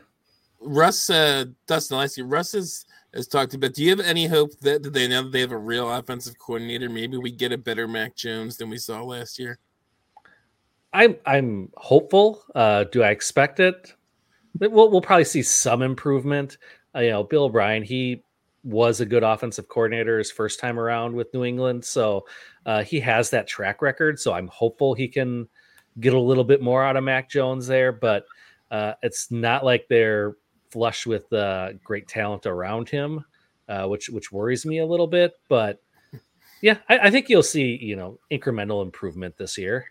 Russ, 0.62 1.10
uh, 1.10 1.46
Dustin, 1.68 1.98
I 1.98 2.06
see 2.06 2.22
Russ 2.22 2.52
has, 2.52 2.86
has 3.14 3.28
talked 3.28 3.56
about. 3.56 3.74
Do 3.74 3.84
you 3.84 3.90
have 3.90 4.00
any 4.00 4.28
hope 4.28 4.58
that, 4.60 4.84
that 4.84 4.94
they 4.94 5.08
now 5.08 5.24
that 5.24 5.32
they 5.32 5.42
have 5.42 5.52
a 5.52 5.58
real 5.58 5.92
offensive 5.92 6.38
coordinator, 6.38 6.88
maybe 6.88 7.18
we 7.18 7.32
get 7.32 7.52
a 7.52 7.58
better 7.58 7.88
Mac 7.88 8.16
Jones 8.16 8.58
than 8.58 8.70
we 8.70 8.78
saw 8.78 9.04
last 9.04 9.40
year? 9.40 9.58
I'm 10.94 11.16
I'm 11.26 11.70
hopeful. 11.78 12.44
Uh, 12.54 12.84
do 12.86 13.02
I 13.02 13.10
expect 13.10 13.60
it? 13.60 13.96
We'll 14.60 14.92
we'll 14.92 15.02
probably 15.02 15.26
see 15.26 15.42
some 15.42 15.82
improvement. 15.82 16.58
Uh, 16.94 17.00
you 17.00 17.10
know, 17.10 17.24
Bill 17.24 17.46
O'Brien, 17.46 17.82
he 17.82 18.22
was 18.64 19.02
a 19.02 19.06
good 19.06 19.24
offensive 19.24 19.68
coordinator 19.68 20.18
his 20.18 20.32
first 20.32 20.60
time 20.60 20.80
around 20.80 21.16
with 21.16 21.34
New 21.34 21.44
England, 21.44 21.84
so 21.84 22.26
uh, 22.66 22.84
he 22.84 23.00
has 23.00 23.30
that 23.32 23.48
track 23.48 23.82
record. 23.82 24.20
So 24.20 24.34
I'm 24.34 24.48
hopeful 24.48 24.94
he 24.94 25.08
can 25.08 25.48
get 26.00 26.14
a 26.14 26.20
little 26.20 26.44
bit 26.44 26.62
more 26.62 26.84
out 26.84 26.96
of 26.96 27.04
Mac 27.04 27.30
Jones 27.30 27.68
there. 27.68 27.92
But 27.92 28.26
uh, 28.70 28.94
it's 29.02 29.32
not 29.32 29.66
like 29.66 29.88
they're 29.90 30.36
flush 30.70 31.06
with 31.06 31.32
uh, 31.34 31.74
great 31.84 32.08
talent 32.08 32.46
around 32.46 32.90
him, 32.90 33.26
uh, 33.68 33.88
which 33.88 34.10
which 34.10 34.32
worries 34.32 34.66
me 34.66 34.80
a 34.80 34.86
little 34.86 35.08
bit. 35.08 35.34
But 35.50 35.82
yeah, 36.62 36.78
I, 36.90 37.00
I 37.00 37.12
think 37.12 37.30
you'll 37.30 37.44
see 37.44 37.78
you 37.82 37.96
know 37.96 38.20
incremental 38.32 38.84
improvement 38.84 39.38
this 39.38 39.58
year. 39.58 39.86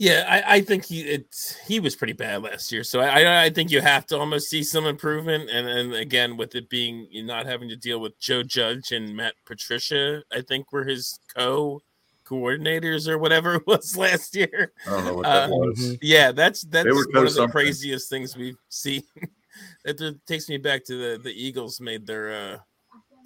Yeah, 0.00 0.24
I, 0.26 0.54
I 0.56 0.60
think 0.62 0.86
he 0.86 1.02
it's 1.02 1.58
he 1.68 1.78
was 1.78 1.94
pretty 1.94 2.14
bad 2.14 2.42
last 2.42 2.72
year, 2.72 2.82
so 2.84 3.00
I 3.00 3.44
I 3.44 3.50
think 3.50 3.70
you 3.70 3.82
have 3.82 4.06
to 4.06 4.18
almost 4.18 4.48
see 4.48 4.62
some 4.62 4.86
improvement, 4.86 5.50
and 5.50 5.68
and 5.68 5.92
again 5.92 6.38
with 6.38 6.54
it 6.54 6.70
being 6.70 7.06
not 7.12 7.44
having 7.44 7.68
to 7.68 7.76
deal 7.76 8.00
with 8.00 8.18
Joe 8.18 8.42
Judge 8.42 8.92
and 8.92 9.14
Matt 9.14 9.34
Patricia, 9.44 10.22
I 10.32 10.40
think 10.40 10.72
were 10.72 10.84
his 10.84 11.18
co 11.36 11.82
coordinators 12.24 13.08
or 13.08 13.18
whatever 13.18 13.54
it 13.56 13.66
was 13.66 13.94
last 13.94 14.34
year. 14.34 14.72
I 14.86 14.90
don't 14.90 15.04
know 15.04 15.14
what 15.16 15.24
that 15.24 15.50
Uh, 15.50 15.52
was. 15.52 15.98
Yeah, 16.00 16.32
that's 16.32 16.62
that's 16.62 16.88
one 17.12 17.26
of 17.26 17.34
the 17.34 17.48
craziest 17.48 18.08
things 18.08 18.34
we've 18.34 18.56
seen. 18.70 19.02
that 19.84 20.18
takes 20.26 20.48
me 20.48 20.56
back 20.56 20.82
to 20.86 20.96
the 20.96 21.18
the 21.22 21.30
Eagles 21.30 21.78
made 21.78 22.06
their 22.06 22.32
uh 22.32 22.58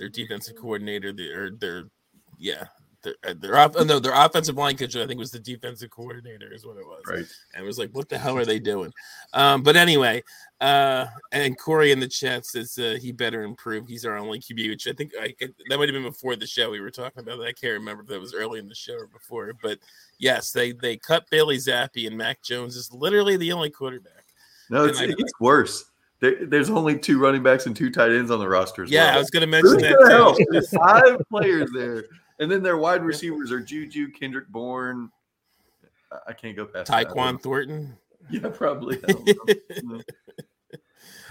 their 0.00 0.08
defensive 0.08 0.56
coordinator 0.56 1.12
the 1.12 1.30
or 1.30 1.50
their 1.50 1.84
yeah 2.36 2.64
their 3.04 3.14
uh, 3.24 3.34
their 3.38 3.56
off, 3.56 3.72
oh, 3.76 3.84
no 3.84 3.98
their 4.00 4.12
offensive 4.14 4.56
line 4.56 4.76
coach 4.76 4.96
I 4.96 5.06
think 5.06 5.18
was 5.20 5.30
the 5.30 5.38
defensive 5.38 5.90
coordinator 5.90 6.52
is 6.52 6.66
what 6.66 6.76
it 6.78 6.84
was 6.84 7.02
Right. 7.08 7.26
and 7.54 7.62
it 7.62 7.66
was 7.66 7.78
like 7.78 7.90
what 7.92 8.08
the 8.08 8.18
hell 8.18 8.36
are 8.36 8.44
they 8.44 8.58
doing 8.58 8.92
um 9.34 9.62
but 9.62 9.76
anyway 9.76 10.22
uh 10.60 11.06
and 11.32 11.56
Corey 11.58 11.92
in 11.92 12.00
the 12.00 12.08
chat 12.08 12.46
says 12.46 12.76
uh, 12.78 12.96
he 13.00 13.12
better 13.12 13.42
improve 13.42 13.86
he's 13.86 14.04
our 14.04 14.16
only 14.16 14.40
QB 14.40 14.70
which 14.70 14.88
I 14.88 14.92
think 14.92 15.12
I 15.20 15.34
that 15.40 15.78
might 15.78 15.88
have 15.88 15.92
been 15.94 16.02
before 16.02 16.34
the 16.34 16.46
show 16.46 16.70
we 16.70 16.80
were 16.80 16.90
talking 16.90 17.22
about 17.22 17.38
that 17.38 17.46
I 17.46 17.52
can't 17.52 17.74
remember 17.74 18.02
if 18.02 18.08
that 18.08 18.20
was 18.20 18.34
early 18.34 18.58
in 18.58 18.68
the 18.68 18.74
show 18.74 18.94
or 18.94 19.06
before 19.06 19.52
but 19.62 19.78
yes 20.18 20.50
they 20.50 20.72
they 20.72 20.96
cut 20.96 21.28
Bailey 21.30 21.58
Zappe 21.58 22.06
and 22.06 22.16
Mac 22.18 22.42
Jones 22.42 22.74
is 22.76 22.92
literally 22.92 23.36
the 23.36 23.52
only 23.52 23.70
quarterback 23.70 24.24
No, 24.70 24.84
it's, 24.86 24.98
And 25.00 25.10
I- 25.12 25.14
it 25.18 25.30
worse. 25.40 25.84
There's 26.20 26.70
only 26.70 26.98
two 26.98 27.18
running 27.18 27.42
backs 27.42 27.66
and 27.66 27.76
two 27.76 27.90
tight 27.90 28.10
ends 28.10 28.30
on 28.30 28.38
the 28.38 28.48
roster. 28.48 28.84
As 28.84 28.90
yeah 28.90 29.14
I 29.14 29.18
was 29.18 29.28
gonna 29.28 29.46
mention 29.46 29.72
Who's 29.74 29.82
that 29.82 29.98
gonna 29.98 30.10
help? 30.14 30.38
There's 30.48 30.70
five 30.70 31.18
players 31.28 31.70
there, 31.74 32.04
and 32.38 32.50
then 32.50 32.62
their 32.62 32.76
wide 32.76 33.02
receivers 33.04 33.50
are 33.52 33.60
Juju, 33.60 34.10
Kendrick 34.12 34.48
Bourne. 34.48 35.10
I- 36.12 36.18
I 36.28 36.32
can't 36.32 36.54
go 36.56 36.64
past 36.66 36.90
that. 36.90 37.08
Tyquan 37.08 37.40
Thornton 37.40 37.96
Yeah, 38.30 38.48
probably. 38.48 38.98
I 39.06 39.12
don't 39.12 39.84
know. 39.84 40.00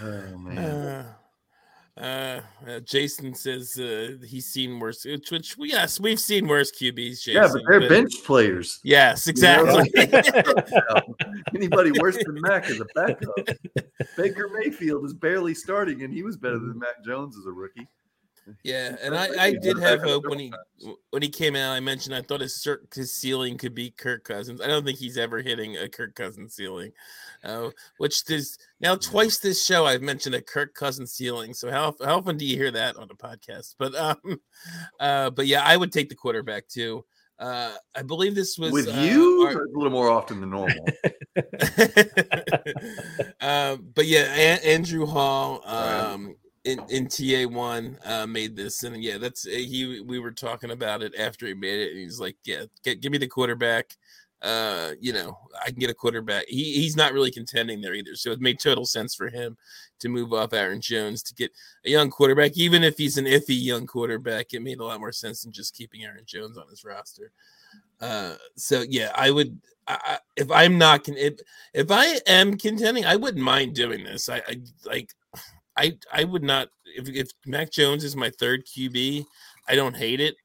oh 0.02 0.38
man. 0.38 0.58
Uh, 0.58 1.12
uh, 1.96 2.40
uh, 2.66 2.80
Jason 2.80 3.34
says 3.34 3.78
uh, 3.78 4.16
he's 4.26 4.46
seen 4.46 4.80
worse. 4.80 5.04
Which, 5.04 5.30
which 5.30 5.56
yes, 5.58 6.00
we've 6.00 6.18
seen 6.18 6.48
worse 6.48 6.72
QBs. 6.72 7.22
Jason, 7.22 7.34
yeah, 7.34 7.48
but 7.52 7.62
they're 7.68 7.88
bench 7.88 8.12
players. 8.24 8.80
Yes, 8.82 9.26
You 9.28 9.32
know? 9.34 9.78
exactly. 9.78 10.74
Anybody 11.54 11.92
worse 12.00 12.16
than 12.16 12.40
Mac 12.40 12.68
is 12.68 12.80
a 12.80 12.86
backup. 12.96 13.34
Baker 14.16 14.48
Mayfield 14.52 15.04
is 15.04 15.14
barely 15.14 15.54
starting, 15.54 16.02
and 16.02 16.12
he 16.12 16.22
was 16.24 16.36
better 16.36 16.58
than 16.58 16.78
Mac 16.78 17.04
Jones 17.04 17.38
as 17.38 17.46
a 17.46 17.52
rookie. 17.52 17.86
Yeah, 18.62 18.96
and 19.02 19.14
I, 19.14 19.28
I 19.38 19.50
did 19.52 19.78
have 19.78 20.00
backup 20.00 20.08
hope 20.08 20.28
when 20.28 20.38
he 20.38 20.52
when 21.10 21.22
he 21.22 21.28
came 21.28 21.56
out. 21.56 21.72
I 21.72 21.80
mentioned 21.80 22.14
I 22.14 22.22
thought 22.22 22.40
his 22.40 22.66
his 22.94 23.12
ceiling 23.12 23.58
could 23.58 23.74
be 23.74 23.90
Kirk 23.90 24.24
Cousins. 24.24 24.60
I 24.60 24.66
don't 24.66 24.84
think 24.84 24.98
he's 24.98 25.18
ever 25.18 25.42
hitting 25.42 25.76
a 25.76 25.88
Kirk 25.88 26.14
Cousins 26.14 26.54
ceiling. 26.54 26.92
Uh, 27.42 27.68
which 27.98 28.24
does 28.24 28.56
now 28.80 28.96
twice 28.96 29.38
this 29.38 29.66
show 29.66 29.84
I've 29.84 30.00
mentioned 30.00 30.34
a 30.34 30.40
Kirk 30.40 30.74
Cousins 30.74 31.12
ceiling. 31.12 31.52
So 31.54 31.70
how 31.70 31.94
how 32.04 32.18
often 32.18 32.38
do 32.38 32.46
you 32.46 32.56
hear 32.56 32.70
that 32.70 32.96
on 32.96 33.08
the 33.08 33.14
podcast? 33.14 33.74
But 33.78 33.94
um, 33.94 34.40
uh, 35.00 35.30
but 35.30 35.46
yeah, 35.46 35.62
I 35.64 35.76
would 35.76 35.92
take 35.92 36.08
the 36.08 36.14
quarterback 36.14 36.68
too. 36.68 37.04
Uh, 37.36 37.72
I 37.96 38.02
believe 38.02 38.36
this 38.36 38.56
was 38.56 38.70
With 38.72 38.88
uh, 38.88 39.00
you, 39.00 39.42
our- 39.44 39.64
a 39.64 39.68
little 39.72 39.90
more 39.90 40.08
often 40.08 40.40
than 40.40 40.50
normal. 40.50 40.78
um, 43.40 43.86
but 43.94 44.06
yeah, 44.06 44.32
a- 44.34 44.64
Andrew 44.66 45.04
Hall 45.04 45.60
Right. 45.66 46.12
um, 46.12 46.36
in 46.64 46.80
in 46.88 47.08
TA 47.08 47.46
one 47.48 47.98
uh, 48.04 48.26
made 48.26 48.56
this, 48.56 48.82
and 48.82 49.02
yeah, 49.02 49.18
that's 49.18 49.46
uh, 49.46 49.50
he. 49.50 50.00
We 50.00 50.18
were 50.18 50.30
talking 50.32 50.70
about 50.70 51.02
it 51.02 51.14
after 51.18 51.46
he 51.46 51.54
made 51.54 51.78
it, 51.80 51.90
and 51.92 52.00
he's 52.00 52.20
like, 52.20 52.36
"Yeah, 52.44 52.64
get, 52.82 53.00
give 53.00 53.12
me 53.12 53.18
the 53.18 53.28
quarterback." 53.28 53.96
Uh, 54.42 54.92
you 55.00 55.12
know, 55.12 55.38
I 55.62 55.70
can 55.70 55.78
get 55.78 55.90
a 55.90 55.94
quarterback. 55.94 56.44
He 56.48 56.74
he's 56.74 56.96
not 56.96 57.12
really 57.12 57.30
contending 57.30 57.80
there 57.80 57.94
either, 57.94 58.14
so 58.14 58.30
it 58.32 58.40
made 58.40 58.58
total 58.58 58.84
sense 58.86 59.14
for 59.14 59.28
him 59.28 59.56
to 60.00 60.08
move 60.08 60.32
off 60.32 60.52
Aaron 60.52 60.80
Jones 60.80 61.22
to 61.24 61.34
get 61.34 61.50
a 61.86 61.90
young 61.90 62.10
quarterback, 62.10 62.56
even 62.56 62.82
if 62.82 62.96
he's 62.98 63.16
an 63.16 63.24
iffy 63.26 63.62
young 63.62 63.86
quarterback. 63.86 64.52
It 64.52 64.60
made 64.62 64.80
a 64.80 64.84
lot 64.84 65.00
more 65.00 65.12
sense 65.12 65.42
than 65.42 65.52
just 65.52 65.74
keeping 65.76 66.04
Aaron 66.04 66.24
Jones 66.26 66.58
on 66.58 66.68
his 66.68 66.84
roster. 66.84 67.30
Uh, 68.00 68.34
so 68.56 68.84
yeah, 68.88 69.12
I 69.14 69.30
would. 69.30 69.60
I- 69.86 70.18
if 70.36 70.50
I'm 70.50 70.78
not 70.78 71.08
if 71.08 71.34
if 71.74 71.90
I 71.90 72.18
am 72.26 72.56
contending, 72.56 73.04
I 73.04 73.16
wouldn't 73.16 73.44
mind 73.44 73.74
doing 73.74 74.02
this. 74.04 74.28
I, 74.28 74.38
I 74.48 74.60
like. 74.84 75.10
I 75.76 75.96
I 76.12 76.24
would 76.24 76.42
not 76.42 76.68
if 76.96 77.08
if 77.08 77.30
Mac 77.46 77.70
Jones 77.70 78.04
is 78.04 78.16
my 78.16 78.30
third 78.30 78.66
QB, 78.66 79.24
I 79.68 79.74
don't 79.74 79.96
hate 79.96 80.20
it 80.20 80.36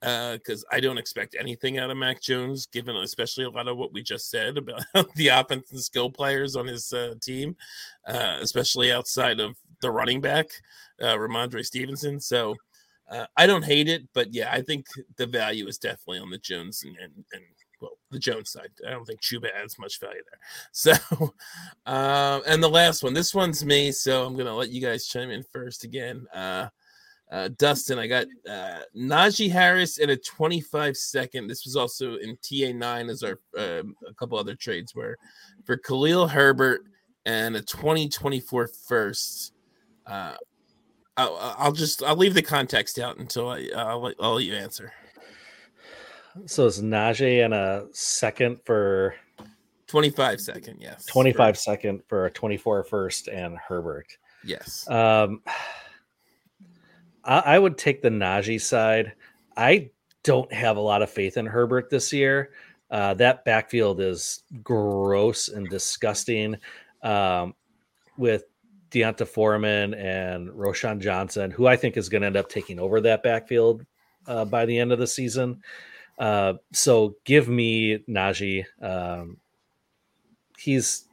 because 0.00 0.64
I 0.70 0.80
don't 0.80 0.98
expect 0.98 1.36
anything 1.38 1.78
out 1.78 1.90
of 1.90 1.96
Mac 1.96 2.20
Jones, 2.20 2.66
given 2.66 2.96
especially 2.96 3.44
a 3.44 3.50
lot 3.50 3.68
of 3.68 3.76
what 3.76 3.92
we 3.92 4.02
just 4.02 4.30
said 4.30 4.56
about 4.56 4.82
the 5.16 5.28
offense 5.28 5.70
and 5.72 5.80
skill 5.80 6.10
players 6.10 6.56
on 6.56 6.66
his 6.66 6.92
uh, 6.92 7.14
team, 7.20 7.56
uh, 8.06 8.38
especially 8.40 8.92
outside 8.92 9.40
of 9.40 9.56
the 9.82 9.90
running 9.90 10.20
back, 10.20 10.46
uh, 11.02 11.16
Rhamondre 11.16 11.64
Stevenson. 11.64 12.20
So 12.20 12.54
uh, 13.10 13.26
I 13.36 13.46
don't 13.46 13.64
hate 13.64 13.88
it, 13.88 14.02
but 14.12 14.32
yeah, 14.32 14.50
I 14.52 14.62
think 14.62 14.86
the 15.16 15.26
value 15.26 15.66
is 15.66 15.78
definitely 15.78 16.20
on 16.20 16.30
the 16.30 16.38
Jones 16.38 16.84
and, 16.84 16.96
and, 16.98 17.12
and 17.32 17.42
well, 17.80 17.98
the 18.10 18.18
Jones 18.18 18.50
side. 18.50 18.70
I 18.86 18.90
don't 18.90 19.04
think 19.04 19.20
Chuba 19.20 19.48
adds 19.54 19.78
much 19.78 20.00
value 20.00 20.22
there. 20.30 20.40
So, 20.72 21.34
um, 21.86 22.42
and 22.46 22.62
the 22.62 22.68
last 22.68 23.02
one, 23.02 23.14
this 23.14 23.34
one's 23.34 23.64
me, 23.64 23.92
so 23.92 24.24
I'm 24.24 24.36
gonna 24.36 24.54
let 24.54 24.70
you 24.70 24.80
guys 24.80 25.06
chime 25.06 25.30
in 25.30 25.42
first 25.52 25.84
again. 25.84 26.26
Uh, 26.34 26.68
uh, 27.30 27.50
Dustin, 27.58 27.98
I 27.98 28.06
got 28.06 28.26
uh, 28.48 28.80
Najee 28.96 29.50
Harris 29.50 29.98
in 29.98 30.10
a 30.10 30.16
25 30.16 30.96
second. 30.96 31.46
This 31.46 31.64
was 31.64 31.76
also 31.76 32.16
in 32.16 32.36
TA9 32.38 33.10
as 33.10 33.22
our 33.22 33.38
uh, 33.56 33.82
a 34.08 34.14
couple 34.14 34.38
other 34.38 34.54
trades 34.54 34.94
were 34.94 35.18
for 35.64 35.76
Khalil 35.76 36.26
Herbert 36.26 36.82
and 37.26 37.56
a 37.56 37.60
2024 37.60 38.68
first. 38.68 39.52
Uh, 40.06 40.34
I'll, 41.18 41.54
I'll 41.58 41.72
just 41.72 42.02
I'll 42.02 42.16
leave 42.16 42.34
the 42.34 42.42
context 42.42 42.98
out 42.98 43.18
until 43.18 43.50
I 43.50 43.68
I'll, 43.76 44.12
I'll 44.20 44.34
let 44.34 44.44
you 44.44 44.54
answer. 44.54 44.92
So 46.46 46.66
it's 46.66 46.80
Najee 46.80 47.44
and 47.44 47.54
a 47.54 47.86
second 47.92 48.60
for 48.64 49.14
25 49.86 50.40
second, 50.40 50.78
yes. 50.80 51.06
25 51.06 51.58
second 51.58 52.02
for 52.08 52.26
a 52.26 52.30
24 52.30 52.84
first 52.84 53.28
and 53.28 53.56
Herbert. 53.56 54.06
Yes. 54.44 54.88
Um, 54.88 55.42
I, 57.24 57.38
I 57.38 57.58
would 57.58 57.78
take 57.78 58.02
the 58.02 58.10
Najee 58.10 58.60
side. 58.60 59.12
I 59.56 59.90
don't 60.22 60.52
have 60.52 60.76
a 60.76 60.80
lot 60.80 61.02
of 61.02 61.10
faith 61.10 61.36
in 61.36 61.46
Herbert 61.46 61.90
this 61.90 62.12
year. 62.12 62.50
Uh, 62.90 63.14
that 63.14 63.44
backfield 63.44 64.00
is 64.00 64.42
gross 64.62 65.48
and 65.48 65.68
disgusting. 65.68 66.56
Um, 67.02 67.54
with 68.18 68.44
D'Onta 68.90 69.26
Foreman 69.26 69.94
and 69.94 70.48
Roschon 70.50 71.00
Johnson, 71.00 71.50
who 71.50 71.66
I 71.66 71.76
think 71.76 71.96
is 71.96 72.08
going 72.08 72.22
to 72.22 72.26
end 72.26 72.36
up 72.36 72.48
taking 72.48 72.78
over 72.78 73.00
that 73.00 73.22
backfield 73.22 73.86
uh, 74.26 74.44
by 74.44 74.66
the 74.66 74.78
end 74.78 74.92
of 74.92 74.98
the 74.98 75.06
season. 75.06 75.62
Uh, 76.18 76.54
so 76.72 77.14
give 77.24 77.48
me 77.48 77.98
Najee. 78.08 78.64
Um, 78.82 79.38
he's 80.58 81.04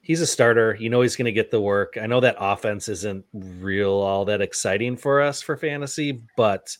he's 0.00 0.20
a 0.20 0.26
starter. 0.26 0.76
You 0.78 0.90
know 0.90 1.02
he's 1.02 1.16
going 1.16 1.26
to 1.26 1.32
get 1.32 1.50
the 1.50 1.60
work. 1.60 1.98
I 2.00 2.06
know 2.06 2.20
that 2.20 2.36
offense 2.38 2.88
isn't 2.88 3.24
real 3.32 3.92
all 3.92 4.24
that 4.26 4.40
exciting 4.40 4.96
for 4.96 5.20
us 5.20 5.42
for 5.42 5.56
fantasy, 5.56 6.20
but 6.36 6.76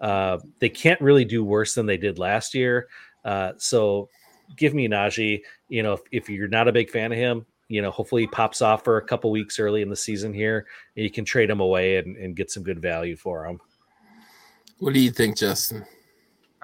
uh, 0.00 0.38
they 0.60 0.68
can't 0.68 1.00
really 1.00 1.24
do 1.24 1.44
worse 1.44 1.74
than 1.74 1.86
they 1.86 1.96
did 1.96 2.18
last 2.18 2.54
year. 2.54 2.88
Uh, 3.24 3.52
so 3.56 4.08
give 4.56 4.74
me 4.74 4.88
Najee. 4.88 5.40
You 5.68 5.82
know, 5.82 5.94
if, 5.94 6.00
if 6.12 6.28
you're 6.28 6.48
not 6.48 6.68
a 6.68 6.72
big 6.72 6.90
fan 6.90 7.10
of 7.10 7.18
him, 7.18 7.46
you 7.68 7.80
know, 7.82 7.90
hopefully 7.90 8.22
he 8.22 8.28
pops 8.28 8.60
off 8.62 8.84
for 8.84 8.98
a 8.98 9.06
couple 9.06 9.30
weeks 9.30 9.58
early 9.58 9.82
in 9.82 9.88
the 9.88 9.96
season 9.96 10.32
here, 10.32 10.66
and 10.96 11.04
you 11.04 11.10
can 11.10 11.24
trade 11.24 11.50
him 11.50 11.60
away 11.60 11.96
and, 11.96 12.16
and 12.16 12.36
get 12.36 12.50
some 12.50 12.62
good 12.62 12.80
value 12.80 13.16
for 13.16 13.46
him. 13.46 13.60
What 14.78 14.92
do 14.92 15.00
you 15.00 15.10
think, 15.10 15.36
Justin? 15.36 15.86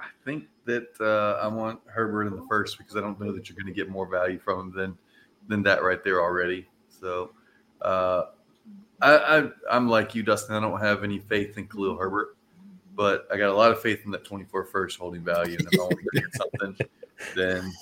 I 0.01 0.09
think 0.25 0.45
that 0.65 0.89
uh, 1.01 1.45
I 1.45 1.49
want 1.49 1.81
Herbert 1.87 2.27
in 2.27 2.37
the 2.37 2.47
first 2.49 2.79
because 2.79 2.97
I 2.97 3.01
don't 3.01 3.21
know 3.21 3.33
that 3.33 3.49
you're 3.49 3.57
going 3.57 3.73
to 3.73 3.73
get 3.73 3.89
more 3.89 4.07
value 4.07 4.39
from 4.39 4.61
him 4.61 4.73
than 4.75 4.99
than 5.49 5.63
that 5.65 5.83
right 5.83 6.03
there 6.03 6.21
already. 6.21 6.67
So 6.89 7.31
uh, 7.83 8.25
I, 9.03 9.17
I 9.17 9.51
I'm 9.71 9.89
like 9.89 10.15
you, 10.15 10.23
Dustin. 10.23 10.55
I 10.55 10.61
don't 10.61 10.81
have 10.81 11.05
any 11.05 11.19
faith 11.19 11.59
in 11.59 11.67
Khalil 11.67 11.97
Herbert, 11.97 12.37
but 12.95 13.27
I 13.33 13.37
got 13.37 13.51
a 13.51 13.55
lot 13.55 13.71
of 13.73 13.81
faith 13.81 14.01
in 14.05 14.11
that 14.13 14.25
24 14.25 14.65
first 14.67 14.99
holding 14.99 15.23
value. 15.23 15.57
And 15.59 15.69
if 15.71 15.81
I 15.81 15.83
want 15.83 15.99
to 15.99 16.21
get 16.21 16.35
something, 16.35 16.87
then 17.35 17.73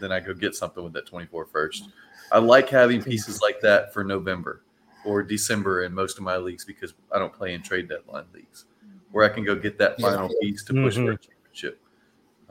then 0.00 0.12
I 0.12 0.20
go 0.20 0.34
get 0.34 0.54
something 0.54 0.82
with 0.82 0.92
that 0.94 1.06
24 1.06 1.46
first. 1.46 1.88
I 2.32 2.38
like 2.38 2.68
having 2.68 3.02
pieces 3.02 3.40
like 3.40 3.60
that 3.60 3.92
for 3.92 4.02
November 4.04 4.62
or 5.04 5.22
December 5.22 5.84
in 5.84 5.94
most 5.94 6.18
of 6.18 6.24
my 6.24 6.36
leagues 6.36 6.64
because 6.64 6.94
I 7.12 7.18
don't 7.18 7.32
play 7.32 7.54
in 7.54 7.62
trade 7.62 7.88
deadline 7.88 8.24
leagues 8.34 8.64
where 9.12 9.24
I 9.24 9.28
can 9.32 9.44
go 9.44 9.54
get 9.54 9.78
that 9.78 10.00
final 10.00 10.28
piece 10.40 10.64
to 10.64 10.74
push 10.74 10.96
for 10.96 11.12
a 11.12 11.18
championship. 11.56 11.80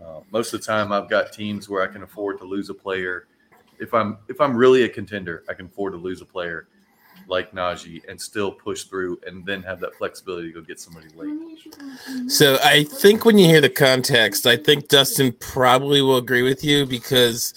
Uh, 0.03 0.21
most 0.31 0.53
of 0.53 0.59
the 0.59 0.65
time, 0.65 0.91
I've 0.91 1.09
got 1.09 1.31
teams 1.31 1.69
where 1.69 1.81
I 1.81 1.87
can 1.87 2.03
afford 2.03 2.39
to 2.39 2.45
lose 2.45 2.69
a 2.69 2.73
player. 2.73 3.27
If 3.79 3.93
I'm 3.93 4.17
if 4.27 4.41
I'm 4.41 4.55
really 4.55 4.83
a 4.83 4.89
contender, 4.89 5.43
I 5.49 5.53
can 5.53 5.67
afford 5.67 5.93
to 5.93 5.99
lose 5.99 6.21
a 6.21 6.25
player 6.25 6.67
like 7.27 7.51
Najee 7.53 8.01
and 8.09 8.19
still 8.19 8.51
push 8.51 8.83
through, 8.83 9.19
and 9.25 9.45
then 9.45 9.63
have 9.63 9.79
that 9.79 9.95
flexibility 9.95 10.49
to 10.49 10.53
go 10.53 10.61
get 10.61 10.79
somebody 10.79 11.07
late. 11.15 11.39
So 12.27 12.57
I 12.63 12.83
think 12.83 13.25
when 13.25 13.37
you 13.37 13.47
hear 13.47 13.61
the 13.61 13.69
context, 13.69 14.45
I 14.47 14.57
think 14.57 14.89
Dustin 14.89 15.33
probably 15.39 16.01
will 16.01 16.17
agree 16.17 16.43
with 16.43 16.63
you 16.63 16.85
because 16.85 17.53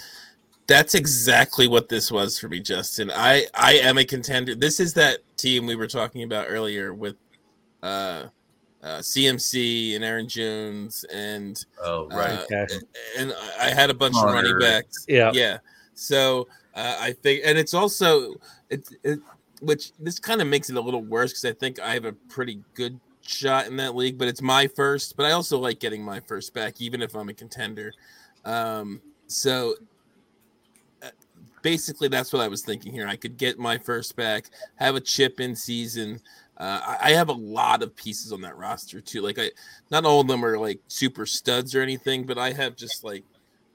That's 0.68 0.94
exactly 0.94 1.68
what 1.68 1.88
this 1.88 2.12
was 2.12 2.38
for 2.38 2.48
me, 2.48 2.60
Justin. 2.60 3.10
I 3.14 3.46
I 3.54 3.74
am 3.74 3.98
a 3.98 4.04
contender. 4.04 4.54
This 4.54 4.80
is 4.80 4.94
that 4.94 5.20
team 5.36 5.66
we 5.66 5.76
were 5.76 5.86
talking 5.88 6.24
about 6.24 6.46
earlier 6.48 6.94
with 6.94 7.16
uh, 7.82 8.26
uh 8.82 8.98
CMC 8.98 9.94
and 9.96 10.04
Aaron 10.04 10.28
Jones 10.28 11.04
and 11.12 11.64
Oh, 11.82 12.06
right. 12.08 12.30
uh, 12.38 12.42
Okay. 12.44 12.66
and 13.18 13.34
I 13.58 13.70
had 13.70 13.90
a 13.90 13.94
bunch 13.94 14.16
of 14.16 14.24
running 14.24 14.52
Conner. 14.52 14.60
backs. 14.60 15.04
Yeah. 15.08 15.30
yeah. 15.34 15.58
So 15.94 16.46
uh, 16.74 16.96
I 17.00 17.12
think, 17.12 17.42
and 17.44 17.58
it's 17.58 17.74
also 17.74 18.34
it, 18.70 18.88
it 19.02 19.18
which 19.60 19.90
this 19.98 20.20
kind 20.20 20.40
of 20.40 20.46
makes 20.46 20.70
it 20.70 20.76
a 20.76 20.80
little 20.80 21.02
worse 21.02 21.32
because 21.32 21.44
I 21.44 21.52
think 21.52 21.80
I 21.80 21.92
have 21.94 22.04
a 22.04 22.12
pretty 22.12 22.60
good 22.74 23.00
shot 23.22 23.66
in 23.66 23.76
that 23.78 23.96
league, 23.96 24.16
but 24.16 24.28
it's 24.28 24.40
my 24.40 24.68
first. 24.68 25.16
But 25.16 25.26
I 25.26 25.32
also 25.32 25.58
like 25.58 25.80
getting 25.80 26.02
my 26.04 26.20
first 26.20 26.54
back, 26.54 26.80
even 26.80 27.02
if 27.02 27.16
I'm 27.16 27.28
a 27.28 27.34
contender. 27.34 27.92
Um, 28.44 29.00
so 29.26 29.74
uh, 31.02 31.08
basically, 31.62 32.06
that's 32.06 32.32
what 32.32 32.40
I 32.42 32.46
was 32.48 32.62
thinking 32.62 32.92
here. 32.92 33.08
I 33.08 33.16
could 33.16 33.36
get 33.36 33.58
my 33.58 33.76
first 33.78 34.14
back, 34.14 34.50
have 34.76 34.94
a 34.94 35.00
chip 35.00 35.40
in 35.40 35.56
season. 35.56 36.20
Uh, 36.58 36.80
I, 37.00 37.10
I 37.10 37.10
have 37.12 37.28
a 37.28 37.32
lot 37.32 37.82
of 37.82 37.94
pieces 37.94 38.32
on 38.32 38.40
that 38.42 38.56
roster 38.56 39.00
too. 39.00 39.22
Like 39.22 39.38
I, 39.38 39.50
not 39.90 40.04
all 40.04 40.20
of 40.20 40.26
them 40.26 40.44
are 40.44 40.58
like 40.58 40.80
super 40.88 41.24
studs 41.24 41.74
or 41.74 41.82
anything, 41.82 42.24
but 42.24 42.36
I 42.36 42.52
have 42.52 42.74
just 42.76 43.04
like 43.04 43.24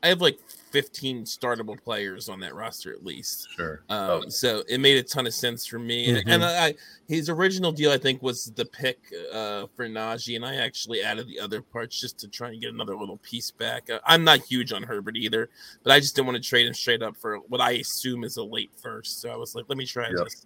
I 0.04 0.08
have 0.08 0.20
like 0.20 0.38
15 0.72 1.24
startable 1.24 1.82
players 1.82 2.28
on 2.28 2.42
that 2.42 2.54
roster 2.54 2.92
at 2.92 3.06
least. 3.06 3.48
Sure. 3.56 3.84
Um, 3.88 4.00
Oh. 4.10 4.24
So 4.28 4.64
it 4.68 4.80
made 4.82 4.98
a 4.98 5.04
ton 5.04 5.26
of 5.28 5.34
sense 5.34 5.66
for 5.66 5.80
me. 5.80 6.10
And- 6.10 6.28
And 6.30 6.44
I, 6.44 6.76
his 7.08 7.30
original 7.30 7.72
deal, 7.72 7.90
I 7.90 7.98
think, 7.98 8.22
was 8.22 8.52
the 8.56 8.66
pick 8.66 9.00
uh, 9.32 9.68
for 9.78 9.88
Najee, 9.88 10.36
and 10.36 10.46
I 10.46 10.56
actually 10.56 11.02
added 11.04 11.28
the 11.28 11.40
other 11.40 11.62
parts 11.62 11.98
just 12.02 12.18
to 12.20 12.28
try 12.28 12.50
and 12.50 12.60
get 12.60 12.74
another 12.74 12.98
little 12.98 13.16
piece 13.18 13.50
back. 13.52 13.90
Uh, 13.90 14.00
I'm 14.06 14.26
not 14.26 14.40
huge 14.42 14.74
on 14.74 14.84
Herbert 14.84 15.16
either, 15.16 15.50
but 15.84 15.94
I 15.94 16.02
just 16.02 16.18
didn't 16.18 16.28
want 16.28 16.44
to 16.44 16.50
trade 16.50 16.66
him 16.68 16.74
straight 16.74 17.02
up 17.02 17.16
for 17.16 17.38
what 17.48 17.62
I 17.62 17.72
assume 17.74 18.26
is 18.26 18.36
a 18.36 18.44
late 18.44 18.72
first. 18.76 19.22
So 19.22 19.30
I 19.30 19.38
was 19.38 19.56
like, 19.56 19.66
let 19.70 19.78
me 19.78 19.86
try 19.86 20.10
Yep. 20.10 20.26
this. 20.26 20.46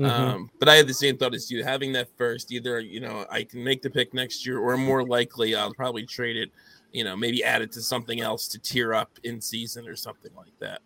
Mhm. 0.00 0.08
Um, 0.10 0.50
but 0.58 0.68
I 0.68 0.76
had 0.76 0.86
the 0.86 0.94
same 0.94 1.18
thought 1.18 1.34
as 1.34 1.50
you. 1.50 1.62
Having 1.62 1.92
that 1.92 2.08
first, 2.16 2.50
either 2.52 2.80
you 2.80 3.00
know, 3.00 3.26
I 3.30 3.44
can 3.44 3.62
make 3.62 3.82
the 3.82 3.90
pick 3.90 4.14
next 4.14 4.46
year, 4.46 4.58
or 4.58 4.76
more 4.78 5.04
likely, 5.06 5.54
I'll 5.54 5.74
probably 5.74 6.06
trade 6.06 6.36
it. 6.36 6.50
You 6.92 7.04
know, 7.04 7.14
maybe 7.14 7.44
add 7.44 7.60
it 7.62 7.70
to 7.72 7.82
something 7.82 8.20
else 8.20 8.48
to 8.48 8.58
tear 8.58 8.94
up 8.94 9.10
in 9.24 9.40
season 9.40 9.86
or 9.86 9.94
something 9.94 10.32
like 10.34 10.58
that. 10.58 10.80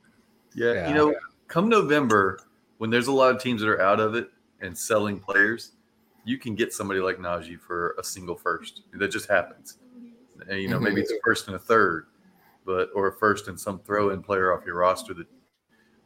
Yeah, 0.54 0.72
Yeah. 0.72 0.88
you 0.88 0.94
know, 0.94 1.14
come 1.46 1.68
November, 1.68 2.40
when 2.78 2.90
there's 2.90 3.06
a 3.06 3.12
lot 3.12 3.34
of 3.34 3.40
teams 3.40 3.60
that 3.62 3.68
are 3.68 3.80
out 3.80 4.00
of 4.00 4.14
it 4.14 4.30
and 4.60 4.76
selling 4.76 5.18
players, 5.20 5.72
you 6.24 6.36
can 6.36 6.54
get 6.54 6.72
somebody 6.72 7.00
like 7.00 7.18
Najee 7.18 7.58
for 7.60 7.94
a 7.98 8.04
single 8.04 8.34
first. 8.36 8.82
That 8.94 9.08
just 9.08 9.28
happens. 9.28 9.78
And, 10.48 10.60
you 10.60 10.68
know, 10.68 10.80
maybe 10.80 11.00
it's 11.00 11.12
a 11.12 11.18
first 11.24 11.46
and 11.46 11.56
a 11.56 11.58
third, 11.58 12.06
but 12.66 12.90
or 12.94 13.06
a 13.08 13.12
first 13.12 13.48
and 13.48 13.58
some 13.58 13.78
throw-in 13.78 14.22
player 14.22 14.52
off 14.52 14.66
your 14.66 14.74
roster 14.76 15.14
that 15.14 15.26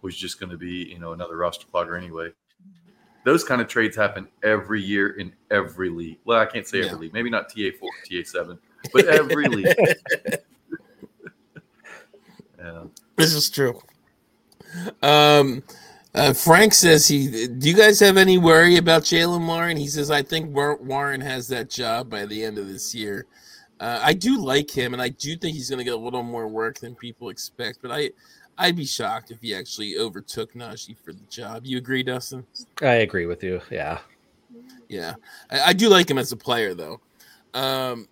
was 0.03 0.17
just 0.17 0.39
going 0.39 0.51
to 0.51 0.59
be, 0.59 0.85
you 0.85 0.99
know, 0.99 1.13
another 1.13 1.37
roster 1.39 1.67
clogger 1.73 1.97
anyway. 1.97 2.31
Those 3.29 3.45
kind 3.45 3.61
of 3.61 3.69
trades 3.69 3.95
happen 3.95 4.27
every 4.43 4.81
year 4.81 5.11
in 5.11 5.35
every 5.51 5.91
league. 5.91 6.17
Well, 6.25 6.39
I 6.39 6.47
can't 6.47 6.67
say 6.67 6.79
every 6.79 6.93
Yeah. 6.93 6.97
league, 6.97 7.13
maybe 7.13 7.29
not 7.29 7.51
TA 7.51 7.71
four, 7.79 7.91
TA 8.09 8.23
seven, 8.25 8.59
but 8.95 9.07
every 9.07 9.47
league. 9.49 9.67
Yeah. 12.59 12.85
This 13.17 13.35
is 13.35 13.51
true. 13.51 13.81
Um, 15.03 15.63
uh, 16.15 16.33
Frank 16.33 16.73
says 16.75 17.07
he. 17.07 17.47
Do 17.47 17.69
you 17.69 17.77
guys 17.77 18.01
have 18.01 18.17
any 18.17 18.37
worry 18.37 18.77
about 18.79 19.03
Jaylen 19.03 19.47
Warren? 19.47 19.77
He 19.77 19.87
says 19.87 20.11
I 20.11 20.23
think 20.23 20.53
Warren 20.55 21.21
has 21.21 21.47
that 21.49 21.71
job 21.71 22.11
by 22.11 22.27
the 22.27 22.43
end 22.43 22.59
of 22.59 22.67
this 22.67 22.95
year. 22.95 23.27
Uh, 23.79 24.01
I 24.03 24.13
do 24.13 24.43
like 24.43 24.71
him, 24.71 24.93
and 24.93 25.01
I 25.01 25.11
do 25.11 25.37
think 25.37 25.55
he's 25.55 25.71
going 25.71 25.79
to 25.79 25.85
get 25.85 25.95
a 25.95 25.99
little 25.99 26.25
more 26.25 26.49
work 26.49 26.81
than 26.81 26.97
people 26.97 27.29
expect. 27.29 27.79
But 27.81 27.93
I, 27.93 28.11
I'd 28.59 28.77
be 28.77 28.85
shocked 28.85 29.31
if 29.31 29.41
he 29.41 29.55
actually 29.55 29.97
overtook 29.97 30.53
Najee 30.53 30.99
for 30.99 31.13
the 31.13 31.25
job. 31.31 31.65
You 31.65 31.79
agree, 31.79 32.03
Dustin? 32.03 32.45
I 32.83 32.95
agree 32.95 33.27
with 33.27 33.43
you. 33.43 33.61
Yeah. 33.71 34.01
Yeah, 34.89 35.15
I, 35.51 35.61
I 35.61 35.73
do 35.75 35.89
like 35.89 36.11
him 36.11 36.19
as 36.19 36.33
a 36.33 36.37
player, 36.37 36.75
though. 36.75 37.01
Um, 37.55 38.09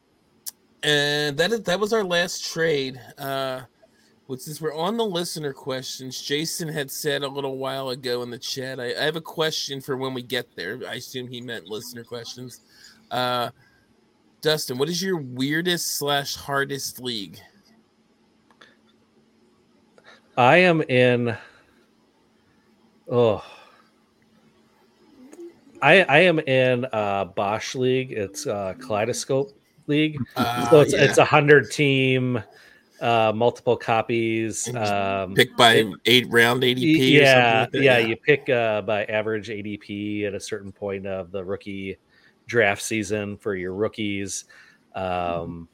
and 0.83 1.37
that 1.39 1.51
is, 1.51 1.63
that 1.63 1.81
was 1.81 1.93
our 1.93 2.05
last 2.05 2.53
trade. 2.53 3.01
Uh, 3.19 3.63
but 4.29 4.41
since 4.41 4.61
we're 4.61 4.75
on 4.75 4.97
the 4.97 5.05
listener 5.05 5.53
questions, 5.53 6.21
Jason 6.21 6.69
had 6.69 6.91
said 6.91 7.23
a 7.23 7.29
little 7.29 7.57
while 7.57 7.91
ago 7.91 8.23
in 8.23 8.31
the 8.31 8.39
chat, 8.39 8.79
I, 8.79 8.95
I 8.95 9.05
have 9.05 9.17
a 9.17 9.21
question 9.21 9.81
for 9.81 9.97
when 9.97 10.15
we 10.15 10.23
get 10.23 10.55
there. 10.55 10.81
I 10.89 10.95
assume 10.95 11.29
he 11.29 11.41
meant 11.41 11.67
listener 11.67 12.05
questions. 12.05 12.61
Uh, 13.11 13.51
Dustin, 14.43 14.79
what 14.79 14.89
is 14.89 15.03
your 15.03 15.17
weirdest 15.17 15.97
slash 15.97 16.37
hardest 16.37 17.01
league? 17.01 17.39
I 20.37 20.59
am 20.59 20.83
in. 20.83 21.37
Oh. 23.11 23.45
I 25.83 26.03
I 26.03 26.19
am 26.21 26.39
in 26.41 26.87
uh 26.93 27.27
Bosch 27.27 27.75
League. 27.75 28.13
It's 28.13 28.47
uh 28.47 28.75
Kaleidoscope 28.79 29.53
League. 29.87 30.19
Uh, 30.35 30.69
so 30.71 30.81
it's 30.81 30.93
yeah. 30.93 31.05
it's 31.05 31.19
a 31.19 31.25
hundred 31.25 31.71
team, 31.71 32.43
uh 33.01 33.33
multiple 33.35 33.77
copies. 33.77 34.75
Um 34.75 35.35
picked 35.35 35.57
by 35.57 35.85
eight 36.07 36.27
round 36.31 36.63
ADP. 36.63 37.13
yeah, 37.13 37.61
like 37.61 37.73
that? 37.73 37.83
yeah, 37.83 37.99
you 37.99 38.17
pick 38.17 38.49
uh 38.49 38.83
by 38.83 39.05
average 39.05 39.49
ADP 39.49 40.25
at 40.25 40.35
a 40.35 40.41
certain 40.41 40.73
point 40.73 41.07
of 41.07 41.31
the 41.31 41.45
rookie 41.45 41.97
draft 42.47 42.83
season 42.83 43.37
for 43.37 43.55
your 43.55 43.75
rookies. 43.75 44.45
Um 44.95 45.69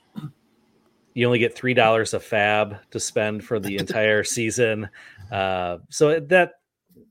you 1.15 1.27
only 1.27 1.39
get 1.39 1.55
three 1.55 1.75
dollars 1.75 2.15
a 2.15 2.21
fab 2.21 2.77
to 2.91 3.01
spend 3.01 3.45
for 3.45 3.59
the 3.59 3.77
entire 3.79 4.25
season. 4.25 4.89
Uh, 5.31 5.79
so 5.89 6.21
that 6.21 6.53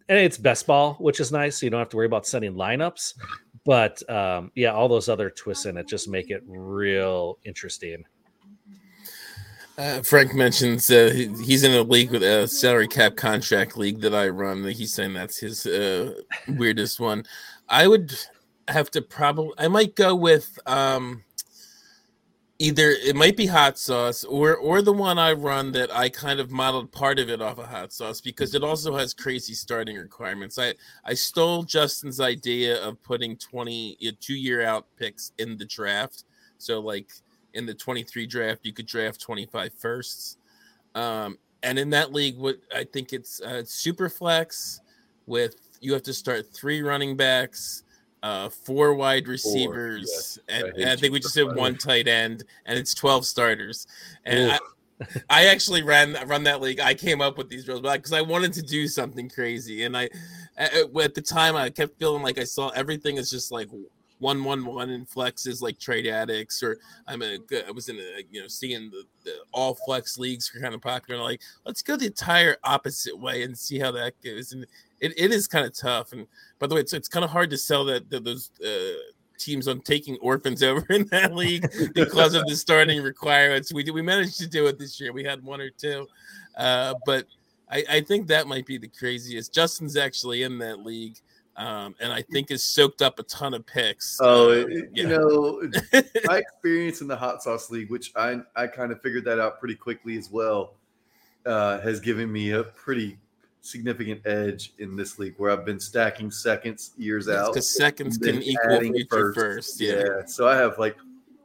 and 0.09 0.19
it's 0.19 0.37
best 0.37 0.67
ball, 0.67 0.95
which 0.95 1.19
is 1.19 1.31
nice. 1.31 1.59
So 1.59 1.65
you 1.65 1.69
don't 1.69 1.79
have 1.79 1.89
to 1.89 1.97
worry 1.97 2.05
about 2.05 2.27
setting 2.27 2.53
lineups. 2.53 3.13
But 3.63 4.07
um, 4.09 4.51
yeah, 4.55 4.71
all 4.73 4.87
those 4.87 5.07
other 5.07 5.29
twists 5.29 5.65
in 5.65 5.77
it 5.77 5.87
just 5.87 6.09
make 6.09 6.29
it 6.29 6.43
real 6.45 7.37
interesting. 7.45 8.03
Uh, 9.77 10.01
Frank 10.01 10.33
mentions 10.33 10.89
uh, 10.91 11.11
he- 11.13 11.33
he's 11.43 11.63
in 11.63 11.71
a 11.71 11.81
league 11.81 12.11
with 12.11 12.23
a 12.23 12.47
salary 12.47 12.87
cap 12.87 13.15
contract 13.15 13.77
league 13.77 14.01
that 14.01 14.13
I 14.13 14.27
run. 14.27 14.63
He's 14.65 14.93
saying 14.93 15.13
that's 15.13 15.37
his 15.37 15.65
uh, 15.65 16.13
weirdest 16.47 16.99
one. 16.99 17.23
I 17.69 17.87
would 17.87 18.13
have 18.67 18.91
to 18.91 19.01
probably. 19.01 19.53
I 19.57 19.69
might 19.69 19.95
go 19.95 20.13
with 20.13 20.59
um, 20.65 21.23
either 22.61 22.91
it 22.91 23.15
might 23.15 23.35
be 23.35 23.47
hot 23.47 23.77
sauce 23.77 24.23
or 24.23 24.55
or 24.55 24.81
the 24.81 24.93
one 24.93 25.17
I 25.17 25.33
run 25.33 25.71
that 25.71 25.91
I 25.91 26.09
kind 26.09 26.39
of 26.39 26.51
modeled 26.51 26.91
part 26.91 27.17
of 27.17 27.29
it 27.29 27.41
off 27.41 27.57
of 27.57 27.65
hot 27.65 27.91
sauce 27.91 28.21
because 28.21 28.53
it 28.53 28.63
also 28.63 28.95
has 28.95 29.13
crazy 29.13 29.53
starting 29.53 29.97
requirements. 29.97 30.59
I 30.59 30.75
I 31.03 31.15
stole 31.15 31.63
Justin's 31.63 32.19
idea 32.19 32.81
of 32.83 33.01
putting 33.01 33.35
twenty 33.37 33.97
uh, 34.07 34.11
two 34.19 34.35
year 34.35 34.63
out 34.63 34.85
picks 34.95 35.31
in 35.39 35.57
the 35.57 35.65
draft. 35.65 36.25
So 36.59 36.79
like 36.79 37.09
in 37.53 37.65
the 37.65 37.73
23 37.73 38.25
draft 38.27 38.61
you 38.63 38.71
could 38.71 38.85
draft 38.85 39.19
25 39.19 39.73
firsts 39.73 40.37
um 40.95 41.37
and 41.63 41.77
in 41.77 41.89
that 41.89 42.13
league 42.13 42.37
what 42.37 42.57
i 42.73 42.83
think 42.83 43.11
it's 43.13 43.41
uh 43.41 43.61
super 43.65 44.07
flex 44.07 44.79
with 45.25 45.55
you 45.81 45.91
have 45.93 46.03
to 46.03 46.13
start 46.13 46.45
three 46.53 46.81
running 46.81 47.17
backs 47.17 47.83
uh 48.23 48.49
four 48.49 48.93
wide 48.93 49.27
receivers 49.27 50.07
yes. 50.07 50.39
and, 50.47 50.65
I 50.65 50.81
and 50.81 50.89
i 50.91 50.95
think 50.95 51.13
we 51.13 51.19
just 51.19 51.35
did 51.35 51.55
one 51.55 51.77
tight 51.77 52.07
end 52.07 52.43
and 52.65 52.77
it's 52.77 52.93
12 52.93 53.25
starters 53.25 53.87
and 54.25 54.51
I, 54.51 54.59
I 55.29 55.45
actually 55.45 55.81
ran 55.81 56.15
run 56.27 56.43
that 56.43 56.61
league. 56.61 56.79
I 56.79 56.93
came 56.93 57.21
up 57.21 57.37
with 57.37 57.49
these 57.49 57.65
drills 57.65 57.81
because 57.81 58.13
I 58.13 58.21
wanted 58.21 58.53
to 58.53 58.61
do 58.61 58.87
something 58.87 59.29
crazy, 59.29 59.83
and 59.83 59.97
I 59.97 60.09
at, 60.57 60.73
at 60.73 61.13
the 61.13 61.21
time 61.21 61.55
I 61.55 61.69
kept 61.69 61.97
feeling 61.97 62.21
like 62.21 62.37
I 62.37 62.43
saw 62.43 62.69
everything 62.69 63.17
is 63.17 63.29
just 63.29 63.51
like 63.51 63.67
one 64.19 64.43
one 64.43 64.63
one 64.63 64.91
and 64.91 65.09
flexes 65.09 65.61
like 65.61 65.79
trade 65.79 66.07
addicts, 66.07 66.61
or 66.61 66.77
I'm 67.07 67.21
a 67.23 67.39
I 67.67 67.71
was 67.71 67.89
in 67.89 67.97
a 67.97 68.23
you 68.29 68.41
know 68.41 68.47
seeing 68.47 68.91
the, 68.91 69.03
the 69.23 69.37
all 69.51 69.75
flex 69.85 70.17
leagues 70.17 70.51
are 70.55 70.61
kind 70.61 70.75
of 70.75 70.81
popular. 70.81 71.21
like 71.21 71.41
let's 71.65 71.81
go 71.81 71.95
the 71.95 72.05
entire 72.05 72.57
opposite 72.63 73.17
way 73.17 73.43
and 73.43 73.57
see 73.57 73.79
how 73.79 73.91
that 73.91 74.13
goes, 74.23 74.53
and 74.53 74.65
it, 75.01 75.13
it 75.17 75.31
is 75.31 75.47
kind 75.47 75.65
of 75.65 75.73
tough. 75.77 76.13
And 76.13 76.25
by 76.59 76.67
the 76.67 76.75
way, 76.75 76.81
it's 76.81 76.93
it's 76.93 77.09
kind 77.09 77.25
of 77.25 77.31
hard 77.31 77.49
to 77.49 77.57
sell 77.57 77.83
that, 77.85 78.09
that 78.09 78.23
those. 78.23 78.51
Uh, 78.65 78.93
teams 79.37 79.67
on 79.67 79.81
taking 79.81 80.17
orphans 80.17 80.61
over 80.71 80.85
in 80.93 81.03
that 81.07 81.33
league 81.33 81.65
because 81.95 82.35
of 82.35 82.45
the 82.45 82.55
starting 82.55 83.01
requirements. 83.01 83.73
We 83.73 83.81
did, 83.81 83.89
we 83.89 84.03
managed 84.03 84.37
to 84.37 84.47
do 84.47 84.67
it 84.67 84.77
this 84.77 85.01
year. 85.01 85.11
We 85.13 85.23
had 85.23 85.43
one 85.43 85.59
or 85.59 85.71
two, 85.71 86.07
uh, 86.55 86.93
but 87.07 87.25
I, 87.67 87.83
I 87.89 88.01
think 88.01 88.27
that 88.27 88.45
might 88.45 88.67
be 88.67 88.77
the 88.77 88.87
craziest. 88.87 89.51
Justin's 89.51 89.97
actually 89.97 90.43
in 90.43 90.59
that 90.59 90.81
league, 90.85 91.17
um, 91.57 91.95
and 91.99 92.13
I 92.13 92.21
think 92.21 92.49
has 92.49 92.63
soaked 92.63 93.01
up 93.01 93.17
a 93.17 93.23
ton 93.23 93.55
of 93.55 93.65
picks. 93.65 94.19
Oh, 94.21 94.51
it- 94.51 94.71
it- 94.71 94.89
you 94.93 95.07
know, 95.07 95.63
my 96.25 96.37
experience 96.37 97.01
in 97.01 97.07
the 97.07 97.15
hot 97.17 97.41
sauce 97.41 97.71
league, 97.71 97.89
which 97.89 98.11
I 98.15 98.41
I 98.55 98.67
kind 98.67 98.91
of 98.91 99.01
figured 99.01 99.25
that 99.25 99.39
out 99.39 99.59
pretty 99.59 99.75
quickly 99.75 100.19
as 100.19 100.29
well, 100.29 100.75
uh, 101.47 101.79
has 101.79 101.99
given 101.99 102.31
me 102.31 102.51
a 102.51 102.61
pretty 102.63 103.17
significant 103.61 104.25
edge 104.25 104.73
in 104.79 104.95
this 104.95 105.19
league 105.19 105.35
where 105.37 105.51
I've 105.51 105.65
been 105.65 105.79
stacking 105.79 106.31
seconds 106.31 106.91
years 106.97 107.29
out. 107.29 107.53
because 107.53 107.69
seconds 107.69 108.17
can 108.17 108.41
equal 108.41 108.71
adding 108.75 108.93
future 108.93 109.33
firsts. 109.33 109.79
first. 109.79 109.81
Yeah. 109.81 110.25
So 110.25 110.47
I 110.47 110.55
have 110.55 110.77
like 110.79 110.97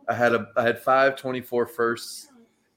I 0.08 0.14
had 0.14 0.34
a 0.34 0.48
I 0.56 0.62
had 0.62 0.80
five 0.82 1.16
24 1.16 1.66
firsts 1.66 2.28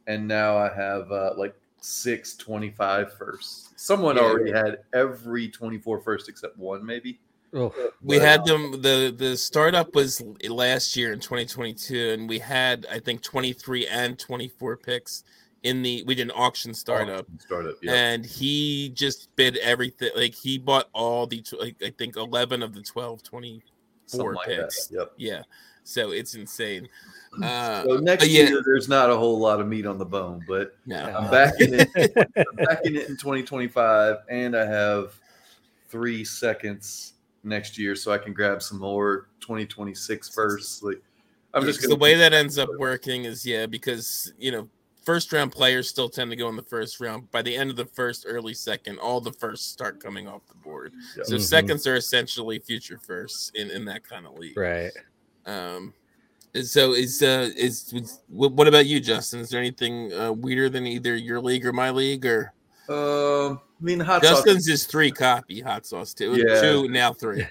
and 0.07 0.27
now 0.27 0.57
I 0.57 0.69
have 0.73 1.11
uh, 1.11 1.33
like 1.37 1.55
six 1.81 2.35
25 2.35 3.13
firsts. 3.13 3.69
Someone 3.77 4.17
Yeah. 4.17 4.23
already 4.23 4.51
had 4.51 4.79
every 4.93 5.47
24 5.47 6.01
first 6.01 6.27
except 6.27 6.57
one, 6.57 6.85
maybe. 6.85 7.19
Oh, 7.53 7.73
We 8.03 8.17
But, 8.19 8.27
had 8.27 8.45
them. 8.45 8.73
the 8.81 9.13
The 9.17 9.37
startup 9.37 9.95
was 9.95 10.21
last 10.49 10.95
year 10.97 11.13
in 11.13 11.19
2022, 11.21 12.09
and 12.11 12.27
we 12.29 12.39
had 12.39 12.85
I 12.91 12.99
think 12.99 13.21
23 13.23 13.87
and 13.87 14.19
24 14.19 14.77
picks 14.77 15.23
in 15.64 15.82
the. 15.82 16.03
We 16.05 16.16
did 16.16 16.30
an 16.30 16.34
auction 16.36 16.74
startup, 16.74 17.26
Startup, 17.39 17.76
yeah. 17.82 17.93
and 17.93 18.26
he 18.26 18.89
just 18.89 19.36
bid 19.36 19.57
everything. 19.57 20.12
Like 20.16 20.34
he 20.34 20.57
bought 20.57 20.89
all 20.93 21.28
the. 21.28 21.43
Like, 21.60 21.76
I 21.84 21.91
think 21.97 22.16
11 22.18 22.64
of 22.64 22.74
the 22.74 22.82
12, 22.82 23.24
24 23.24 23.62
Something 24.05 24.34
like 24.34 24.47
picks. 24.47 24.89
Yep. 24.91 25.14
Yeah, 25.18 25.41
so 25.84 26.12
it's 26.12 26.36
insane. 26.36 26.88
Uh, 27.43 27.84
So 27.84 27.97
next 27.97 28.28
yeah. 28.28 28.43
year, 28.43 28.62
there's 28.66 28.89
not 28.89 29.10
a 29.10 29.16
whole 29.16 29.39
lot 29.39 29.60
of 29.60 29.68
meat 29.68 29.86
on 29.86 29.97
the 29.97 30.05
bone, 30.05 30.43
but 30.47 30.76
no. 30.86 30.97
I'm 30.97 31.30
backing 31.30 31.74
it. 31.74 31.89
I'm 32.38 32.66
backing 32.66 32.95
it 32.95 33.10
in 33.10 33.18
2025, 33.18 34.18
and 34.30 34.55
I 34.55 34.66
have 34.66 35.14
three 35.88 36.24
seconds 36.24 37.14
next 37.43 37.78
year, 37.78 37.95
so 37.95 38.12
I 38.12 38.18
can 38.18 38.34
grab 38.34 38.62
some 38.62 38.80
more 38.80 39.30
2026 39.41 40.30
first. 40.30 40.84
Like, 40.84 41.01
I'm 41.53 41.66
just 41.66 41.88
the 41.88 41.95
way 41.95 42.16
that 42.16 42.34
ends 42.34 42.57
up 42.57 42.70
working 42.78 43.26
is 43.26 43.45
yeah, 43.45 43.66
because 43.66 44.32
you 44.38 44.51
know, 44.51 44.70
first 45.06 45.32
round 45.34 45.52
players 45.52 45.89
still 45.89 46.10
tend 46.10 46.30
to 46.32 46.36
go 46.36 46.50
in 46.50 46.56
the 46.56 46.62
first 46.64 47.00
round. 47.00 47.30
By 47.32 47.41
the 47.41 47.56
end 47.56 47.70
of 47.70 47.76
the 47.76 47.86
first, 47.86 48.26
early 48.28 48.54
second, 48.54 49.00
all 49.00 49.20
the 49.22 49.32
firsts 49.34 49.68
start 49.72 50.02
coming 50.02 50.28
off 50.28 50.41
the 50.47 50.56
board. 50.56 50.93
Yeah. 51.18 51.24
So 51.24 51.36
Mhm. 51.36 51.41
seconds 51.41 51.88
are 51.88 51.95
essentially 51.95 52.60
future 52.60 52.97
firsts 53.00 53.52
in, 53.56 53.70
in 53.72 53.86
that 53.86 54.04
kind 54.04 54.26
of 54.26 54.34
league. 54.38 54.58
right. 54.58 54.91
Um, 55.45 55.93
is- 56.54 56.72
so 56.72 56.93
is 56.93 57.22
uh 57.24 57.50
is 57.56 57.91
was- 57.93 58.20
what 58.28 58.52
what 58.54 58.68
about 58.68 58.86
you, 58.88 59.00
Justin? 59.00 59.39
Is 59.39 59.50
there 59.50 59.60
anything 59.60 60.12
uh, 60.14 60.32
weirder 60.32 60.70
than 60.70 60.86
either 60.88 61.16
your 61.16 61.39
league 61.41 61.66
or 61.66 61.74
my 61.74 61.91
league 61.91 62.26
or 62.26 62.54
Um, 62.89 63.60
I 63.80 63.84
mean, 63.84 64.00
hot 64.00 64.24
sauce. 64.24 64.38
Justin's 64.43 64.68
is 64.68 64.86
three 64.86 65.12
copy 65.12 65.62
hot 65.62 65.86
sauce 65.86 66.14
too, 66.14 66.36
Yeah. 66.36 66.60
two 66.62 66.88
now 66.89 67.14
three. 67.14 67.45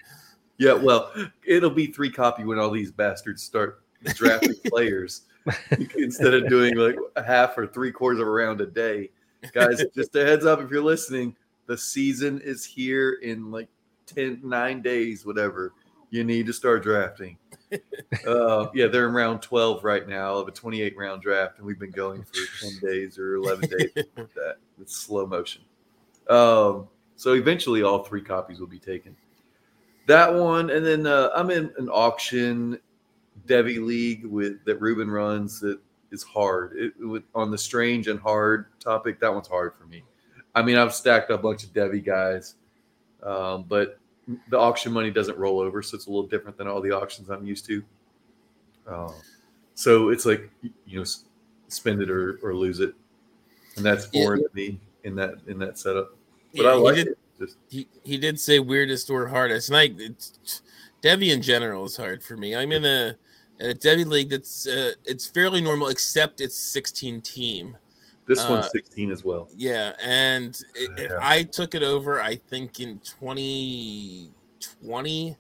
Yeah, 0.59 0.73
well, 0.73 1.13
it'll 1.47 1.71
be 1.71 1.87
three 1.87 2.11
copy 2.11 2.43
when 2.43 2.59
all 2.59 2.71
these 2.73 2.91
bastards 2.91 3.43
start 3.45 3.81
drafting 4.15 4.55
players 4.67 5.23
instead 5.97 6.35
of 6.35 6.49
doing 6.49 6.77
like 6.77 6.97
a 7.17 7.23
half 7.23 7.57
or 7.57 7.67
three 7.67 7.93
quarters 7.93 8.21
of 8.21 8.27
a 8.27 8.31
round 8.31 8.61
a 8.61 8.67
day. 8.67 9.11
Guys, 9.53 9.83
just 9.95 10.15
a 10.17 10.25
heads 10.25 10.45
up 10.45 10.61
if 10.61 10.71
you're 10.71 10.83
listening, 10.83 11.35
the 11.67 11.77
season 11.77 12.41
is 12.41 12.65
here 12.65 13.19
in 13.23 13.51
like 13.51 13.69
10, 14.07 14.41
nine 14.43 14.83
days, 14.83 15.25
whatever. 15.25 15.73
You 16.11 16.25
need 16.25 16.47
to 16.47 16.53
start 16.53 16.83
drafting. 16.83 17.37
Uh, 18.27 18.69
yeah, 18.73 18.87
they're 18.87 19.07
in 19.07 19.13
round 19.13 19.43
12 19.43 19.85
right 19.85 20.09
now 20.09 20.35
of 20.35 20.49
a 20.49 20.51
28 20.51 20.97
round 20.97 21.21
draft, 21.21 21.59
and 21.59 21.67
we've 21.67 21.79
been 21.79 21.91
going 21.91 22.25
for 22.25 22.41
10 22.61 22.79
days 22.83 23.19
or 23.19 23.35
11 23.35 23.69
days 23.69 23.91
with 24.17 24.33
that. 24.33 24.57
It's 24.81 24.97
slow 24.97 25.27
motion. 25.27 25.61
Um, 26.31 26.89
so 27.17 27.35
eventually, 27.35 27.83
all 27.83 28.05
three 28.05 28.23
copies 28.23 28.61
will 28.61 28.67
be 28.67 28.79
taken. 28.79 29.15
That 30.07 30.33
one, 30.33 30.71
and 30.71 30.85
then 30.85 31.07
uh, 31.07 31.29
I'm 31.35 31.51
in 31.51 31.71
an 31.77 31.91
auction 31.91 32.81
Devy 33.49 33.85
league 33.85 34.25
with 34.25 34.65
that 34.65 34.81
Ruben 34.81 35.11
runs 35.11 35.59
that 35.61 35.79
is 36.11 36.23
hard. 36.23 36.73
It, 36.77 36.93
it 37.01 37.23
on 37.35 37.51
the 37.51 37.59
strange 37.59 38.07
and 38.09 38.21
hard 38.21 38.67
topic, 38.81 39.19
that 39.21 39.33
one's 39.33 39.49
hard 39.49 39.75
for 39.79 39.85
me. 39.87 40.03
I 40.55 40.63
mean, 40.63 40.77
I've 40.77 40.95
stacked 40.95 41.31
a 41.31 41.39
bunch 41.39 41.65
of 41.65 41.73
Devy 41.73 42.05
guys, 42.05 42.55
um, 43.23 43.65
but 43.69 43.99
the 44.51 44.59
auction 44.59 44.93
money 44.93 45.11
doesn't 45.11 45.39
roll 45.39 45.61
over, 45.61 45.83
so 45.83 45.97
it's 45.97 46.07
a 46.07 46.11
little 46.11 46.27
different 46.27 46.57
than 46.59 46.69
all 46.69 46.81
the 46.81 46.93
auctions 46.93 47.31
I'm 47.31 47.47
used 47.47 47.67
to. 47.67 47.83
Um, 48.87 49.15
so 49.75 50.09
it's 50.11 50.25
like 50.27 50.51
you 50.87 50.99
know, 50.99 51.05
spend 51.69 52.03
it 52.03 52.11
or, 52.11 52.39
or 52.43 52.55
lose 52.55 52.81
it, 52.81 52.95
and 53.77 53.85
that's 53.85 54.09
Yeah. 54.13 54.27
to 54.37 54.49
me 54.55 54.79
in 55.05 55.15
that 55.17 55.35
in 55.47 55.59
that 55.59 55.79
setup. 55.79 56.17
But 56.55 56.63
Yeah, 56.65 56.71
I 56.71 56.75
like 56.75 56.95
did- 56.97 57.07
it. 57.09 57.19
Just 57.39 57.57
he, 57.69 57.87
he 58.03 58.19
did 58.19 58.41
say 58.41 58.59
weirdest 58.59 59.11
or 59.11 59.29
hardest, 59.29 59.69
and 59.69 59.77
I 59.77 59.89
Devy 61.03 61.33
in 61.33 61.41
general 61.41 61.85
is 61.85 61.97
hard 61.97 62.25
for 62.25 62.37
me. 62.37 62.57
I'm 62.57 62.73
in 62.73 62.85
a, 62.85 63.15
a 63.61 63.75
Devy 63.75 64.07
league 64.07 64.31
that's 64.31 64.67
uh, 64.67 64.93
it's 65.05 65.27
fairly 65.27 65.61
normal, 65.61 65.89
except 65.89 66.41
it's 66.41 66.57
16 66.57 67.21
team. 67.23 67.77
this 68.27 68.41
Uh, 68.41 68.47
one's 68.51 68.71
16 68.73 69.11
as 69.11 69.25
well. 69.25 69.49
Yeah, 69.57 69.95
and 70.03 70.59
it- 70.75 70.91
Yeah. 71.11 71.19
I 71.21 71.43
took 71.45 71.75
it 71.75 71.83
over. 71.83 72.21
I 72.21 72.37
think 72.37 72.79
in 72.81 72.99
2020, 73.01 75.37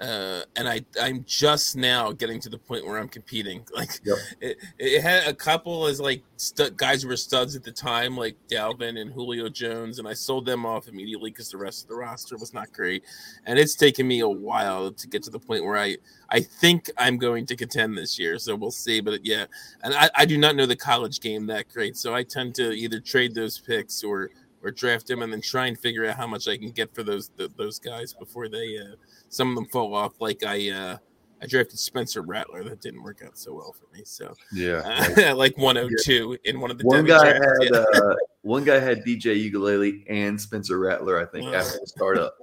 uh, 0.00 0.42
and 0.56 0.68
I 0.68 0.82
I'm 1.00 1.24
just 1.26 1.76
now 1.76 2.12
getting 2.12 2.38
to 2.40 2.50
the 2.50 2.58
point 2.58 2.86
where 2.86 2.98
I'm 2.98 3.08
competing. 3.08 3.64
Like 3.76 4.00
Yep. 4.04 4.16
it, 4.40 4.58
it 4.78 5.02
had 5.02 5.26
a 5.28 5.34
couple 5.34 5.86
as 5.86 6.00
like 6.00 6.22
stud, 6.36 6.76
guys 6.76 7.02
who 7.02 7.08
were 7.08 7.16
studs 7.16 7.56
at 7.56 7.62
the 7.62 7.72
time, 7.72 8.16
like 8.16 8.36
Dalvin 8.50 9.00
and 9.00 9.12
Julio 9.12 9.48
Jones, 9.48 9.98
and 9.98 10.08
I 10.08 10.14
sold 10.14 10.46
them 10.46 10.64
off 10.64 10.88
immediately 10.88 11.30
because 11.30 11.50
the 11.50 11.58
rest 11.58 11.82
of 11.82 11.88
the 11.88 11.94
roster 11.94 12.36
was 12.36 12.54
not 12.54 12.72
great. 12.72 13.04
And 13.44 13.58
it's 13.58 13.74
taken 13.74 14.06
me 14.08 14.20
a 14.20 14.28
while 14.28 14.92
to 14.92 15.08
get 15.08 15.22
to 15.24 15.30
the 15.30 15.38
point 15.38 15.64
where 15.64 15.76
I 15.78 15.96
I 16.30 16.40
think 16.40 16.90
I'm 16.98 17.18
going 17.18 17.46
to 17.46 17.56
contend 17.56 17.96
this 17.96 18.18
year. 18.18 18.38
So 18.38 18.56
we'll 18.56 18.70
see. 18.70 19.00
But 19.00 19.24
yeah, 19.24 19.46
and 19.82 19.94
I, 19.94 20.10
I 20.14 20.24
do 20.24 20.38
not 20.38 20.56
know 20.56 20.66
the 20.66 20.76
college 20.76 21.20
game 21.20 21.46
that 21.46 21.68
great, 21.68 21.96
so 21.96 22.14
I 22.14 22.22
tend 22.22 22.54
to 22.56 22.72
either 22.72 23.00
trade 23.00 23.34
those 23.34 23.58
picks 23.58 24.02
or 24.02 24.30
or 24.62 24.70
draft 24.70 25.06
them 25.06 25.22
and 25.22 25.32
then 25.32 25.40
try 25.40 25.66
and 25.66 25.78
figure 25.78 26.06
out 26.06 26.16
how 26.16 26.26
much 26.26 26.48
I 26.48 26.56
can 26.56 26.70
get 26.70 26.94
for 26.94 27.02
those 27.02 27.28
th- 27.28 27.50
those 27.56 27.78
guys 27.78 28.12
before 28.12 28.48
they 28.48 28.78
uh, 28.78 28.94
some 29.28 29.48
of 29.50 29.54
them 29.54 29.66
fall 29.66 29.94
off. 29.94 30.20
Like 30.20 30.42
I 30.44 30.70
uh, 30.70 30.96
I 31.42 31.46
drafted 31.46 31.78
Spencer 31.78 32.22
Rattler, 32.22 32.64
that 32.64 32.80
didn't 32.80 33.02
work 33.02 33.22
out 33.24 33.36
so 33.38 33.52
well 33.54 33.72
for 33.78 33.94
me. 33.96 34.02
So 34.04 34.34
Yeah. 34.52 35.04
uh, 35.18 35.34
like 35.36 35.56
102 35.58 36.38
in 36.44 36.60
one 36.60 36.70
of 36.70 36.78
the 36.78 36.84
one 36.84 37.04
Devy 37.04 37.08
guy 37.08 37.38
drafts, 37.38 37.64
had 37.64 37.72
yeah. 37.94 38.00
uh, 38.00 38.14
one 38.42 38.64
guy 38.64 38.78
had 38.78 39.04
DJ 39.04 39.50
Uiagalelei 39.52 40.04
and 40.08 40.40
Spencer 40.40 40.78
Rattler, 40.78 41.20
I 41.20 41.26
think, 41.26 41.52
after 41.54 41.78
the 41.80 41.86
startup. 41.86 42.36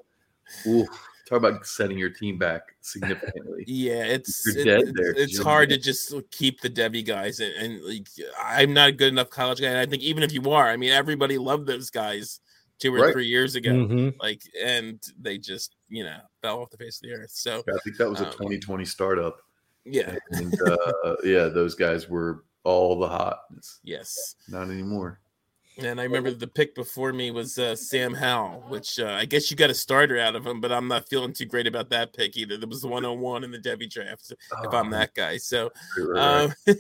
Ooh, 0.68 0.88
talk 1.42 1.52
about 1.52 1.66
setting 1.66 1.98
your 1.98 2.10
team 2.10 2.38
back 2.38 2.76
significantly. 2.82 3.64
Yeah, 3.68 4.04
it's 4.04 4.46
it- 4.48 4.64
dead 4.66 4.80
it's- 4.82 4.94
there. 4.96 5.14
it's 5.16 5.38
hard 5.38 5.70
to 5.70 5.78
just 5.78 6.14
keep 6.32 6.62
the 6.62 6.70
Devy 6.70 7.06
guys, 7.06 7.40
and, 7.40 7.54
and 7.56 7.84
like 7.86 8.08
I'm 8.44 8.74
not 8.74 8.90
a 8.90 8.92
good 8.92 9.12
enough 9.14 9.30
college 9.30 9.62
guy. 9.62 9.68
And 9.68 9.78
I 9.78 9.86
think 9.86 10.04
even 10.04 10.24
if 10.24 10.34
you 10.34 10.52
are, 10.52 10.68
I 10.70 10.76
mean, 10.78 10.92
everybody 10.92 11.38
loved 11.38 11.68
those 11.68 11.90
guys 11.90 12.40
two 12.80 12.94
or 12.94 13.00
Right. 13.06 13.14
three 13.14 13.28
years 13.28 13.56
ago, 13.56 13.70
Mhm. 13.72 14.16
like, 14.20 14.42
and 14.62 15.00
they 15.20 15.38
just 15.38 15.76
you 15.90 16.04
know 16.04 16.18
fell 16.42 16.60
off 16.60 16.70
the 16.72 16.78
face 16.78 16.98
of 16.98 17.10
the 17.10 17.16
earth. 17.16 17.32
So 17.32 17.64
I 17.70 17.78
think 17.84 17.98
that 17.98 18.10
was 18.10 18.20
a 18.22 18.26
Um, 18.28 18.32
2020 18.34 18.84
startup, 18.86 19.38
yeah, 19.86 20.16
and 20.32 20.54
uh, 20.62 21.16
yeah, 21.24 21.48
those 21.48 21.76
guys 21.76 22.10
were 22.10 22.44
all 22.66 23.00
the 23.00 23.08
hotness. 23.08 23.80
yes. 23.84 24.36
Not 24.50 24.70
anymore. 24.70 25.20
And 25.78 26.00
I 26.00 26.04
remember 26.04 26.32
the 26.32 26.48
pick 26.48 26.76
before 26.76 27.14
me 27.14 27.32
was 27.32 27.58
uh, 27.58 27.76
Sam 27.76 28.14
Howell, 28.14 28.66
which 28.68 29.00
uh, 29.00 29.08
I 29.08 29.26
guess 29.26 29.50
you 29.50 29.58
got 29.58 29.72
a 29.72 29.74
starter 29.74 30.20
out 30.20 30.36
of 30.36 30.46
him, 30.46 30.62
but 30.62 30.72
I'm 30.72 30.88
not 30.88 31.10
feeling 31.10 31.34
too 31.34 31.46
great 31.46 31.66
about 31.66 31.90
that 31.90 32.14
pick 32.14 32.38
either. 32.38 32.58
There 32.58 32.68
was 32.68 32.82
the 32.82 32.88
101 32.88 33.44
in 33.44 33.52
the 33.52 33.58
Devy 33.58 33.90
draft, 33.90 34.32
if 34.32 34.74
I'm 34.74 34.88
Oh, 34.88 34.92
that 34.92 35.16
guy. 35.16 35.38
So. 35.38 35.72
Um, 36.16 36.54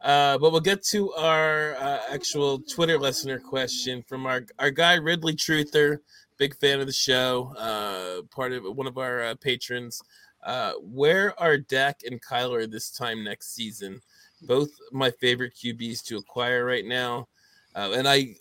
uh, 0.00 0.38
but 0.38 0.52
we'll 0.52 0.60
get 0.60 0.82
to 0.84 1.12
our 1.14 1.74
uh, 1.76 2.00
actual 2.10 2.60
Twitter 2.60 2.98
listener 2.98 3.38
question 3.38 4.02
from 4.02 4.26
our 4.26 4.46
our 4.58 4.70
guy 4.70 4.94
Ridley 4.94 5.34
Truther, 5.34 5.98
big 6.38 6.56
fan 6.56 6.80
of 6.80 6.86
the 6.86 6.92
show, 6.92 7.52
uh, 7.58 8.22
part 8.34 8.52
of 8.52 8.64
one 8.64 8.86
of 8.86 8.96
our 8.96 9.22
uh, 9.22 9.34
patrons. 9.34 10.00
Uh, 10.44 10.72
where 10.80 11.38
are 11.40 11.58
Dak 11.58 12.00
and 12.06 12.22
Kyler 12.22 12.70
this 12.70 12.90
time 12.90 13.24
next 13.24 13.54
season? 13.54 14.00
Both 14.42 14.70
my 14.92 15.10
favorite 15.10 15.54
QBs 15.54 16.04
to 16.04 16.16
acquire 16.16 16.64
right 16.64 16.86
now, 16.86 17.28
uh, 17.78 17.92
and 17.92 18.08
I. 18.08 18.34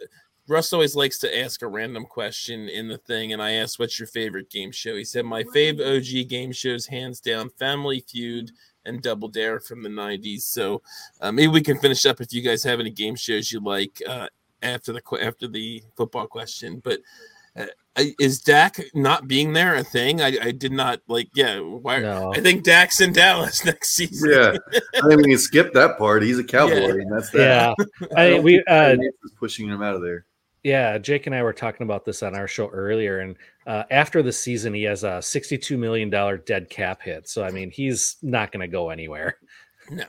Russ 0.50 0.72
always 0.72 0.96
likes 0.96 1.20
to 1.20 1.40
ask 1.40 1.62
a 1.62 1.68
random 1.68 2.06
question 2.06 2.70
in 2.70 2.88
the 2.88 2.98
thing, 2.98 3.34
and 3.34 3.42
I 3.42 3.52
asked, 3.54 3.80
"What's 3.80 4.00
your 4.00 4.08
favorite 4.08 4.50
game 4.50 4.72
show?" 4.72 4.96
He 4.96 5.04
said, 5.04 5.26
"My 5.26 5.44
fave 5.44 5.82
OG 5.82 6.30
game 6.30 6.54
shows, 6.54 6.88
hands 6.88 7.20
down, 7.20 7.50
Family 7.60 8.00
Feud 8.00 8.52
and 8.86 9.02
Double 9.02 9.28
Dare 9.28 9.60
from 9.60 9.84
the 9.84 9.90
'90s." 9.90 10.44
So 10.44 10.82
uh, 11.20 11.34
maybe 11.34 11.50
we 11.50 11.62
can 11.62 11.78
finish 11.80 12.06
up 12.06 12.22
if 12.22 12.32
you 12.32 12.42
guys 12.42 12.64
have 12.64 12.80
any 12.80 12.92
game 12.92 13.16
shows 13.16 13.52
you 13.52 13.60
like 13.60 14.02
uh, 14.08 14.28
after 14.64 14.94
the 14.94 15.02
after 15.22 15.50
the 15.50 15.84
football 15.98 16.28
question. 16.28 16.82
But 16.82 17.02
uh, 17.58 17.66
is 18.20 18.42
Dak 18.42 18.80
not 18.94 19.28
being 19.28 19.54
there 19.54 19.76
a 19.76 19.84
thing? 19.84 20.22
I, 20.22 20.38
I 20.42 20.52
did 20.52 20.72
not 20.72 21.02
like. 21.08 21.30
Yeah, 21.36 21.60
why? 21.60 22.00
No. 22.00 22.34
I 22.34 22.42
think 22.42 22.64
Dak's 22.64 23.02
in 23.02 23.14
Dallas 23.14 23.64
next 23.66 23.90
season. 23.96 24.30
yeah, 24.32 24.58
I 25.02 25.08
mean, 25.08 25.18
we 25.18 25.24
can 25.24 25.38
skip 25.38 25.74
that 25.74 25.98
part. 25.98 26.24
He's 26.24 26.40
a 26.40 26.44
cowboy, 26.44 26.76
Yeah. 26.76 26.90
and 26.90 27.12
that's 27.12 27.30
that. 27.32 27.76
Yeah. 28.02 28.08
I, 28.16 28.40
we 28.40 28.64
uh, 28.66 28.96
was 29.24 29.32
pushing 29.40 29.68
him 29.68 29.82
out 29.82 29.96
of 29.96 30.02
there. 30.02 30.26
Yeah, 30.64 30.98
Jake 30.98 31.28
and 31.28 31.36
I 31.36 31.44
were 31.44 31.54
talking 31.54 31.86
about 31.86 32.04
this 32.04 32.24
on 32.24 32.36
our 32.36 32.48
show 32.48 32.68
earlier, 32.70 33.20
and 33.20 33.36
uh, 33.68 33.84
after 33.90 34.22
the 34.22 34.34
season, 34.34 34.74
he 34.74 34.84
has 34.84 35.04
a 35.04 35.22
sixty-two 35.22 35.78
million 35.78 36.10
dollar 36.10 36.38
dead 36.38 36.70
cap 36.70 37.02
hit. 37.02 37.30
So 37.30 37.44
I 37.44 37.52
mean, 37.52 37.72
he's 37.72 38.18
not 38.22 38.52
going 38.52 38.62
to 38.62 38.68
go 38.68 38.90
anywhere. 38.90 39.38
No. 39.90 40.06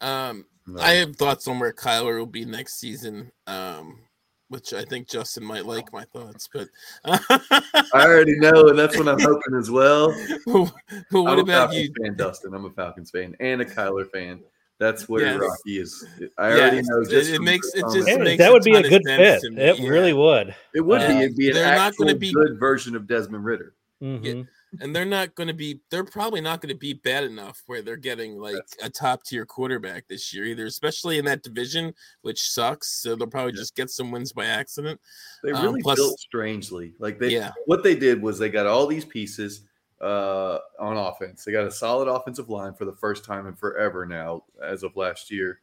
Um, 0.00 0.44
No. 0.66 0.80
I 0.80 0.92
have 0.92 1.16
thoughts 1.16 1.48
on 1.48 1.58
where 1.58 1.72
Kyler 1.72 2.18
will 2.18 2.26
be 2.26 2.44
next 2.44 2.78
season. 2.78 3.32
Um, 3.46 4.00
which 4.48 4.72
I 4.72 4.84
think 4.84 5.08
Justin 5.08 5.44
might 5.44 5.66
like 5.66 5.92
my 5.92 6.04
thoughts, 6.04 6.48
but 6.52 6.68
I 7.04 7.78
already 7.94 8.38
know, 8.38 8.68
and 8.68 8.78
that's 8.78 8.96
what 8.96 9.08
I'm 9.08 9.20
hoping 9.20 9.54
as 9.58 9.70
well. 9.70 10.08
but 10.46 10.72
what 11.10 11.32
I'm 11.32 11.38
a 11.38 11.42
about 11.42 11.70
Falcons 11.70 11.76
you? 11.80 11.92
fan, 12.04 12.16
Dustin? 12.16 12.54
I'm 12.54 12.64
a 12.64 12.70
Falcons 12.70 13.10
fan 13.10 13.36
and 13.40 13.60
a 13.60 13.64
Kyler 13.64 14.10
fan. 14.10 14.40
That's 14.78 15.08
where 15.08 15.22
Yes. 15.26 15.40
Rocky 15.40 15.78
is. 15.80 16.06
I 16.38 16.48
Yeah, 16.50 16.54
already 16.54 16.82
know. 16.82 17.00
it- 17.00 17.10
Just 17.10 17.30
it 17.30 17.36
from 17.36 17.44
makes- 17.44 17.68
it 17.74 17.80
just 17.80 17.92
comments. 17.92 18.08
Hey, 18.10 18.18
makes 18.18 18.38
that 18.38 18.50
a 18.50 18.52
would 18.52 18.62
be 18.62 18.76
a 18.76 18.82
good 18.88 19.02
fit. 19.04 19.40
It 19.42 19.78
yeah. 19.80 19.88
really 19.88 20.12
would. 20.12 20.54
It 20.72 20.80
would 20.82 21.00
Uh, 21.02 21.08
be. 21.08 21.14
It'd 21.16 21.36
be 21.36 21.48
an 21.48 21.54
they're 21.54 21.64
not 21.76 21.88
actual 21.88 22.04
gonna 22.06 22.16
be- 22.18 22.32
good 22.32 22.58
version 22.60 22.94
of 22.94 23.06
Desmond 23.08 23.44
Ridder. 23.44 23.74
Mhm. 24.00 24.46
And 24.80 24.94
they're 24.94 25.04
not 25.04 25.34
going 25.34 25.46
to 25.48 25.54
be 25.54 25.80
they're 25.90 26.04
probably 26.04 26.40
not 26.40 26.60
going 26.60 26.72
to 26.72 26.78
be 26.78 26.92
bad 26.92 27.24
enough 27.24 27.62
where 27.66 27.80
they're 27.82 27.96
getting 27.96 28.36
like 28.38 28.56
a 28.82 28.90
top 28.90 29.22
tier 29.24 29.46
quarterback 29.46 30.06
this 30.08 30.32
year 30.34 30.44
either 30.44 30.66
especially 30.66 31.18
in 31.18 31.24
that 31.24 31.42
division 31.42 31.92
which 32.22 32.50
sucks 32.50 32.88
so 32.88 33.16
they'll 33.16 33.26
probably 33.26 33.52
Yeah. 33.52 33.60
just 33.60 33.74
get 33.76 33.88
some 33.90 34.10
wins 34.10 34.32
by 34.32 34.44
accident 34.46 35.00
They 35.42 35.52
Um, 35.52 35.62
really 35.64 35.82
plus- 35.82 35.98
built 35.98 36.18
strangely. 36.20 36.94
Like 36.98 37.18
they, 37.18 37.30
yeah 37.30 37.52
what 37.66 37.82
they 37.82 37.94
did 37.94 38.20
was 38.22 38.38
they 38.38 38.50
got 38.50 38.66
all 38.66 38.86
these 38.86 39.04
pieces 39.04 39.62
uh, 40.00 40.58
on 40.78 40.96
offense. 40.96 41.44
They 41.44 41.50
got 41.50 41.66
a 41.66 41.72
solid 41.72 42.06
offensive 42.06 42.48
line 42.48 42.72
for 42.72 42.84
the 42.84 42.92
first 42.94 43.24
time 43.24 43.48
in 43.48 43.54
forever 43.56 44.06
now, 44.06 44.44
as 44.62 44.84
of 44.84 44.94
last 44.96 45.28
year. 45.28 45.60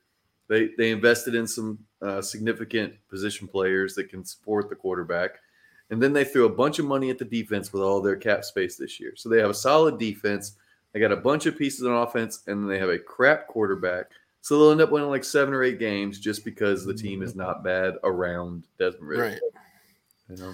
They 0.49 0.72
they 0.78 0.91
invested 0.91 1.36
in 1.36 1.47
some 1.47 1.80
uh, 2.01 2.22
significant 2.22 2.95
position 3.10 3.47
players 3.47 3.95
that 3.95 4.10
can 4.10 4.26
support 4.26 4.68
the 4.70 4.76
quarterback, 4.76 5.39
and 5.89 6.01
then 6.01 6.13
they 6.13 6.23
threw 6.23 6.45
a 6.45 6.49
bunch 6.49 6.79
of 6.79 6.86
money 6.86 7.09
at 7.09 7.17
the 7.17 7.25
defense 7.25 7.71
with 7.71 7.81
all 7.81 8.01
their 8.01 8.15
cap 8.15 8.43
space 8.43 8.75
this 8.75 8.99
year. 8.99 9.13
So 9.15 9.29
they 9.29 9.39
have 9.39 9.49
a 9.49 9.55
solid 9.55 9.99
defense. 9.99 10.55
They 10.93 10.99
got 10.99 11.11
a 11.11 11.17
bunch 11.17 11.45
of 11.45 11.57
pieces 11.57 11.86
on 11.86 11.93
offense, 11.93 12.43
and 12.47 12.61
then 12.61 12.69
they 12.69 12.79
have 12.79 12.89
a 12.89 12.97
crap 12.97 13.47
quarterback. 13.47 14.07
So 14.41 14.59
they'll 14.59 14.71
end 14.71 14.81
up 14.81 14.91
winning 14.91 15.09
like 15.09 15.23
seven 15.23 15.53
or 15.53 15.63
eight 15.63 15.79
games 15.79 16.19
just 16.19 16.45
because 16.45 16.86
the 16.86 16.93
team 16.93 17.23
is 17.23 17.36
not 17.36 17.63
bad 17.63 17.95
around 18.03 18.63
Desmond 18.77 19.07
Ridder. 19.07 19.23
right 19.23 19.39
You 20.29 20.38
know. 20.38 20.53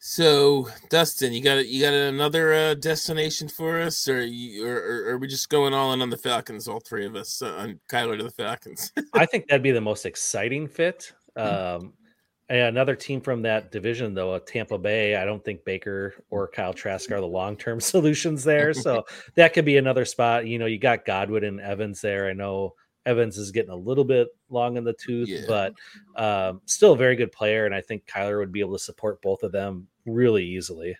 so 0.00 0.68
dustin 0.90 1.32
you 1.32 1.40
got 1.40 1.66
you 1.68 1.80
got 1.80 1.94
another 1.94 2.52
uh, 2.52 2.74
destination 2.74 3.48
for 3.48 3.80
us 3.80 4.08
or 4.08 4.24
you 4.24 4.66
or, 4.66 4.76
or 4.76 5.10
are 5.10 5.18
we 5.18 5.28
just 5.28 5.48
going 5.48 5.72
all 5.72 5.92
in 5.92 6.02
on 6.02 6.10
the 6.10 6.16
falcons 6.16 6.66
all 6.66 6.80
three 6.80 7.06
of 7.06 7.14
us 7.14 7.42
uh, 7.42 7.54
on 7.54 7.78
kyler 7.88 8.16
to 8.18 8.24
the 8.24 8.30
falcons 8.30 8.92
I 9.14 9.24
think 9.24 9.46
that'd 9.46 9.62
be 9.62 9.70
the 9.70 9.80
most 9.80 10.04
exciting 10.04 10.66
fit. 10.66 11.12
Mm-hmm. 11.38 11.84
Um, 11.84 11.92
and 11.92 12.05
another 12.48 12.94
team 12.94 13.20
from 13.20 13.42
that 13.42 13.72
division, 13.72 14.14
though, 14.14 14.32
uh, 14.32 14.40
Tampa 14.46 14.78
Bay. 14.78 15.16
I 15.16 15.24
don't 15.24 15.44
think 15.44 15.64
Baker 15.64 16.14
or 16.30 16.48
Kyle 16.48 16.72
Trask 16.74 17.10
are 17.10 17.20
the 17.20 17.26
long 17.40 17.56
term 17.56 17.80
solutions 17.92 18.44
there. 18.44 18.72
So 18.74 19.04
that 19.34 19.52
could 19.52 19.64
be 19.64 19.76
another 19.78 20.04
spot. 20.04 20.46
You 20.46 20.58
know, 20.58 20.66
you 20.66 20.78
got 20.78 21.04
Godwin 21.04 21.44
and 21.44 21.60
Evans 21.60 22.00
there. 22.00 22.28
I 22.28 22.32
know 22.32 22.74
Evans 23.04 23.38
is 23.38 23.50
getting 23.52 23.70
a 23.70 23.76
little 23.76 24.04
bit 24.04 24.28
long 24.50 24.76
in 24.76 24.84
the 24.84 24.94
tooth, 24.94 25.28
Yeah. 25.28 25.42
but 25.46 25.74
um, 26.16 26.60
still 26.66 26.92
a 26.92 26.96
very 26.96 27.16
good 27.16 27.30
player. 27.32 27.66
And 27.66 27.74
I 27.74 27.80
think 27.80 28.06
Kyler 28.06 28.38
would 28.38 28.52
be 28.52 28.60
able 28.60 28.72
to 28.76 28.82
support 28.82 29.22
both 29.22 29.42
of 29.42 29.52
them 29.52 29.86
really 30.06 30.44
easily. 30.44 30.96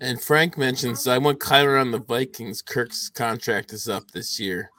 and 0.00 0.20
frank 0.22 0.56
mentions 0.56 1.08
i 1.08 1.18
want 1.18 1.40
kyler 1.40 1.80
on 1.80 1.90
the 1.90 1.98
vikings 1.98 2.62
kirk's 2.62 3.08
contract 3.08 3.72
is 3.72 3.88
up 3.88 4.08
this 4.12 4.38
year 4.38 4.70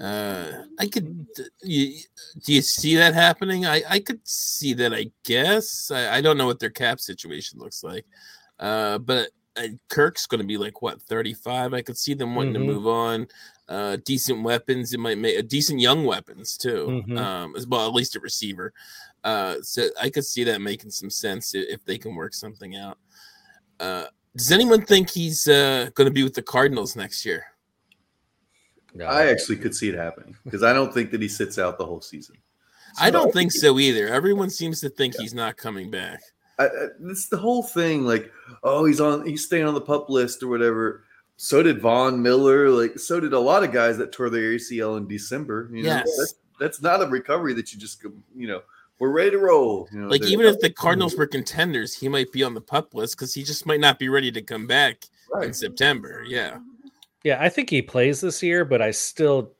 Uh, 0.00 0.64
I 0.78 0.86
could. 0.86 1.26
You, 1.62 1.98
do 2.44 2.52
you 2.54 2.62
see 2.62 2.96
that 2.96 3.14
happening? 3.14 3.64
I 3.66 3.82
I 3.88 3.98
could 4.00 4.20
see 4.26 4.74
that. 4.74 4.92
I 4.92 5.06
guess 5.24 5.90
I, 5.90 6.16
I 6.18 6.20
don't 6.20 6.36
know 6.36 6.46
what 6.46 6.60
their 6.60 6.70
cap 6.70 7.00
situation 7.00 7.58
looks 7.58 7.82
like. 7.82 8.04
Uh, 8.60 8.98
but 8.98 9.30
uh, 9.56 9.68
Kirk's 9.88 10.26
going 10.26 10.40
to 10.40 10.46
be 10.46 10.58
like 10.58 10.82
what 10.82 11.00
thirty 11.02 11.32
five. 11.34 11.72
I 11.72 11.80
could 11.82 11.96
see 11.96 12.12
them 12.14 12.34
wanting 12.34 12.52
Mhm. 12.54 12.58
to 12.58 12.64
move 12.72 12.86
on. 12.86 13.26
Uh, 13.68 13.96
decent 14.04 14.42
weapons. 14.42 14.92
It 14.92 15.00
might 15.00 15.18
make 15.18 15.38
a 15.38 15.42
decent 15.42 15.80
young 15.80 16.04
weapons 16.04 16.56
too. 16.58 17.02
Mhm. 17.08 17.18
Um, 17.18 17.56
as 17.56 17.66
well, 17.66 17.86
at 17.88 17.94
least 17.94 18.16
a 18.16 18.20
receiver. 18.20 18.72
Uh, 19.24 19.56
so 19.62 19.88
I 20.00 20.10
could 20.10 20.24
see 20.24 20.44
that 20.44 20.60
making 20.60 20.90
some 20.90 21.10
sense 21.10 21.54
if 21.54 21.84
they 21.84 21.98
can 21.98 22.14
work 22.14 22.32
something 22.34 22.76
out. 22.76 22.98
Uh, 23.80 24.06
does 24.36 24.52
anyone 24.52 24.84
think 24.84 25.10
he's 25.10 25.48
uh, 25.48 25.88
going 25.94 26.06
to 26.06 26.12
be 26.14 26.22
with 26.22 26.34
the 26.34 26.42
Cardinals 26.42 26.94
next 26.94 27.24
year? 27.24 27.44
No. 28.96 29.06
I 29.06 29.26
actually 29.26 29.56
could 29.56 29.74
see 29.74 29.88
it 29.88 29.94
happening 29.94 30.36
because 30.44 30.62
I 30.62 30.72
don't 30.72 30.92
think 30.92 31.10
that 31.10 31.20
he 31.20 31.28
sits 31.28 31.58
out 31.58 31.76
the 31.78 31.84
whole 31.84 32.00
season. 32.00 32.36
I 32.98 33.10
don't 33.10 33.32
think 33.32 33.52
so 33.52 33.78
either. 33.78 34.08
Everyone 34.08 34.48
seems 34.48 34.80
to 34.80 34.88
think 34.88 35.14
he's 35.18 35.34
not 35.34 35.58
coming 35.58 35.90
back. 35.90 36.20
I, 36.58 36.64
I, 36.64 36.68
it's 37.04 37.28
the 37.28 37.36
whole 37.36 37.62
thing. 37.62 38.06
Like, 38.06 38.32
oh, 38.62 38.86
he's 38.86 39.00
on, 39.00 39.26
he's 39.26 39.44
staying 39.44 39.66
on 39.66 39.74
the 39.74 39.80
pup 39.82 40.08
list 40.08 40.42
or 40.42 40.48
whatever. 40.48 41.04
So 41.36 41.62
did 41.62 41.82
Von 41.82 42.22
Miller. 42.22 42.70
Like, 42.70 42.98
so 42.98 43.20
did 43.20 43.34
a 43.34 43.38
lot 43.38 43.62
of 43.62 43.72
guys 43.72 43.98
that 43.98 44.12
tore 44.12 44.30
their 44.30 44.52
ACL 44.54 44.96
in 44.96 45.06
December. 45.06 45.68
You 45.70 45.82
know, 45.82 45.88
Yes. 45.90 46.10
that's, 46.16 46.34
that's 46.58 46.80
not 46.82 47.02
a 47.02 47.06
recovery 47.06 47.52
that 47.54 47.74
you 47.74 47.78
just, 47.78 48.02
you 48.34 48.48
know, 48.48 48.62
we're 48.98 49.10
ready 49.10 49.32
to 49.32 49.38
roll. 49.38 49.86
You 49.92 50.00
know, 50.00 50.08
Like 50.08 50.24
even 50.24 50.46
if 50.46 50.58
the 50.60 50.70
Cardinals 50.70 51.16
were 51.16 51.26
contenders, 51.26 51.92
he 51.94 52.08
might 52.08 52.32
be 52.32 52.42
on 52.42 52.54
the 52.54 52.62
pup 52.62 52.94
list 52.94 53.16
because 53.16 53.34
he 53.34 53.42
just 53.42 53.66
might 53.66 53.80
not 53.80 53.98
be 53.98 54.08
ready 54.08 54.32
to 54.32 54.40
come 54.40 54.66
back 54.66 55.04
in. 55.42 55.52
September. 55.52 56.24
Yeah, 56.26 56.58
Yeah, 57.26 57.38
I 57.40 57.48
think 57.48 57.70
he 57.70 57.82
plays 57.82 58.20
this 58.20 58.40
year, 58.40 58.64
but 58.64 58.80
I 58.80 58.92
still, 58.92 59.50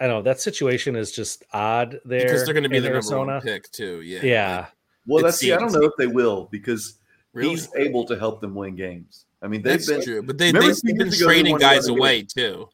I 0.00 0.08
don't 0.08 0.16
know. 0.16 0.22
That 0.22 0.40
situation 0.40 0.96
is 0.96 1.12
just 1.12 1.44
odd 1.52 2.00
there 2.04 2.22
because 2.22 2.44
they're 2.44 2.52
going 2.52 2.64
to 2.64 2.68
be 2.68 2.78
in 2.78 2.82
the 2.82 2.88
number 2.88 2.96
Arizona. 2.96 3.34
one 3.34 3.42
pick 3.42 3.70
too. 3.70 4.00
Yeah, 4.00 4.18
Yeah, 4.24 4.66
Well, 5.06 5.20
it 5.20 5.28
that's 5.28 5.38
see, 5.38 5.52
I 5.52 5.56
don't 5.56 5.72
know 5.72 5.84
if 5.84 5.92
they 5.96 6.08
will 6.08 6.48
because 6.50 6.98
really. 7.32 7.50
he's 7.50 7.72
able 7.76 8.04
to 8.06 8.18
help 8.18 8.40
them 8.40 8.56
win 8.56 8.74
games. 8.74 9.26
I 9.40 9.46
mean, 9.46 9.62
they've 9.62 9.74
That's 9.74 9.86
been, 9.86 10.02
true, 10.02 10.22
but 10.24 10.36
they 10.36 10.48
Remember 10.48 10.74
they've 10.74 10.82
been 10.82 11.06
years 11.06 11.20
they 11.20 11.24
trading 11.24 11.58
guys 11.58 11.86
11 11.86 11.96
away 11.96 12.22
too. 12.24 12.68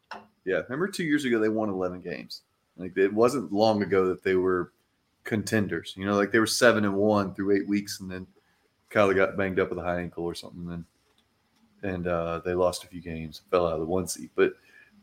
Yeah, 0.47 0.63
remember 0.63 0.89
two 0.89 1.05
years 1.05 1.27
ago 1.27 1.39
they 1.39 1.51
won 1.51 1.69
eleven 1.69 2.01
games. 2.01 2.41
Like 2.79 2.97
it 2.97 3.13
wasn't 3.13 3.53
long 3.53 3.83
ago 3.83 4.07
that 4.09 4.23
they 4.23 4.37
were 4.37 4.73
contenders. 5.25 5.93
You 5.95 6.07
know, 6.07 6.17
like 6.17 6.33
they 6.33 6.39
were 6.39 6.47
seven 6.47 6.87
and 6.87 6.95
one 6.95 7.35
through 7.35 7.55
eight 7.55 7.69
weeks, 7.69 8.01
and 8.01 8.11
then 8.11 8.27
Kyler 8.91 9.15
got 9.15 9.37
banged 9.37 9.61
up 9.61 9.69
with 9.69 9.79
a 9.79 9.83
high 9.83 10.01
ankle 10.01 10.25
or 10.25 10.35
something, 10.35 10.73
and 10.73 10.87
and 11.83 12.07
uh, 12.07 12.41
they 12.45 12.55
lost 12.55 12.85
a 12.85 12.89
few 12.89 13.01
games, 13.01 13.43
fell 13.51 13.67
out 13.67 13.75
of 13.75 13.81
the 13.81 13.87
one 13.87 14.07
seat. 14.07 14.31
But 14.35 14.55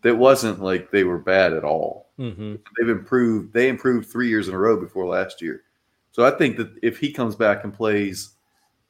it 0.03 0.17
wasn't 0.17 0.61
like 0.61 0.91
they 0.91 1.03
were 1.03 1.17
bad 1.17 1.53
at 1.53 1.63
all. 1.63 2.09
hmm 2.17 2.55
They've 2.77 2.89
improved. 2.89 3.53
They 3.53 3.69
improved 3.69 4.09
three 4.09 4.29
years 4.29 4.47
in 4.47 4.53
a 4.53 4.57
row 4.57 4.79
before 4.79 5.05
last 5.05 5.41
year. 5.41 5.63
So 6.11 6.25
I 6.25 6.31
think 6.31 6.57
that 6.57 6.71
if 6.81 6.97
he 6.97 7.11
comes 7.11 7.35
back 7.35 7.63
and 7.63 7.73
plays 7.73 8.35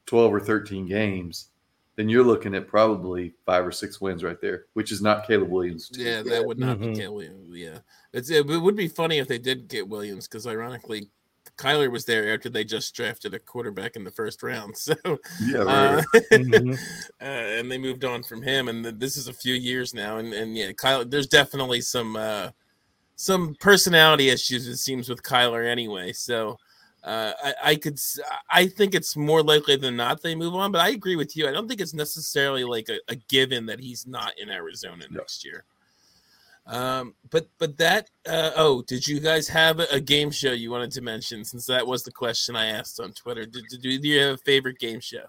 twelve 0.06 0.34
or 0.34 0.40
thirteen 0.40 0.86
games. 0.88 1.50
Then 1.98 2.10
you're 2.10 2.26
looking 2.26 2.54
at 2.56 2.68
probably 2.68 3.34
five 3.46 3.66
or 3.66 3.72
six 3.72 4.02
wins 4.02 4.22
right 4.22 4.42
there, 4.42 4.66
which 4.74 4.92
is 4.92 5.02
not 5.02 5.26
Caleb 5.26 5.50
Williams. 5.50 5.90
Yeah, 5.94 6.24
that 6.24 6.46
would 6.46 6.60
not 6.60 6.78
Mhm. 6.78 6.92
be 6.92 7.00
Caleb 7.00 7.16
Williams. 7.16 7.48
Yeah, 7.56 7.80
it's, 8.12 8.30
it 8.30 8.46
would 8.46 8.76
be 8.76 8.90
funny 8.90 9.18
if 9.20 9.30
they 9.30 9.38
did 9.38 9.70
get 9.70 9.88
Williams 9.88 10.28
because 10.28 10.46
ironically, 10.46 11.10
Kyler 11.58 11.92
was 11.92 12.06
there 12.06 12.34
after 12.34 12.50
they 12.50 12.64
just 12.64 12.94
drafted 12.96 13.34
a 13.34 13.40
quarterback 13.40 13.96
in 13.96 14.04
the 14.04 14.12
first 14.12 14.44
round. 14.44 14.76
So 14.86 14.96
Yeah, 15.42 15.60
uh, 15.60 15.96
right. 16.14 16.24
Mhm. 16.32 16.74
uh, 17.22 17.24
and 17.24 17.72
they 17.72 17.78
moved 17.78 18.04
on 18.06 18.24
from 18.24 18.42
him, 18.42 18.68
and 18.68 18.84
th- 18.84 18.96
this 18.98 19.18
is 19.18 19.28
a 19.28 19.34
few 19.34 19.54
years 19.54 19.94
now, 19.94 20.18
and 20.18 20.34
and 20.34 20.56
yeah, 20.58 20.72
Kyle, 20.74 21.06
there's 21.06 21.28
definitely 21.28 21.82
some 21.82 22.16
uh, 22.16 22.50
some 23.16 23.56
personality 23.60 24.30
issues 24.30 24.68
it 24.68 24.78
seems 24.78 25.08
with 25.10 25.24
Kyler 25.24 25.66
anyway. 25.66 26.12
So 26.12 26.58
uh, 27.04 27.32
I, 27.44 27.54
I 27.64 27.76
could, 27.76 27.94
s- 27.94 28.20
I 28.50 28.68
think 28.68 28.94
it's 28.96 29.16
more 29.16 29.42
likely 29.44 29.76
than 29.78 29.96
not 29.96 30.22
they 30.22 30.36
move 30.36 30.56
on, 30.56 30.72
but 30.72 30.82
I 30.82 30.90
agree 30.90 31.16
with 31.16 31.38
you. 31.38 31.48
I 31.48 31.52
don't 31.52 31.68
think 31.68 31.80
it's 31.80 31.94
necessarily 31.94 32.64
like 32.64 32.90
a, 32.90 33.00
a 33.08 33.16
given 33.30 33.66
that 33.68 33.80
he's 33.80 34.06
not 34.08 34.34
in 34.38 34.50
Arizona 34.50 35.06
No. 35.10 35.20
next 35.20 35.46
year. 35.46 35.64
Um, 36.68 37.14
but 37.30 37.48
but 37.60 37.78
that 37.78 38.10
uh, 38.28 38.52
oh, 38.56 38.82
did 38.82 39.08
you 39.08 39.20
guys 39.20 39.48
have 39.50 39.80
a, 39.80 39.86
a 39.92 40.00
game 40.00 40.32
show 40.32 40.52
you 40.52 40.72
wanted 40.72 40.92
to 40.92 41.02
mention? 41.02 41.46
Since 41.46 41.68
that 41.68 41.86
was 41.86 42.04
the 42.04 42.12
question 42.12 42.56
I 42.56 42.68
asked 42.68 43.00
on 43.00 43.14
Twitter. 43.14 43.46
Did, 43.46 43.66
did, 43.70 43.82
do 43.82 44.08
you 44.08 44.20
have 44.22 44.36
a 44.36 44.38
favorite 44.38 44.80
game 44.80 45.00
show? 45.00 45.26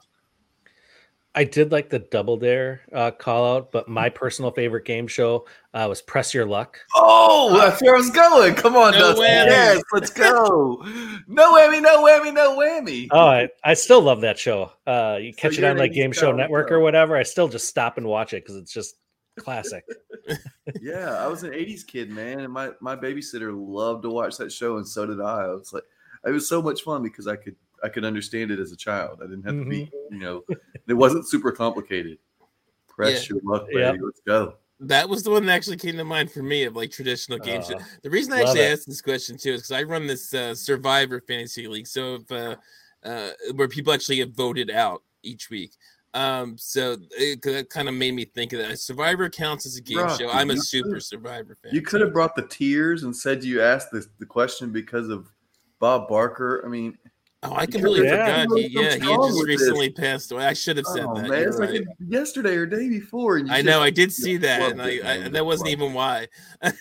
I 1.36 1.44
did 1.44 1.70
like 1.70 1.90
the 1.90 1.98
Double 1.98 2.38
Dare 2.38 2.80
uh, 2.94 3.10
call 3.10 3.56
out, 3.56 3.70
but 3.70 3.90
my 3.90 4.08
personal 4.08 4.50
favorite 4.50 4.86
game 4.86 5.06
show 5.06 5.46
uh, 5.74 5.84
was 5.86 6.00
Press 6.00 6.32
Your 6.32 6.46
Luck. 6.46 6.78
Oh, 6.94 7.54
that's 7.58 7.82
where 7.82 7.94
I 7.94 7.98
was 7.98 8.08
going. 8.08 8.54
Come 8.54 8.74
on, 8.74 8.92
No 8.92 9.00
Dustin. 9.00 9.26
whammy. 9.26 9.46
Yes, 9.48 9.82
let's 9.92 10.08
go. 10.08 10.82
No 11.28 11.52
whammy, 11.52 11.82
no 11.82 12.02
whammy, 12.02 12.32
no 12.32 12.56
whammy. 12.56 13.08
Oh, 13.10 13.26
I, 13.26 13.48
I 13.62 13.74
still 13.74 14.00
love 14.00 14.22
that 14.22 14.38
show. 14.38 14.72
Uh, 14.86 15.18
you 15.20 15.34
catch 15.34 15.58
it 15.58 15.64
on 15.64 15.76
like 15.76 15.92
Game 15.92 16.12
Show 16.12 16.32
Network 16.32 16.70
huh? 16.70 16.76
or 16.76 16.80
whatever. 16.80 17.18
I 17.18 17.22
still 17.22 17.48
just 17.48 17.68
stop 17.68 17.98
and 17.98 18.06
watch 18.06 18.32
it 18.32 18.42
because 18.42 18.56
it's 18.56 18.72
just 18.72 18.94
classic. 19.38 19.84
Yeah, 20.80 21.14
I 21.14 21.26
was 21.28 21.42
an 21.44 21.52
'80s 21.52 21.86
kid, 21.86 22.10
man, 22.10 22.40
and 22.40 22.52
my 22.52 22.70
my 22.80 22.96
babysitter 22.96 23.52
loved 23.54 24.02
to 24.02 24.10
watch 24.10 24.36
that 24.38 24.50
show, 24.50 24.78
and 24.78 24.86
so 24.86 25.06
did 25.06 25.20
I. 25.20 25.44
I 25.44 25.48
was 25.48 25.72
like, 25.72 25.84
it 26.26 26.30
was 26.30 26.48
so 26.48 26.60
much 26.60 26.82
fun 26.82 27.02
because 27.02 27.26
I 27.26 27.36
could 27.36 27.54
I 27.84 27.88
could 27.88 28.04
understand 28.04 28.50
it 28.50 28.58
as 28.58 28.72
a 28.72 28.76
child. 28.76 29.20
I 29.22 29.26
didn't 29.26 29.44
have 29.44 29.54
to 29.54 29.68
be, 29.68 29.90
you 30.10 30.18
know, 30.18 30.42
it 30.88 30.94
wasn't 30.94 31.28
super 31.28 31.52
complicated. 31.52 32.18
Press 32.88 33.28
your 33.28 33.40
luck, 33.44 33.66
baby. 33.68 33.80
Yep. 33.80 33.96
Let's 34.02 34.20
go. 34.26 34.54
That 34.80 35.08
was 35.08 35.22
the 35.22 35.30
one 35.30 35.46
that 35.46 35.52
actually 35.52 35.78
came 35.78 35.96
to 35.96 36.04
mind 36.04 36.30
for 36.30 36.42
me 36.42 36.64
of 36.64 36.76
like 36.76 36.90
traditional 36.90 37.38
game 37.38 37.62
show. 37.62 37.76
Uh, 37.76 37.82
The 38.02 38.10
reason 38.10 38.32
I 38.32 38.40
actually 38.40 38.60
it. 38.60 38.72
asked 38.72 38.86
this 38.86 39.00
question 39.00 39.38
too 39.38 39.52
is 39.52 39.62
because 39.62 39.72
I 39.72 39.82
run 39.84 40.06
this 40.06 40.34
uh, 40.34 40.54
Survivor 40.54 41.20
fantasy 41.20 41.66
league, 41.66 41.86
so 41.86 42.16
if, 42.16 42.32
uh, 42.32 42.56
uh, 43.02 43.30
where 43.54 43.68
people 43.68 43.92
actually 43.92 44.16
get 44.16 44.34
voted 44.34 44.70
out 44.70 45.02
each 45.22 45.48
week. 45.50 45.72
Um, 46.16 46.56
so 46.56 46.96
it, 47.10 47.68
kind 47.68 47.90
of 47.90 47.94
made 47.94 48.12
me 48.12 48.24
think 48.24 48.54
of 48.54 48.60
that. 48.60 48.78
Survivor 48.78 49.28
counts 49.28 49.66
as 49.66 49.76
a 49.76 49.82
game 49.82 49.98
Rocky, 49.98 50.24
show. 50.24 50.30
I'm 50.30 50.50
a 50.50 50.56
super 50.56 50.98
Survivor 50.98 51.58
fan. 51.62 51.74
You 51.74 51.82
could 51.82 52.00
have 52.00 52.14
brought 52.14 52.34
the 52.34 52.46
tears 52.46 53.02
and 53.02 53.14
said 53.14 53.44
you 53.44 53.60
asked 53.60 53.90
the, 53.90 54.06
the 54.18 54.24
question 54.24 54.72
because 54.72 55.10
of 55.10 55.30
Bob 55.78 56.08
Barker. 56.08 56.62
I 56.64 56.68
mean, 56.68 56.96
Oh, 57.42 57.54
I 57.54 57.66
completely 57.66 58.06
Yeah. 58.08 58.42
forgot. 58.46 58.58
He, 58.58 58.66
yeah, 58.68 58.80
he 58.80 58.86
had 58.88 59.00
just 59.00 59.38
with 59.38 59.46
this? 59.46 59.60
recently 59.60 59.90
passed 59.90 60.32
away. 60.32 60.46
I 60.46 60.52
should 60.54 60.78
have 60.78 60.86
said 60.86 61.04
Oh 61.06 61.14
that. 61.14 61.28
man, 61.28 61.42
it's 61.48 61.58
right. 61.58 61.70
like 61.74 61.82
yesterday 62.08 62.56
or 62.56 62.66
day 62.66 62.88
before. 62.88 63.36
And 63.36 63.46
you 63.46 63.54
I 63.54 63.58
just- 63.58 63.66
know. 63.66 63.82
I 63.82 63.90
did 63.90 64.10
see 64.12 64.36
that, 64.38 64.72
and 64.72 64.82
I, 64.82 65.00
I 65.24 65.28
that 65.28 65.44
wasn't 65.44 65.68
even 65.70 65.92
why. 65.92 66.28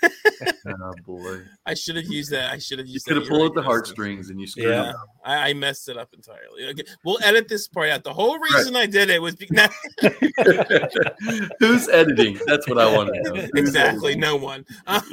Oh 0.68 0.94
boy, 1.06 1.42
I 1.66 1.76
should 1.76 1.96
have 1.96 2.06
used 2.08 2.32
that. 2.32 2.52
I 2.52 2.58
should 2.58 2.80
have 2.80 2.88
you 2.88 2.94
used. 2.94 3.06
could 3.06 3.16
that. 3.18 3.22
have 3.22 3.30
You're 3.30 3.38
pulled 3.38 3.56
right, 3.56 3.60
at 3.60 3.64
the 3.64 3.70
heartstrings 3.70 4.30
and 4.32 4.42
you 4.42 4.48
screwed 4.48 4.70
Yeah. 4.70 4.84
Yeah, 4.86 4.90
up. 4.90 4.96
I, 5.24 5.50
I 5.50 5.54
messed 5.54 5.88
it 5.90 5.98
up 5.98 6.10
entirely. 6.14 6.66
Okay, 6.72 6.84
we'll 7.04 7.20
edit 7.24 7.48
this 7.48 7.68
part 7.68 7.90
out. 7.90 8.04
The 8.04 8.14
whole 8.14 8.40
reason 8.40 8.76
I 8.76 8.86
did 8.88 9.10
it 9.12 9.22
was 9.22 9.36
because 9.36 9.70
Who's 11.60 11.88
editing? 11.90 12.40
That's 12.48 12.68
what 12.68 12.80
I 12.80 12.94
want 12.96 13.14
to 13.14 13.22
know. 13.22 13.36
Who's 13.36 13.50
exactly 13.56 14.14
editing? 14.14 14.22
no 14.22 14.36
one. 14.38 14.66
Um, 14.88 15.04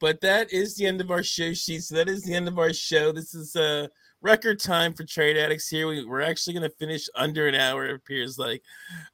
but 0.00 0.20
that 0.20 0.52
is 0.52 0.76
the 0.76 0.86
end 0.86 1.00
of 1.00 1.10
our 1.10 1.22
show 1.22 1.52
sheets. 1.52 1.88
That 1.88 2.08
is 2.08 2.22
the 2.22 2.34
end 2.34 2.48
of 2.48 2.58
our 2.58 2.72
show. 2.72 3.12
This 3.12 3.34
is 3.34 3.56
uh 3.56 3.88
record 4.22 4.58
time 4.58 4.92
for 4.92 5.04
trade 5.04 5.36
addicts 5.36 5.68
here. 5.68 5.86
We, 5.86 6.04
we're 6.04 6.20
actually 6.20 6.54
going 6.54 6.68
to 6.68 6.76
finish 6.76 7.08
under 7.14 7.46
an 7.46 7.54
hour, 7.54 7.86
it 7.86 7.94
appears 7.94 8.38
like. 8.38 8.62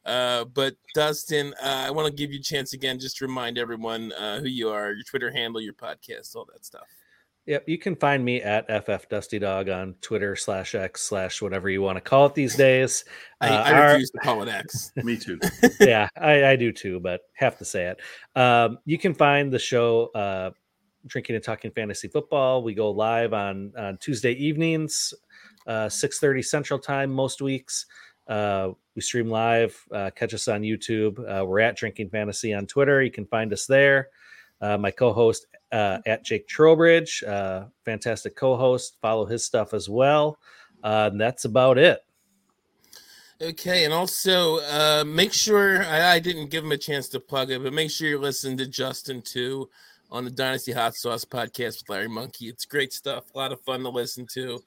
Uh, 0.05 0.44
but 0.44 0.76
Dustin, 0.94 1.55
uh, 1.62 1.84
I 1.86 1.90
want 1.90 2.09
to 2.09 2.14
give 2.14 2.32
you 2.32 2.38
a 2.38 2.42
chance 2.42 2.72
again, 2.72 2.98
just 2.98 3.18
to 3.18 3.26
remind 3.26 3.59
everyone 3.59 4.12
uh, 4.12 4.40
who 4.40 4.48
you 4.48 4.70
are, 4.70 4.92
your 4.92 5.05
Twitter 5.05 5.30
handle, 5.30 5.61
your 5.61 5.74
podcast, 5.74 6.34
all 6.34 6.46
that 6.53 6.64
stuff. 6.64 6.86
Yep, 7.47 7.68
you 7.68 7.76
can 7.76 7.97
find 7.97 8.24
me 8.24 8.40
at 8.40 8.68
ff 8.86 9.09
dusty 9.09 9.40
dog 9.40 9.68
on 9.68 9.95
Twitter 10.01 10.36
slash 10.36 10.76
x 10.76 11.03
slash 11.03 11.43
whatever 11.43 11.68
you 11.68 11.82
want 11.82 11.97
to 11.97 12.01
call 12.01 12.26
it 12.26 12.34
these 12.34 12.55
days. 12.55 13.05
I, 13.40 13.49
Uh, 13.49 13.62
I 13.62 13.72
our- 13.72 13.86
refuse 13.93 14.11
to 14.11 14.18
call 14.18 14.43
it 14.45 14.49
X. 14.49 14.93
Me 15.03 15.16
too. 15.16 15.40
yeah, 15.80 16.09
I, 16.16 16.45
I 16.51 16.57
do 16.57 16.70
too, 16.70 17.01
but 17.01 17.22
have 17.34 17.59
to 17.59 17.64
say 17.64 17.86
it. 17.86 18.40
Um, 18.40 18.78
you 18.84 18.97
can 18.97 19.12
find 19.12 19.53
the 19.53 19.59
show 19.59 20.07
uh, 20.14 20.51
Drinking 21.07 21.34
and 21.34 21.45
Talking 21.45 21.72
Fantasy 21.72 22.07
Football. 22.07 22.62
We 22.62 22.74
go 22.74 22.93
live 22.93 23.32
on, 23.32 23.72
on 23.76 23.99
Tuesday 23.99 24.32
evenings, 24.34 25.12
uh, 25.66 25.86
6.30 25.86 26.45
Central 26.45 26.78
Time 26.78 27.11
most 27.11 27.43
weeks. 27.43 27.86
Uh, 28.28 28.68
we 28.95 29.03
stream 29.03 29.28
live. 29.28 29.76
Uh, 29.93 30.11
catch 30.14 30.32
us 30.32 30.47
on 30.47 30.62
YouTube. 30.62 31.18
Uh, 31.28 31.45
we're 31.45 31.59
at 31.59 31.76
Drinking 31.76 32.09
Fantasy 32.11 32.55
on 32.55 32.66
Twitter. 32.68 33.03
You 33.03 33.11
can 33.11 33.26
find 33.26 33.53
us 33.53 33.66
there. 33.66 34.11
Uh, 34.61 34.78
my 34.78 34.93
co-host 34.93 35.47
uh, 35.72 35.98
at 36.06 36.24
Jake 36.24 36.46
Trowbridge, 36.46 37.22
uh, 37.24 37.64
fantastic 37.84 38.36
co-host. 38.36 38.96
Follow 39.00 39.24
his 39.24 39.44
stuff 39.44 39.74
as 39.74 39.88
well. 39.88 40.38
Uh, 40.84 41.08
and 41.10 41.20
that's 41.20 41.44
about 41.44 41.78
it. 41.78 42.00
Okay, 43.40 43.84
and 43.84 43.92
also 43.92 44.58
uh, 44.58 45.02
make 45.04 45.32
sure 45.32 45.82
I, 45.84 46.12
I 46.12 46.18
didn't 46.20 46.50
give 46.50 46.64
him 46.64 46.72
a 46.72 46.78
chance 46.78 47.08
to 47.08 47.20
plug 47.20 47.50
it, 47.50 47.62
but 47.62 47.72
make 47.72 47.90
sure 47.90 48.08
you 48.08 48.18
listen 48.18 48.56
to 48.58 48.66
Justin 48.66 49.20
too 49.20 49.68
on 50.10 50.24
the 50.24 50.30
Dynasty 50.30 50.70
Hot 50.70 50.94
Sauce 50.94 51.24
podcast 51.24 51.80
with 51.80 51.88
Larry 51.88 52.08
Monkey. 52.08 52.48
It's 52.48 52.64
great 52.64 52.92
stuff, 52.92 53.24
a 53.34 53.38
lot 53.38 53.50
of 53.50 53.60
fun 53.62 53.82
to 53.82 53.88
listen 53.88 54.26
to. 54.34 54.62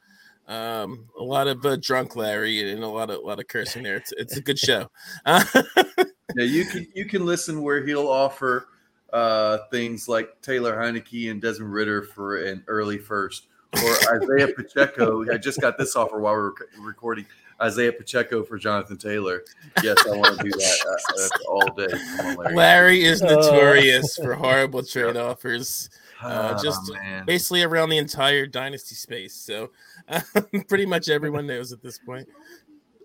Um, 0.47 1.07
a 1.17 1.23
lot 1.23 1.47
of 1.47 1.65
uh, 1.65 1.77
drunk 1.77 2.15
Larry 2.15 2.71
and 2.71 2.83
a 2.83 2.87
lot 2.87 3.09
of 3.09 3.17
a 3.17 3.25
lot 3.25 3.39
of 3.39 3.47
cursing 3.47 3.83
there. 3.83 3.95
It's 3.95 4.11
it's 4.17 4.37
a 4.37 4.41
good 4.41 4.59
show. 4.59 4.89
Yeah, 6.35 6.43
you 6.43 6.65
can 6.65 6.87
you 6.93 7.05
can 7.05 7.25
listen 7.25 7.61
where 7.61 7.85
he'll 7.85 8.07
offer 8.07 8.67
uh, 9.13 9.59
things 9.71 10.07
like 10.07 10.41
Taylor 10.41 10.75
Heinicke 10.75 11.29
and 11.31 11.41
Desmond 11.41 11.71
Ridder 11.73 12.01
for 12.03 12.37
an 12.43 12.63
early 12.67 12.97
first, 12.97 13.47
or 13.83 13.91
Isaiah 14.21 14.47
Pacheco. 14.55 15.29
I 15.33 15.37
just 15.37 15.61
got 15.61 15.77
this 15.77 15.95
offer 15.95 16.19
while 16.19 16.33
we 16.33 16.39
were 16.41 16.49
rec- 16.59 16.69
recording. 16.79 17.25
Isaiah 17.61 17.93
Pacheco 17.93 18.43
for 18.43 18.57
Jonathan 18.57 18.97
Taylor. 18.97 19.43
Yes, 19.81 19.97
I 20.05 20.17
want 20.17 20.37
to 20.37 20.43
do 20.43 20.49
that 20.49 20.85
uh, 20.89 21.13
that's 21.15 21.45
all 21.47 21.65
day. 21.73 21.87
On, 22.19 22.35
Larry. 22.35 22.55
Larry 22.55 23.03
is 23.05 23.21
Oh. 23.21 23.27
notorious 23.27 24.17
for 24.17 24.33
horrible 24.33 24.83
trade 24.83 25.15
offers. 25.29 25.89
uh, 26.21 26.53
Ah, 26.53 26.61
just- 26.61 26.91
man. 26.91 27.25
basically 27.25 27.63
around 27.63 27.89
the 27.89 27.97
entire 27.97 28.45
dynasty 28.45 28.95
space. 28.95 29.33
So 29.35 29.71
pretty 30.67 30.85
much 30.85 31.07
everyone 31.07 31.47
knows 31.47 31.71
at 31.71 31.81
this 31.81 31.97
point. 31.97 32.27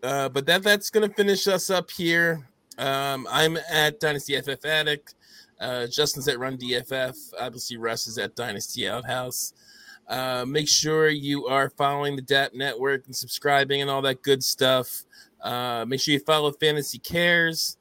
Uh, 0.03 0.29
but 0.29 0.47
that 0.47 0.65
that's 0.65 0.91
gonna 0.91 1.11
finish 1.11 1.47
us 1.47 1.71
up 1.71 1.89
here. 1.91 2.49
Um, 2.79 3.29
I'm 3.31 3.57
at 3.71 4.01
Dynasty 4.01 4.41
FF 4.41 4.65
Addict. 4.65 5.15
Uh, 5.61 5.87
Justin's 5.87 6.29
at 6.29 6.39
Run 6.39 6.57
DFF. 6.57 7.17
Obviously, 7.39 7.77
Russ 7.77 8.07
is 8.07 8.19
at 8.19 8.35
Dynasty 8.35 8.89
Outhouse. 8.89 9.53
Uh, 10.09 10.45
make 10.47 10.69
sure 10.69 11.09
you 11.09 11.47
are 11.47 11.71
following 11.71 12.17
the 12.17 12.23
DAP 12.23 12.53
network 12.55 13.07
and 13.07 13.15
subscribing 13.15 13.81
and 13.81 13.91
all 13.91 14.03
that 14.03 14.23
good 14.23 14.43
stuff. 14.43 15.05
Uh, 15.41 15.85
make 15.87 16.01
sure 16.01 16.13
you 16.15 16.21
follow 16.21 16.51
Fantasy 16.51 16.99
Cares. 16.99 17.77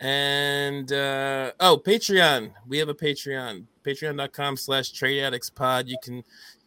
And 0.00 0.90
uh, 0.92 1.52
oh, 1.60 1.80
Patreon. 1.84 2.52
We 2.66 2.78
have 2.78 2.88
a 2.88 2.94
Patreon. 2.94 3.64
Patreon.com 3.84 4.56
slash 4.56 4.92
trade 4.92 5.22
addicts 5.22 5.50
pod. 5.50 5.88
You 5.88 5.96
can 6.02 6.24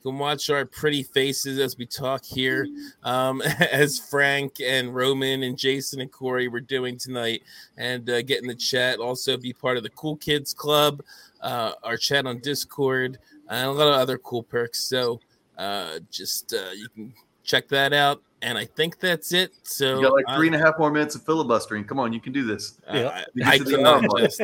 can 0.08 0.18
watch 0.18 0.50
our 0.50 0.66
pretty 0.66 1.04
faces 1.04 1.60
as 1.60 1.78
we 1.78 1.86
talk 1.86 2.24
here. 2.24 2.68
Um, 3.04 3.42
as 3.72 4.00
Frank 4.00 4.62
and 4.64 4.94
Roman 4.94 5.44
and 5.44 5.58
Jason 5.58 6.02
and 6.02 6.12
Corey 6.12 6.48
were 6.48 6.62
doing 6.62 6.98
tonight 6.98 7.44
and 7.78 8.10
uh, 8.10 8.22
get 8.22 8.42
in 8.42 8.48
the 8.48 8.56
chat. 8.56 9.00
Also 9.00 9.38
be 9.38 9.54
part 9.54 9.78
of 9.78 9.84
the 9.84 9.90
Cool 9.90 10.16
Kids 10.18 10.54
Club, 10.54 11.02
uh, 11.42 11.74
our 11.84 11.98
chat 11.98 12.26
on 12.26 12.40
Discord, 12.40 13.18
and 13.50 13.68
a 13.68 13.72
lot 13.72 13.88
of 13.88 13.96
other 13.96 14.18
cool 14.18 14.44
perks. 14.44 14.80
So 14.84 15.20
uh, 15.58 16.00
just 16.10 16.54
uh, 16.54 16.72
you 16.72 16.88
can 16.90 17.14
check 17.44 17.68
that 17.70 17.94
out. 17.94 18.22
And 18.44 18.56
I 18.56 18.66
think 18.66 19.00
that's 19.00 19.34
it. 19.34 19.52
So 19.64 19.96
you 19.98 20.04
got 20.04 20.14
like 20.14 20.26
I- 20.28 20.36
three 20.36 20.48
and 20.48 20.56
a 20.56 20.60
half 20.60 20.78
more 20.78 20.92
minutes 20.92 21.16
of 21.16 21.24
filibustering. 21.24 21.84
Come 21.86 22.00
on, 22.00 22.14
you 22.14 22.20
can 22.20 22.34
do 22.34 22.46
this. 22.46 22.80
I, 22.88 23.24
You 23.34 23.44
I 23.44 23.58
get 23.58 23.58
to 23.58 23.64
the 23.64 23.76
cannot 23.78 24.04
just 24.20 24.42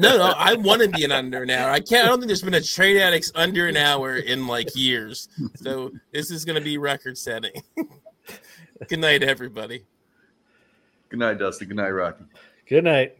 no, 0.00 0.16
no. 0.16 0.32
I 0.36 0.54
want 0.54 0.80
to 0.82 0.88
be 0.88 1.04
an 1.04 1.12
under 1.12 1.42
an 1.42 1.50
hour. 1.50 1.70
I 1.70 1.80
can't. 1.80 2.06
I 2.06 2.08
don't 2.08 2.18
think 2.18 2.28
there's 2.28 2.40
been 2.42 2.54
a 2.54 2.62
trade 2.62 2.96
addicts 2.96 3.30
under 3.34 3.68
an 3.68 3.76
hour 3.76 4.16
in 4.16 4.46
like 4.46 4.74
years. 4.74 5.28
So 5.56 5.90
this 6.12 6.30
is 6.30 6.46
going 6.46 6.56
to 6.56 6.64
be 6.64 6.78
record 6.78 7.18
setting. 7.18 7.52
Good 8.88 9.00
night, 9.00 9.22
everybody. 9.22 9.84
Good 11.10 11.18
night, 11.18 11.38
Dusty. 11.38 11.66
Good 11.66 11.76
night, 11.76 11.90
Rocky. 11.90 12.24
Good 12.66 12.84
night. 12.84 13.16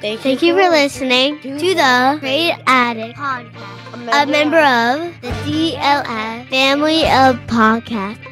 Thank 0.00 0.24
you 0.42 0.54
for 0.54 0.68
listening 0.70 1.38
to 1.40 1.50
the 1.58 2.16
Trade 2.20 2.54
Addict 2.66 3.18
Podcast, 3.18 4.22
a 4.22 4.26
member 4.26 4.56
of 4.56 5.20
the 5.20 5.28
DLF 5.44 6.48
family 6.48 7.02
of 7.02 7.36
podcasts, 7.46 8.24
and 8.24 8.29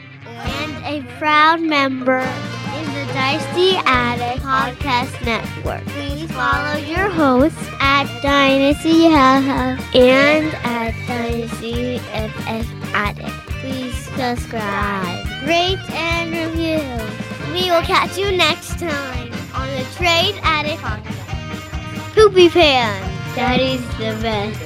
a 0.85 1.03
proud 1.19 1.61
member 1.61 2.19
in 2.21 2.85
the 2.95 3.13
Dynasty 3.13 3.77
Addict 3.85 4.43
Podcast 4.43 5.25
Network. 5.25 5.85
Please 5.87 6.31
follow 6.33 6.77
your 6.79 7.09
hosts 7.11 7.59
at 7.81 8.07
Dynasty 8.23 9.05
Haha 9.11 9.77
and 9.95 10.55
at 10.65 10.95
Dynasty 11.07 11.99
FF 11.99 12.95
Addict. 12.95 13.29
Please 13.61 13.95
subscribe, 14.17 15.27
rate, 15.47 15.79
and 15.93 16.31
review. 16.31 16.83
We 17.53 17.71
will 17.71 17.83
catch 17.83 18.17
you 18.17 18.31
next 18.37 18.79
time 18.79 19.33
on 19.55 19.69
the 19.77 19.85
Trade 19.97 20.39
Addict 20.43 20.81
Podcast. 20.81 22.15
Poopy 22.15 22.49
Pan. 22.51 23.03
That 23.35 23.61
is 23.61 23.81
the 23.99 24.19
best. 24.23 24.59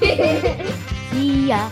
See 1.10 1.48
ya. 1.48 1.70